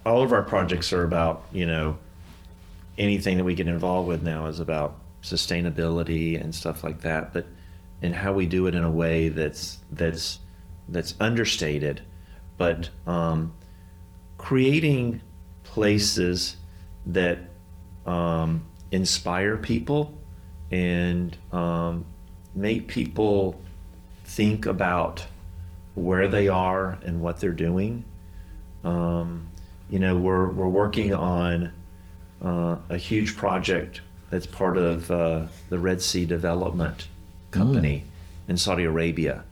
all 0.06 0.24
of 0.24 0.34
our 0.34 0.44
projects 0.44 0.94
are 0.94 1.04
about 1.04 1.46
you 1.52 1.66
know 1.66 1.98
anything 2.98 3.38
that 3.38 3.44
we 3.44 3.56
get 3.56 3.68
involved 3.68 4.08
with 4.08 4.24
now 4.24 4.48
is 4.48 4.60
about 4.60 5.00
sustainability 5.22 6.40
and 6.40 6.54
stuff 6.54 6.84
like 6.84 7.02
that 7.02 7.34
but 7.34 7.46
and 8.02 8.16
how 8.16 8.32
we 8.32 8.46
do 8.46 8.68
it 8.68 8.76
in 8.76 8.84
a 8.84 8.92
way 8.92 9.30
that's 9.30 9.80
that's 9.92 10.40
that's 10.88 11.14
understated 11.20 12.02
but 12.60 12.90
um, 13.08 13.54
creating 14.38 15.22
places 15.64 16.58
that 17.08 17.40
um, 18.06 18.66
inspire 18.92 19.58
people 19.58 20.14
and 20.70 21.36
um, 21.52 22.06
make 22.54 22.88
people 22.88 23.60
think 24.26 24.66
about 24.68 25.26
where 25.96 26.28
they 26.28 26.48
are 26.50 27.00
and 27.04 27.22
what 27.22 27.40
they're 27.40 27.52
doing. 27.52 28.04
Um, 28.84 29.48
you 29.90 30.00
know, 30.00 30.18
we're 30.18 30.50
we're 30.50 30.68
working 30.68 31.14
on 31.14 31.72
uh, 32.44 32.76
a 32.90 32.98
huge 32.98 33.38
project 33.38 34.02
that's 34.30 34.46
part 34.46 34.78
of 34.78 35.10
uh, 35.10 35.48
the 35.70 35.80
Red 35.80 36.02
Sea 36.02 36.26
Development 36.26 37.08
Company 37.52 38.04
in 38.48 38.58
Saudi 38.58 38.84
Arabia. 38.84 39.44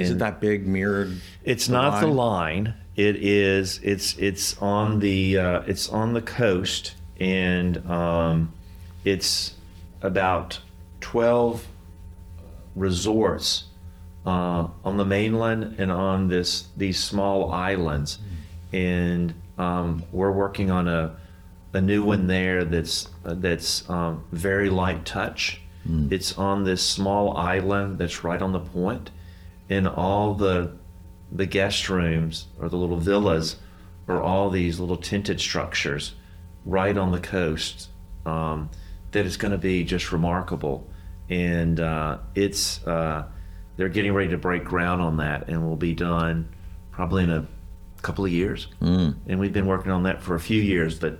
Is 0.00 0.10
it 0.10 0.18
that 0.18 0.40
big 0.40 0.66
mirrored? 0.66 1.20
it's 1.44 1.66
the 1.66 1.72
not 1.72 2.00
the 2.00 2.06
line? 2.06 2.64
line. 2.64 2.74
It 2.96 3.16
is. 3.16 3.80
It's 3.82 4.16
it's 4.18 4.56
on 4.58 5.00
the 5.00 5.38
uh, 5.38 5.60
it's 5.62 5.88
on 5.88 6.12
the 6.12 6.22
coast, 6.22 6.94
and 7.18 7.78
um, 7.90 8.52
it's 9.04 9.54
about 10.02 10.60
twelve 11.00 11.66
resorts 12.74 13.64
uh, 14.26 14.68
on 14.84 14.96
the 14.96 15.04
mainland 15.04 15.76
and 15.78 15.90
on 15.90 16.28
this 16.28 16.68
these 16.76 16.98
small 16.98 17.52
islands, 17.52 18.18
and 18.72 19.34
um, 19.58 20.02
we're 20.12 20.32
working 20.32 20.70
on 20.70 20.88
a 20.88 21.16
a 21.72 21.80
new 21.80 22.02
one 22.02 22.26
there 22.26 22.64
that's 22.64 23.08
that's 23.22 23.88
um, 23.88 24.24
very 24.32 24.68
light 24.68 25.04
touch. 25.04 25.60
It's 26.12 26.36
on 26.36 26.64
this 26.64 26.86
small 26.86 27.36
island 27.36 27.98
that's 27.98 28.22
right 28.22 28.40
on 28.42 28.52
the 28.52 28.60
point, 28.60 29.10
and 29.70 29.88
all 29.88 30.34
the 30.34 30.72
the 31.32 31.46
guest 31.46 31.88
rooms 31.88 32.48
or 32.58 32.68
the 32.68 32.76
little 32.76 32.96
villas 32.96 33.56
are 34.08 34.20
all 34.20 34.50
these 34.50 34.80
little 34.80 34.96
tinted 34.96 35.40
structures 35.40 36.14
right 36.66 36.98
on 36.98 37.12
the 37.12 37.20
coast 37.20 37.88
um, 38.26 38.68
that 39.12 39.24
is 39.24 39.36
going 39.36 39.52
to 39.52 39.58
be 39.58 39.84
just 39.84 40.12
remarkable. 40.12 40.86
And 41.28 41.78
uh, 41.78 42.18
it's 42.34 42.84
uh, 42.86 43.24
they're 43.76 43.88
getting 43.88 44.12
ready 44.12 44.30
to 44.30 44.38
break 44.38 44.64
ground 44.64 45.00
on 45.00 45.18
that, 45.18 45.48
and 45.48 45.66
will 45.66 45.76
be 45.76 45.94
done 45.94 46.48
probably 46.90 47.22
in 47.22 47.30
a 47.30 47.46
couple 48.02 48.24
of 48.24 48.32
years. 48.32 48.66
Mm. 48.82 49.14
And 49.26 49.40
we've 49.40 49.52
been 49.52 49.66
working 49.66 49.92
on 49.92 50.02
that 50.02 50.22
for 50.22 50.34
a 50.34 50.40
few 50.40 50.60
years, 50.60 50.98
but 50.98 51.18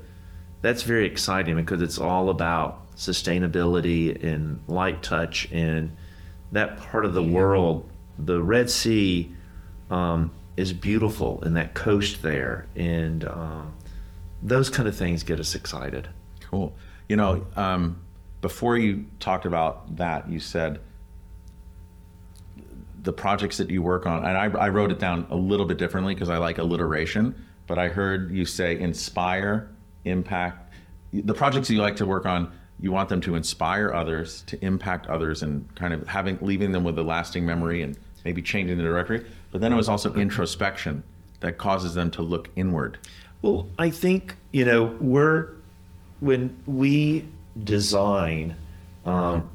that's 0.60 0.82
very 0.82 1.06
exciting 1.06 1.56
because 1.56 1.80
it's 1.80 1.98
all 1.98 2.28
about 2.28 2.94
sustainability 2.96 4.22
and 4.22 4.60
light 4.66 5.02
touch 5.02 5.48
and 5.52 5.96
that 6.52 6.76
part 6.76 7.04
of 7.04 7.14
the 7.14 7.22
world. 7.22 7.89
The 8.24 8.42
Red 8.42 8.70
Sea 8.70 9.32
um, 9.90 10.30
is 10.56 10.72
beautiful 10.72 11.42
and 11.42 11.56
that 11.56 11.74
coast 11.74 12.22
there, 12.22 12.66
and 12.76 13.24
um, 13.24 13.74
those 14.42 14.68
kind 14.68 14.88
of 14.88 14.96
things 14.96 15.22
get 15.22 15.40
us 15.40 15.54
excited. 15.54 16.08
Cool. 16.40 16.74
You 17.08 17.16
know, 17.16 17.46
um, 17.56 18.00
before 18.40 18.76
you 18.76 19.06
talked 19.18 19.46
about 19.46 19.96
that, 19.96 20.28
you 20.30 20.40
said 20.40 20.80
the 23.02 23.12
projects 23.12 23.56
that 23.56 23.70
you 23.70 23.82
work 23.82 24.06
on, 24.06 24.24
and 24.24 24.36
I, 24.36 24.44
I 24.58 24.68
wrote 24.68 24.90
it 24.90 24.98
down 24.98 25.26
a 25.30 25.36
little 25.36 25.66
bit 25.66 25.78
differently 25.78 26.14
because 26.14 26.28
I 26.28 26.36
like 26.36 26.58
alliteration, 26.58 27.34
but 27.66 27.78
I 27.78 27.88
heard 27.88 28.30
you 28.30 28.44
say 28.44 28.78
inspire, 28.78 29.70
impact. 30.04 30.72
The 31.12 31.34
projects 31.34 31.70
you 31.70 31.80
like 31.80 31.96
to 31.96 32.06
work 32.06 32.26
on, 32.26 32.52
you 32.78 32.92
want 32.92 33.08
them 33.08 33.20
to 33.22 33.34
inspire 33.34 33.92
others, 33.92 34.42
to 34.46 34.62
impact 34.64 35.06
others, 35.06 35.42
and 35.42 35.74
kind 35.74 35.92
of 35.92 36.06
having 36.06 36.38
leaving 36.40 36.72
them 36.72 36.84
with 36.84 36.98
a 36.98 37.02
lasting 37.02 37.44
memory 37.44 37.82
and 37.82 37.98
maybe 38.24 38.42
changing 38.42 38.76
the 38.76 38.82
directory. 38.82 39.24
But 39.50 39.60
then 39.60 39.72
it 39.72 39.76
was 39.76 39.88
also 39.88 40.14
introspection 40.14 41.02
that 41.40 41.58
causes 41.58 41.94
them 41.94 42.10
to 42.12 42.22
look 42.22 42.50
inward. 42.56 42.98
Well, 43.42 43.68
I 43.78 43.90
think 43.90 44.36
you 44.52 44.64
know 44.64 44.96
we're 45.00 45.48
when 46.20 46.56
we 46.66 47.26
design, 47.64 48.56
um, 49.04 49.48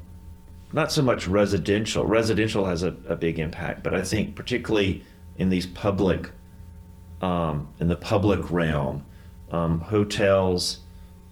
not 0.72 0.92
so 0.92 1.02
much 1.02 1.26
residential. 1.28 2.04
Residential 2.04 2.66
has 2.66 2.82
a, 2.82 2.94
a 3.08 3.16
big 3.16 3.38
impact, 3.38 3.82
but 3.82 3.94
I 3.94 4.02
think 4.02 4.34
particularly 4.34 5.04
in 5.38 5.48
these 5.48 5.66
public, 5.66 6.30
um, 7.22 7.68
in 7.78 7.88
the 7.88 7.96
public 7.96 8.50
realm, 8.50 9.04
um, 9.52 9.80
hotels, 9.80 10.80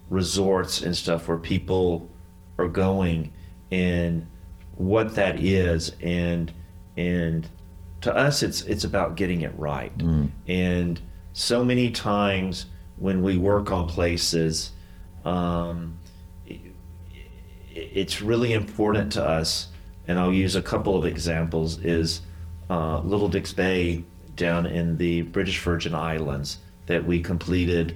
resorts, 0.09 0.81
and 0.81 0.95
stuff 0.95 1.27
where 1.27 1.37
people 1.37 2.09
are 2.57 2.69
going, 2.69 3.33
and 3.71 4.25
what 4.77 5.15
that 5.15 5.39
is, 5.39 5.91
and 6.01 6.53
and 6.97 7.47
to 8.01 8.15
us, 8.15 8.43
it's 8.43 8.61
it's 8.63 8.83
about 8.83 9.15
getting 9.15 9.41
it 9.41 9.53
right. 9.57 9.91
And 10.47 10.99
so 11.33 11.63
many 11.65 11.89
times 11.91 12.67
when 12.97 13.21
we 13.23 13.37
work 13.37 13.71
on 13.71 13.87
places, 13.87 14.71
um, 15.25 15.97
i- 16.49 16.59
it's 17.73 18.21
really 18.21 18.53
important 18.53 19.11
to 19.13 19.23
us. 19.23 19.69
And 20.07 20.19
I'll 20.19 20.31
use 20.33 20.55
a 20.55 20.61
couple 20.61 20.95
of 20.97 21.05
examples. 21.05 21.79
Is 21.83 22.21
uh, 22.69 22.99
Little 22.99 23.27
Dix 23.27 23.53
Bay 23.53 24.03
down 24.35 24.65
in 24.65 24.97
the 24.97 25.23
British 25.23 25.59
Virgin 25.61 25.95
Islands 25.95 26.59
that 26.85 27.05
we 27.05 27.21
completed 27.21 27.95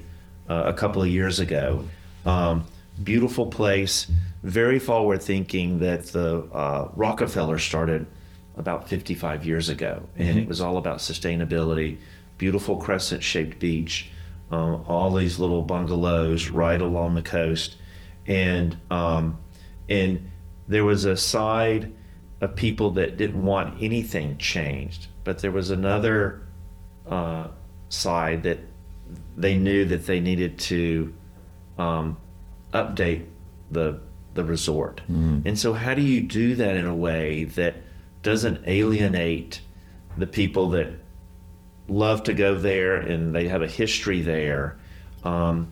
uh, 0.49 0.63
a 0.65 0.73
couple 0.73 1.01
of 1.03 1.07
years 1.09 1.39
ago. 1.39 1.83
Um, 2.25 2.65
beautiful 3.03 3.45
place. 3.45 4.07
very 4.43 4.79
forward 4.79 5.21
thinking 5.21 5.79
that 5.79 6.05
the 6.07 6.39
uh, 6.53 6.87
Rockefeller 6.95 7.59
started 7.59 8.05
about 8.59 8.89
55 8.89 9.45
years 9.45 9.69
ago, 9.69 10.03
and 10.17 10.37
it 10.37 10.47
was 10.47 10.59
all 10.61 10.77
about 10.77 10.97
sustainability. 10.97 11.97
Beautiful 12.37 12.75
crescent-shaped 12.77 13.57
beach, 13.57 14.11
um, 14.51 14.83
all 14.87 15.11
these 15.11 15.39
little 15.39 15.61
bungalows 15.61 16.49
right 16.49 16.79
along 16.79 17.15
the 17.15 17.21
coast, 17.21 17.77
and 18.27 18.77
um, 18.91 19.37
and 19.87 20.29
there 20.67 20.83
was 20.83 21.05
a 21.05 21.17
side 21.17 21.91
of 22.41 22.55
people 22.55 22.91
that 22.91 23.17
didn't 23.17 23.43
want 23.43 23.81
anything 23.81 24.37
changed, 24.37 25.07
but 25.23 25.39
there 25.39 25.51
was 25.51 25.71
another 25.71 26.41
uh, 27.07 27.47
side 27.87 28.43
that 28.43 28.59
they 29.37 29.57
knew 29.57 29.85
that 29.85 30.05
they 30.05 30.19
needed 30.19 30.59
to 30.59 31.13
um, 31.77 32.17
update 32.73 33.25
the 33.71 33.99
the 34.33 34.43
resort. 34.43 35.01
And 35.47 35.57
so, 35.57 35.73
how 35.73 35.93
do 35.93 36.01
you 36.01 36.21
do 36.21 36.55
that 36.55 36.75
in 36.75 36.85
a 36.85 36.95
way 36.95 37.45
that 37.45 37.75
doesn't 38.21 38.61
alienate 38.67 39.61
the 40.17 40.27
people 40.27 40.69
that 40.69 40.89
love 41.87 42.23
to 42.23 42.33
go 42.33 42.55
there 42.55 42.97
and 42.97 43.33
they 43.33 43.47
have 43.47 43.61
a 43.61 43.67
history 43.67 44.21
there, 44.21 44.77
um, 45.23 45.67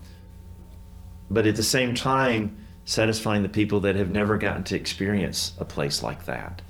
but 1.30 1.46
at 1.46 1.56
the 1.56 1.64
same 1.64 1.94
time 1.94 2.58
satisfying 2.86 3.44
the 3.44 3.50
people 3.50 3.82
that 3.82 3.98
have 3.98 4.10
never 4.10 4.38
gotten 4.38 4.64
to 4.64 4.76
experience 4.76 5.52
a 5.60 5.66
place 5.66 6.02
like 6.02 6.26
that? 6.26 6.62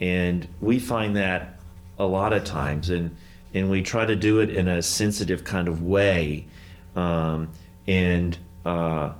And 0.00 0.48
we 0.60 0.78
find 0.78 1.16
that 1.16 1.60
a 1.98 2.06
lot 2.06 2.32
of 2.32 2.44
times, 2.44 2.90
and 2.90 3.16
and 3.54 3.70
we 3.70 3.82
try 3.82 4.04
to 4.04 4.16
do 4.16 4.40
it 4.40 4.50
in 4.50 4.68
a 4.68 4.82
sensitive 4.82 5.44
kind 5.44 5.68
of 5.68 5.82
way, 5.82 6.46
um, 6.94 7.50
and 7.86 8.36
uh, 8.64 9.12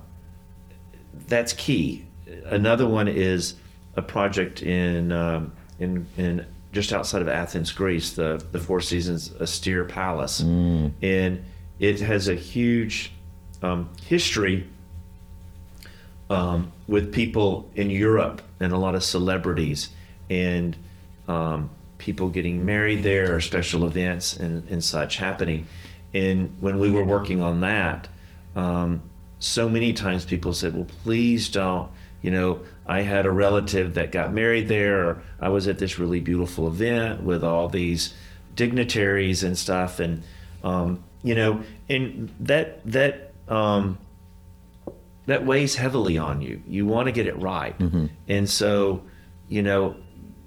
that's 1.27 1.53
key. 1.53 2.05
Another 2.45 2.87
one 2.87 3.07
is 3.07 3.55
a 3.95 4.01
project 4.01 4.61
in 4.61 5.11
um, 5.11 5.53
in 5.79 6.07
in 6.17 6.45
just 6.71 6.93
outside 6.93 7.21
of 7.21 7.27
Athens, 7.27 7.71
Greece, 7.71 8.13
the 8.13 8.43
the 8.51 8.59
Four 8.59 8.81
Seasons 8.81 9.31
Astir 9.39 9.85
Palace, 9.85 10.41
and 11.01 11.43
it 11.79 11.99
has 12.01 12.27
a 12.27 12.35
huge 12.35 13.11
um, 13.61 13.89
history 14.05 14.67
um, 16.29 16.71
with 16.87 17.13
people 17.13 17.69
in 17.75 17.89
Europe 17.89 18.41
and 18.59 18.73
a 18.73 18.77
lot 18.77 18.95
of 18.95 19.03
celebrities 19.03 19.89
and 20.29 20.75
um, 21.27 21.69
people 21.97 22.29
getting 22.29 22.65
married 22.65 23.03
there 23.03 23.35
or 23.35 23.41
special 23.41 23.85
events 23.85 24.37
and, 24.37 24.67
and 24.69 24.83
such 24.83 25.17
happening. 25.17 25.67
And 26.13 26.55
when 26.59 26.79
we 26.79 26.91
were 26.91 27.03
working 27.03 27.41
on 27.41 27.61
that, 27.61 28.07
um, 28.55 29.01
so 29.39 29.69
many 29.69 29.93
times 29.93 30.25
people 30.25 30.53
said, 30.53 30.73
well, 30.73 30.87
please 31.03 31.49
don't, 31.49 31.89
you 32.21 32.31
know, 32.31 32.61
I 32.85 33.01
had 33.01 33.25
a 33.25 33.31
relative 33.31 33.93
that 33.95 34.11
got 34.11 34.33
married 34.33 34.67
there, 34.67 35.05
or 35.05 35.21
I 35.39 35.49
was 35.49 35.67
at 35.67 35.77
this 35.77 35.99
really 35.99 36.19
beautiful 36.19 36.67
event 36.67 37.23
with 37.23 37.43
all 37.43 37.69
these 37.69 38.13
dignitaries 38.55 39.43
and 39.43 39.57
stuff. 39.57 39.99
And, 39.99 40.23
um, 40.63 41.03
you 41.23 41.35
know, 41.35 41.61
and 41.89 42.33
that, 42.39 42.85
that, 42.91 43.33
um, 43.47 43.97
that 45.27 45.45
weighs 45.45 45.75
heavily 45.75 46.17
on 46.17 46.41
you. 46.41 46.61
You 46.67 46.85
want 46.85 47.07
to 47.07 47.11
get 47.11 47.27
it 47.27 47.37
right. 47.39 47.75
And 48.27 48.49
so, 48.49 49.03
you 49.47 49.61
know, 49.61 49.95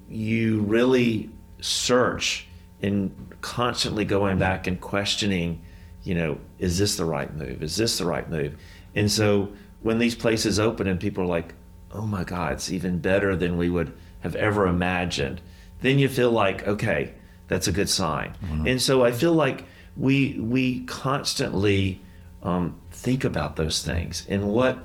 you 0.09 0.63
really 0.63 1.31
search 1.61 2.47
and 2.83 3.15
constantly 3.43 4.05
going 4.05 4.39
back 4.39 4.67
and 4.67 4.81
questioning, 4.81 5.63
you 6.03 6.15
know, 6.15 6.39
is 6.59 6.79
this 6.79 6.97
the 6.97 7.05
right 7.05 7.33
move? 7.35 7.63
Is 7.63 7.77
this 7.77 7.99
the 7.99 8.07
right 8.07 8.29
move? 8.29 8.57
And 8.95 9.11
so 9.11 9.53
when 9.83 9.99
these 9.99 10.15
places 10.15 10.59
open 10.59 10.87
and 10.87 10.99
people 10.99 11.25
are 11.25 11.27
like, 11.27 11.55
oh 11.93 12.07
my 12.07 12.25
God, 12.25 12.53
it's 12.53 12.71
even 12.71 12.99
better 12.99 13.35
than 13.37 13.57
we 13.57 13.69
would 13.71 13.93
have 14.21 14.37
ever 14.37 14.67
imagined, 14.67 15.41
then 15.81 15.99
you 15.99 16.09
feel 16.09 16.31
like, 16.31 16.67
okay, 16.67 17.15
that's 17.49 17.67
a 17.67 17.73
good 17.73 17.89
sign. 17.89 18.35
And 18.67 18.81
so 18.81 19.05
I 19.05 19.13
feel 19.13 19.33
like 19.33 19.65
we 19.97 20.39
we 20.39 20.85
constantly 20.85 22.01
um, 22.43 22.81
think 22.93 23.25
about 23.25 23.57
those 23.57 23.83
things 23.83 24.25
and 24.29 24.49
what 24.49 24.79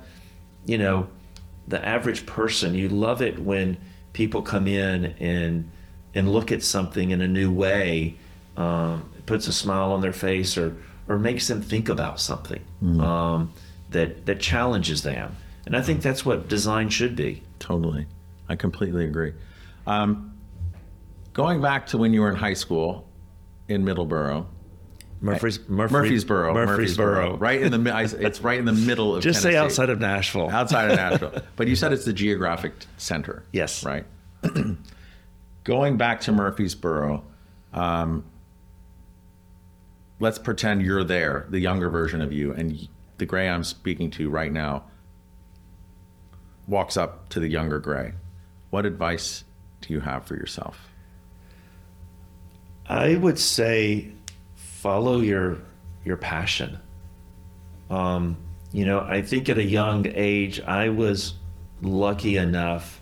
you 0.66 0.78
know 0.78 1.08
the 1.68 1.84
average 1.86 2.26
person 2.26 2.74
you 2.76 2.90
love 2.90 3.22
it 3.22 3.40
when 3.40 3.78
people 4.14 4.42
come 4.42 4.68
in 4.68 5.06
and 5.20 5.70
and 6.16 6.32
look 6.32 6.52
at 6.52 6.64
something 6.64 7.12
in 7.12 7.22
a 7.22 7.28
new 7.28 7.52
way 7.52 8.16
um, 8.58 9.10
puts 9.26 9.48
a 9.48 9.54
smile 9.54 9.92
on 9.92 10.02
their 10.02 10.14
face 10.14 10.58
or 10.58 10.76
or 11.08 11.20
makes 11.20 11.48
them 11.48 11.62
think 11.62 11.88
about 11.88 12.20
something 12.20 12.62
um, 13.00 13.54
that 13.92 14.26
that 14.26 14.40
challenges 14.40 15.04
them 15.04 15.36
and 15.66 15.76
i 15.76 15.82
think 15.82 16.02
that's 16.02 16.26
what 16.26 16.48
design 16.48 16.90
should 16.90 17.16
be 17.16 17.42
Totally. 17.60 18.06
I 18.48 18.56
completely 18.56 19.06
agree. 19.06 19.34
Um, 19.88 20.38
going 21.34 21.62
back 21.62 21.88
to 21.88 21.98
when 21.98 22.14
you 22.14 22.22
were 22.22 22.30
in 22.30 22.36
high 22.36 22.54
school 22.54 23.08
in 23.68 23.84
Middleborough, 23.84 24.46
Murfrees, 25.24 25.68
Murfreesboro, 25.68 26.54
Murfreesboro, 26.54 27.38
right 27.38 27.60
in 27.60 27.72
the 27.72 27.80
mi- 27.80 27.90
I- 27.90 28.04
it's 28.04 28.42
right 28.42 28.60
in 28.60 28.66
the 28.66 28.74
middle 28.74 29.16
of 29.16 29.24
Just 29.24 29.42
say 29.42 29.56
outside 29.56 29.90
of 29.90 30.00
Nashville. 30.00 30.50
outside 30.52 30.92
of 30.92 30.98
Nashville. 30.98 31.42
but 31.56 31.68
you 31.68 31.76
said 31.76 31.92
it's 31.92 32.06
the 32.06 32.14
geographic 32.14 32.74
center. 32.98 33.44
Yes. 33.52 33.84
Right. 33.84 34.06
Going 35.64 35.98
back 35.98 36.22
to 36.22 36.32
Murfreesboro, 36.32 37.24
um, 37.74 38.24
let's 40.20 40.38
pretend 40.38 40.84
you're 40.84 41.04
there, 41.04 41.48
the 41.50 41.60
younger 41.60 41.90
version 41.90 42.22
of 42.22 42.32
you, 42.32 42.54
and 42.54 42.88
the 43.18 43.26
Gray 43.26 43.50
I'm 43.50 43.64
speaking 43.64 44.12
to 44.12 44.30
right 44.30 44.52
now 44.52 44.84
walks 46.68 46.98
up 46.98 47.30
to 47.30 47.40
the 47.40 47.48
younger 47.48 47.80
Gray. 47.80 48.14
What 48.70 48.86
advice 48.86 49.44
do 49.82 49.94
you 49.94 50.00
have 50.02 50.26
for 50.26 50.36
yourself? 50.36 50.90
I 52.88 53.16
would 53.16 53.40
say 53.40 54.12
follow 54.56 55.20
your 55.22 55.58
your 56.04 56.18
passion. 56.18 56.80
Um, 57.90 58.38
you 58.72 58.86
know, 58.86 59.00
I 59.00 59.22
think 59.22 59.50
at 59.50 59.58
a 59.58 59.64
young 59.64 60.06
age, 60.14 60.60
I 60.62 60.90
was 60.90 61.34
lucky 61.82 62.38
enough 62.38 63.02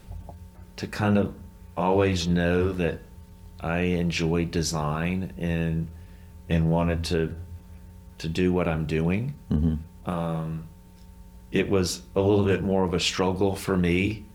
to 0.78 0.88
kind 0.88 1.18
of 1.18 1.34
always 1.76 2.28
know 2.28 2.72
that 2.74 3.00
I 3.60 3.80
enjoyed 3.80 4.52
design 4.52 5.34
and 5.38 5.88
and 6.50 6.70
wanted 6.70 7.04
to 7.06 7.36
to 8.20 8.30
do 8.30 8.54
what 8.54 8.68
I'm 8.68 8.86
doing. 8.86 9.34
Um, 10.06 10.68
it 11.54 11.70
was 11.70 12.02
a 12.16 12.20
little 12.20 12.44
bit 12.44 12.64
more 12.64 12.84
of 12.84 12.96
a 12.96 13.00
struggle 13.00 13.56
for 13.56 13.78
me 13.78 14.26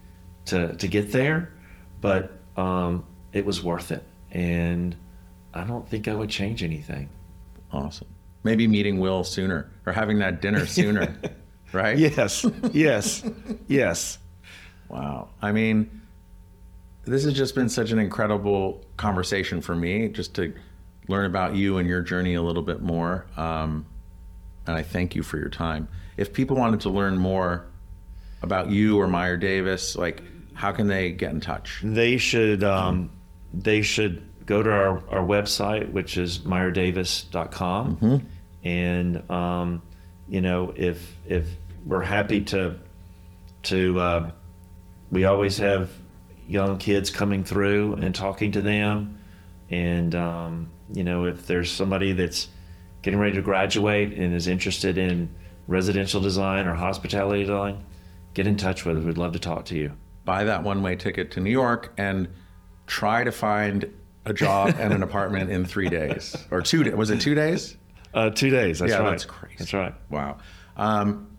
to 0.46 0.74
to 0.76 0.88
get 0.88 1.12
there, 1.12 1.52
but 2.00 2.38
um, 2.56 3.04
it 3.32 3.44
was 3.44 3.62
worth 3.62 3.90
it, 3.90 4.04
and 4.30 4.96
I 5.52 5.64
don't 5.64 5.86
think 5.86 6.06
I 6.06 6.14
would 6.14 6.30
change 6.30 6.62
anything. 6.62 7.10
Awesome. 7.72 8.06
Maybe 8.44 8.68
meeting 8.68 9.00
Will 9.00 9.24
sooner 9.24 9.68
or 9.84 9.92
having 9.92 10.20
that 10.20 10.40
dinner 10.40 10.64
sooner, 10.78 11.18
right? 11.72 11.98
Yes, 11.98 12.46
yes, 12.72 13.24
yes. 13.66 14.18
Wow. 14.88 15.28
I 15.42 15.50
mean, 15.50 16.00
this 17.04 17.24
has 17.24 17.34
just 17.34 17.56
been 17.56 17.68
such 17.68 17.90
an 17.90 17.98
incredible 17.98 18.84
conversation 18.96 19.60
for 19.60 19.74
me, 19.74 20.08
just 20.08 20.34
to 20.36 20.54
learn 21.08 21.26
about 21.26 21.56
you 21.56 21.78
and 21.78 21.88
your 21.88 22.00
journey 22.00 22.34
a 22.34 22.42
little 22.42 22.62
bit 22.62 22.80
more. 22.80 23.26
Um, 23.36 23.86
and 24.66 24.76
I 24.76 24.82
thank 24.82 25.16
you 25.16 25.22
for 25.24 25.36
your 25.36 25.48
time. 25.48 25.88
If 26.18 26.34
people 26.34 26.56
wanted 26.56 26.80
to 26.80 26.90
learn 26.90 27.16
more 27.16 27.66
about 28.42 28.70
you 28.70 29.00
or 29.00 29.08
Meyer 29.08 29.36
Davis, 29.36 29.96
like, 29.96 30.22
how 30.52 30.72
can 30.72 30.88
they 30.88 31.12
get 31.12 31.30
in 31.30 31.40
touch? 31.40 31.80
They 31.82 32.18
should 32.18 32.62
um, 32.64 33.10
they 33.54 33.80
should 33.82 34.22
go 34.44 34.62
to 34.62 34.70
our, 34.70 35.02
our 35.08 35.24
website, 35.24 35.90
which 35.92 36.18
is 36.18 36.40
meyerdavis.com. 36.40 38.26
And 38.64 39.30
um, 39.30 39.82
you 40.28 40.40
know, 40.40 40.74
if 40.76 41.16
if 41.26 41.48
we're 41.86 42.02
happy 42.02 42.42
to 42.46 42.76
to 43.64 44.00
uh, 44.00 44.30
we 45.10 45.24
always 45.24 45.58
have 45.58 45.90
young 46.48 46.78
kids 46.78 47.10
coming 47.10 47.44
through 47.44 47.94
and 47.94 48.14
talking 48.14 48.52
to 48.52 48.62
them. 48.62 49.18
And 49.70 50.14
um, 50.14 50.70
you 50.92 51.04
know, 51.04 51.26
if 51.26 51.46
there's 51.46 51.70
somebody 51.70 52.12
that's 52.12 52.48
getting 53.02 53.20
ready 53.20 53.36
to 53.36 53.42
graduate 53.42 54.12
and 54.14 54.34
is 54.34 54.48
interested 54.48 54.98
in 54.98 55.34
residential 55.68 56.20
design 56.20 56.66
or 56.66 56.74
hospitality 56.74 57.42
design, 57.42 57.84
get 58.34 58.48
in 58.48 58.56
touch 58.56 58.84
with 58.84 58.98
us. 58.98 59.04
We'd 59.04 59.18
love 59.18 59.34
to 59.34 59.38
talk 59.38 59.66
to 59.66 59.76
you. 59.76 59.92
Buy 60.24 60.44
that 60.44 60.64
one 60.64 60.82
way 60.82 60.96
ticket 60.96 61.30
to 61.32 61.40
New 61.40 61.50
York 61.50 61.92
and 61.96 62.28
try 62.86 63.22
to 63.22 63.30
find 63.30 63.88
a 64.24 64.32
job 64.34 64.74
and 64.78 64.92
an 64.92 65.02
apartment 65.02 65.50
in 65.50 65.64
three 65.64 65.88
days 65.88 66.34
or 66.50 66.60
two 66.60 66.82
days. 66.82 66.94
Was 66.94 67.10
it 67.10 67.20
two 67.20 67.34
days? 67.36 67.76
Uh, 68.12 68.30
two 68.30 68.50
days. 68.50 68.80
That's 68.80 68.90
Yeah, 68.90 68.98
right. 68.98 69.10
that's 69.10 69.24
crazy. 69.24 69.56
That's 69.58 69.72
right. 69.72 69.94
Wow. 70.10 70.38
Um, 70.76 71.36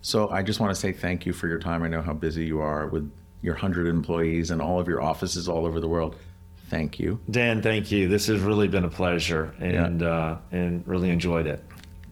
so 0.00 0.28
I 0.30 0.42
just 0.42 0.60
want 0.60 0.74
to 0.74 0.80
say 0.80 0.92
thank 0.92 1.26
you 1.26 1.32
for 1.32 1.46
your 1.48 1.58
time. 1.58 1.82
I 1.82 1.88
know 1.88 2.02
how 2.02 2.12
busy 2.14 2.44
you 2.46 2.60
are 2.60 2.86
with 2.88 3.10
your 3.42 3.54
100 3.54 3.86
employees 3.86 4.50
and 4.50 4.60
all 4.62 4.80
of 4.80 4.88
your 4.88 5.02
offices 5.02 5.48
all 5.48 5.66
over 5.66 5.80
the 5.80 5.88
world. 5.88 6.16
Thank 6.68 6.98
you. 6.98 7.20
Dan, 7.30 7.62
thank 7.62 7.92
you. 7.92 8.08
This 8.08 8.26
has 8.26 8.40
really 8.40 8.66
been 8.66 8.84
a 8.84 8.88
pleasure, 8.88 9.54
and 9.60 10.02
uh, 10.02 10.38
and 10.50 10.86
really 10.86 11.10
enjoyed 11.10 11.46
it. 11.46 11.62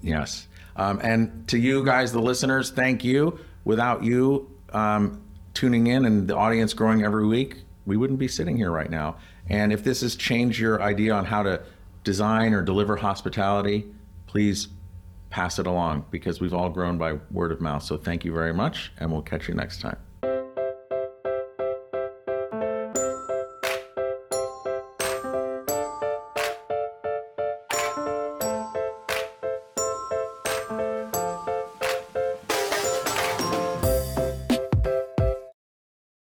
Yes. 0.01 0.47
Um, 0.77 1.01
and 1.03 1.47
to 1.49 1.59
you 1.59 1.85
guys, 1.85 2.13
the 2.13 2.21
listeners, 2.21 2.71
thank 2.71 3.05
you. 3.05 3.39
Without 3.65 4.03
you, 4.03 4.51
um, 4.73 5.23
tuning 5.55 5.87
in 5.87 6.05
and 6.05 6.29
the 6.29 6.37
audience 6.37 6.75
growing 6.75 7.05
every 7.05 7.27
week, 7.27 7.63
we 7.87 7.97
wouldn't 7.97 8.19
be 8.19 8.29
sitting 8.29 8.57
here 8.57 8.71
right 8.71 8.91
now. 8.91 9.17
And 9.49 9.73
if 9.73 9.85
this 9.85 10.01
has 10.01 10.17
changed 10.17 10.59
your 10.59 10.83
idea 10.83 11.15
on 11.15 11.25
how 11.25 11.43
to 11.43 11.63
design 12.03 12.53
or 12.55 12.63
deliver 12.63 12.97
hospitality, 12.97 13.87
please 14.27 14.69
pass 15.31 15.59
it 15.59 15.67
along 15.67 16.07
because 16.11 16.41
we've 16.41 16.55
all 16.55 16.71
grown 16.71 16.99
by 16.99 17.15
word 17.31 17.53
of 17.53 17.61
mouth. 17.61 17.83
So 17.83 17.97
thank 17.97 18.25
you 18.25 18.33
very 18.33 18.55
much, 18.55 18.93
and 18.99 19.11
we'll 19.11 19.23
catch 19.23 19.49
you 19.49 19.55
next 19.55 19.81
time. 19.81 20.04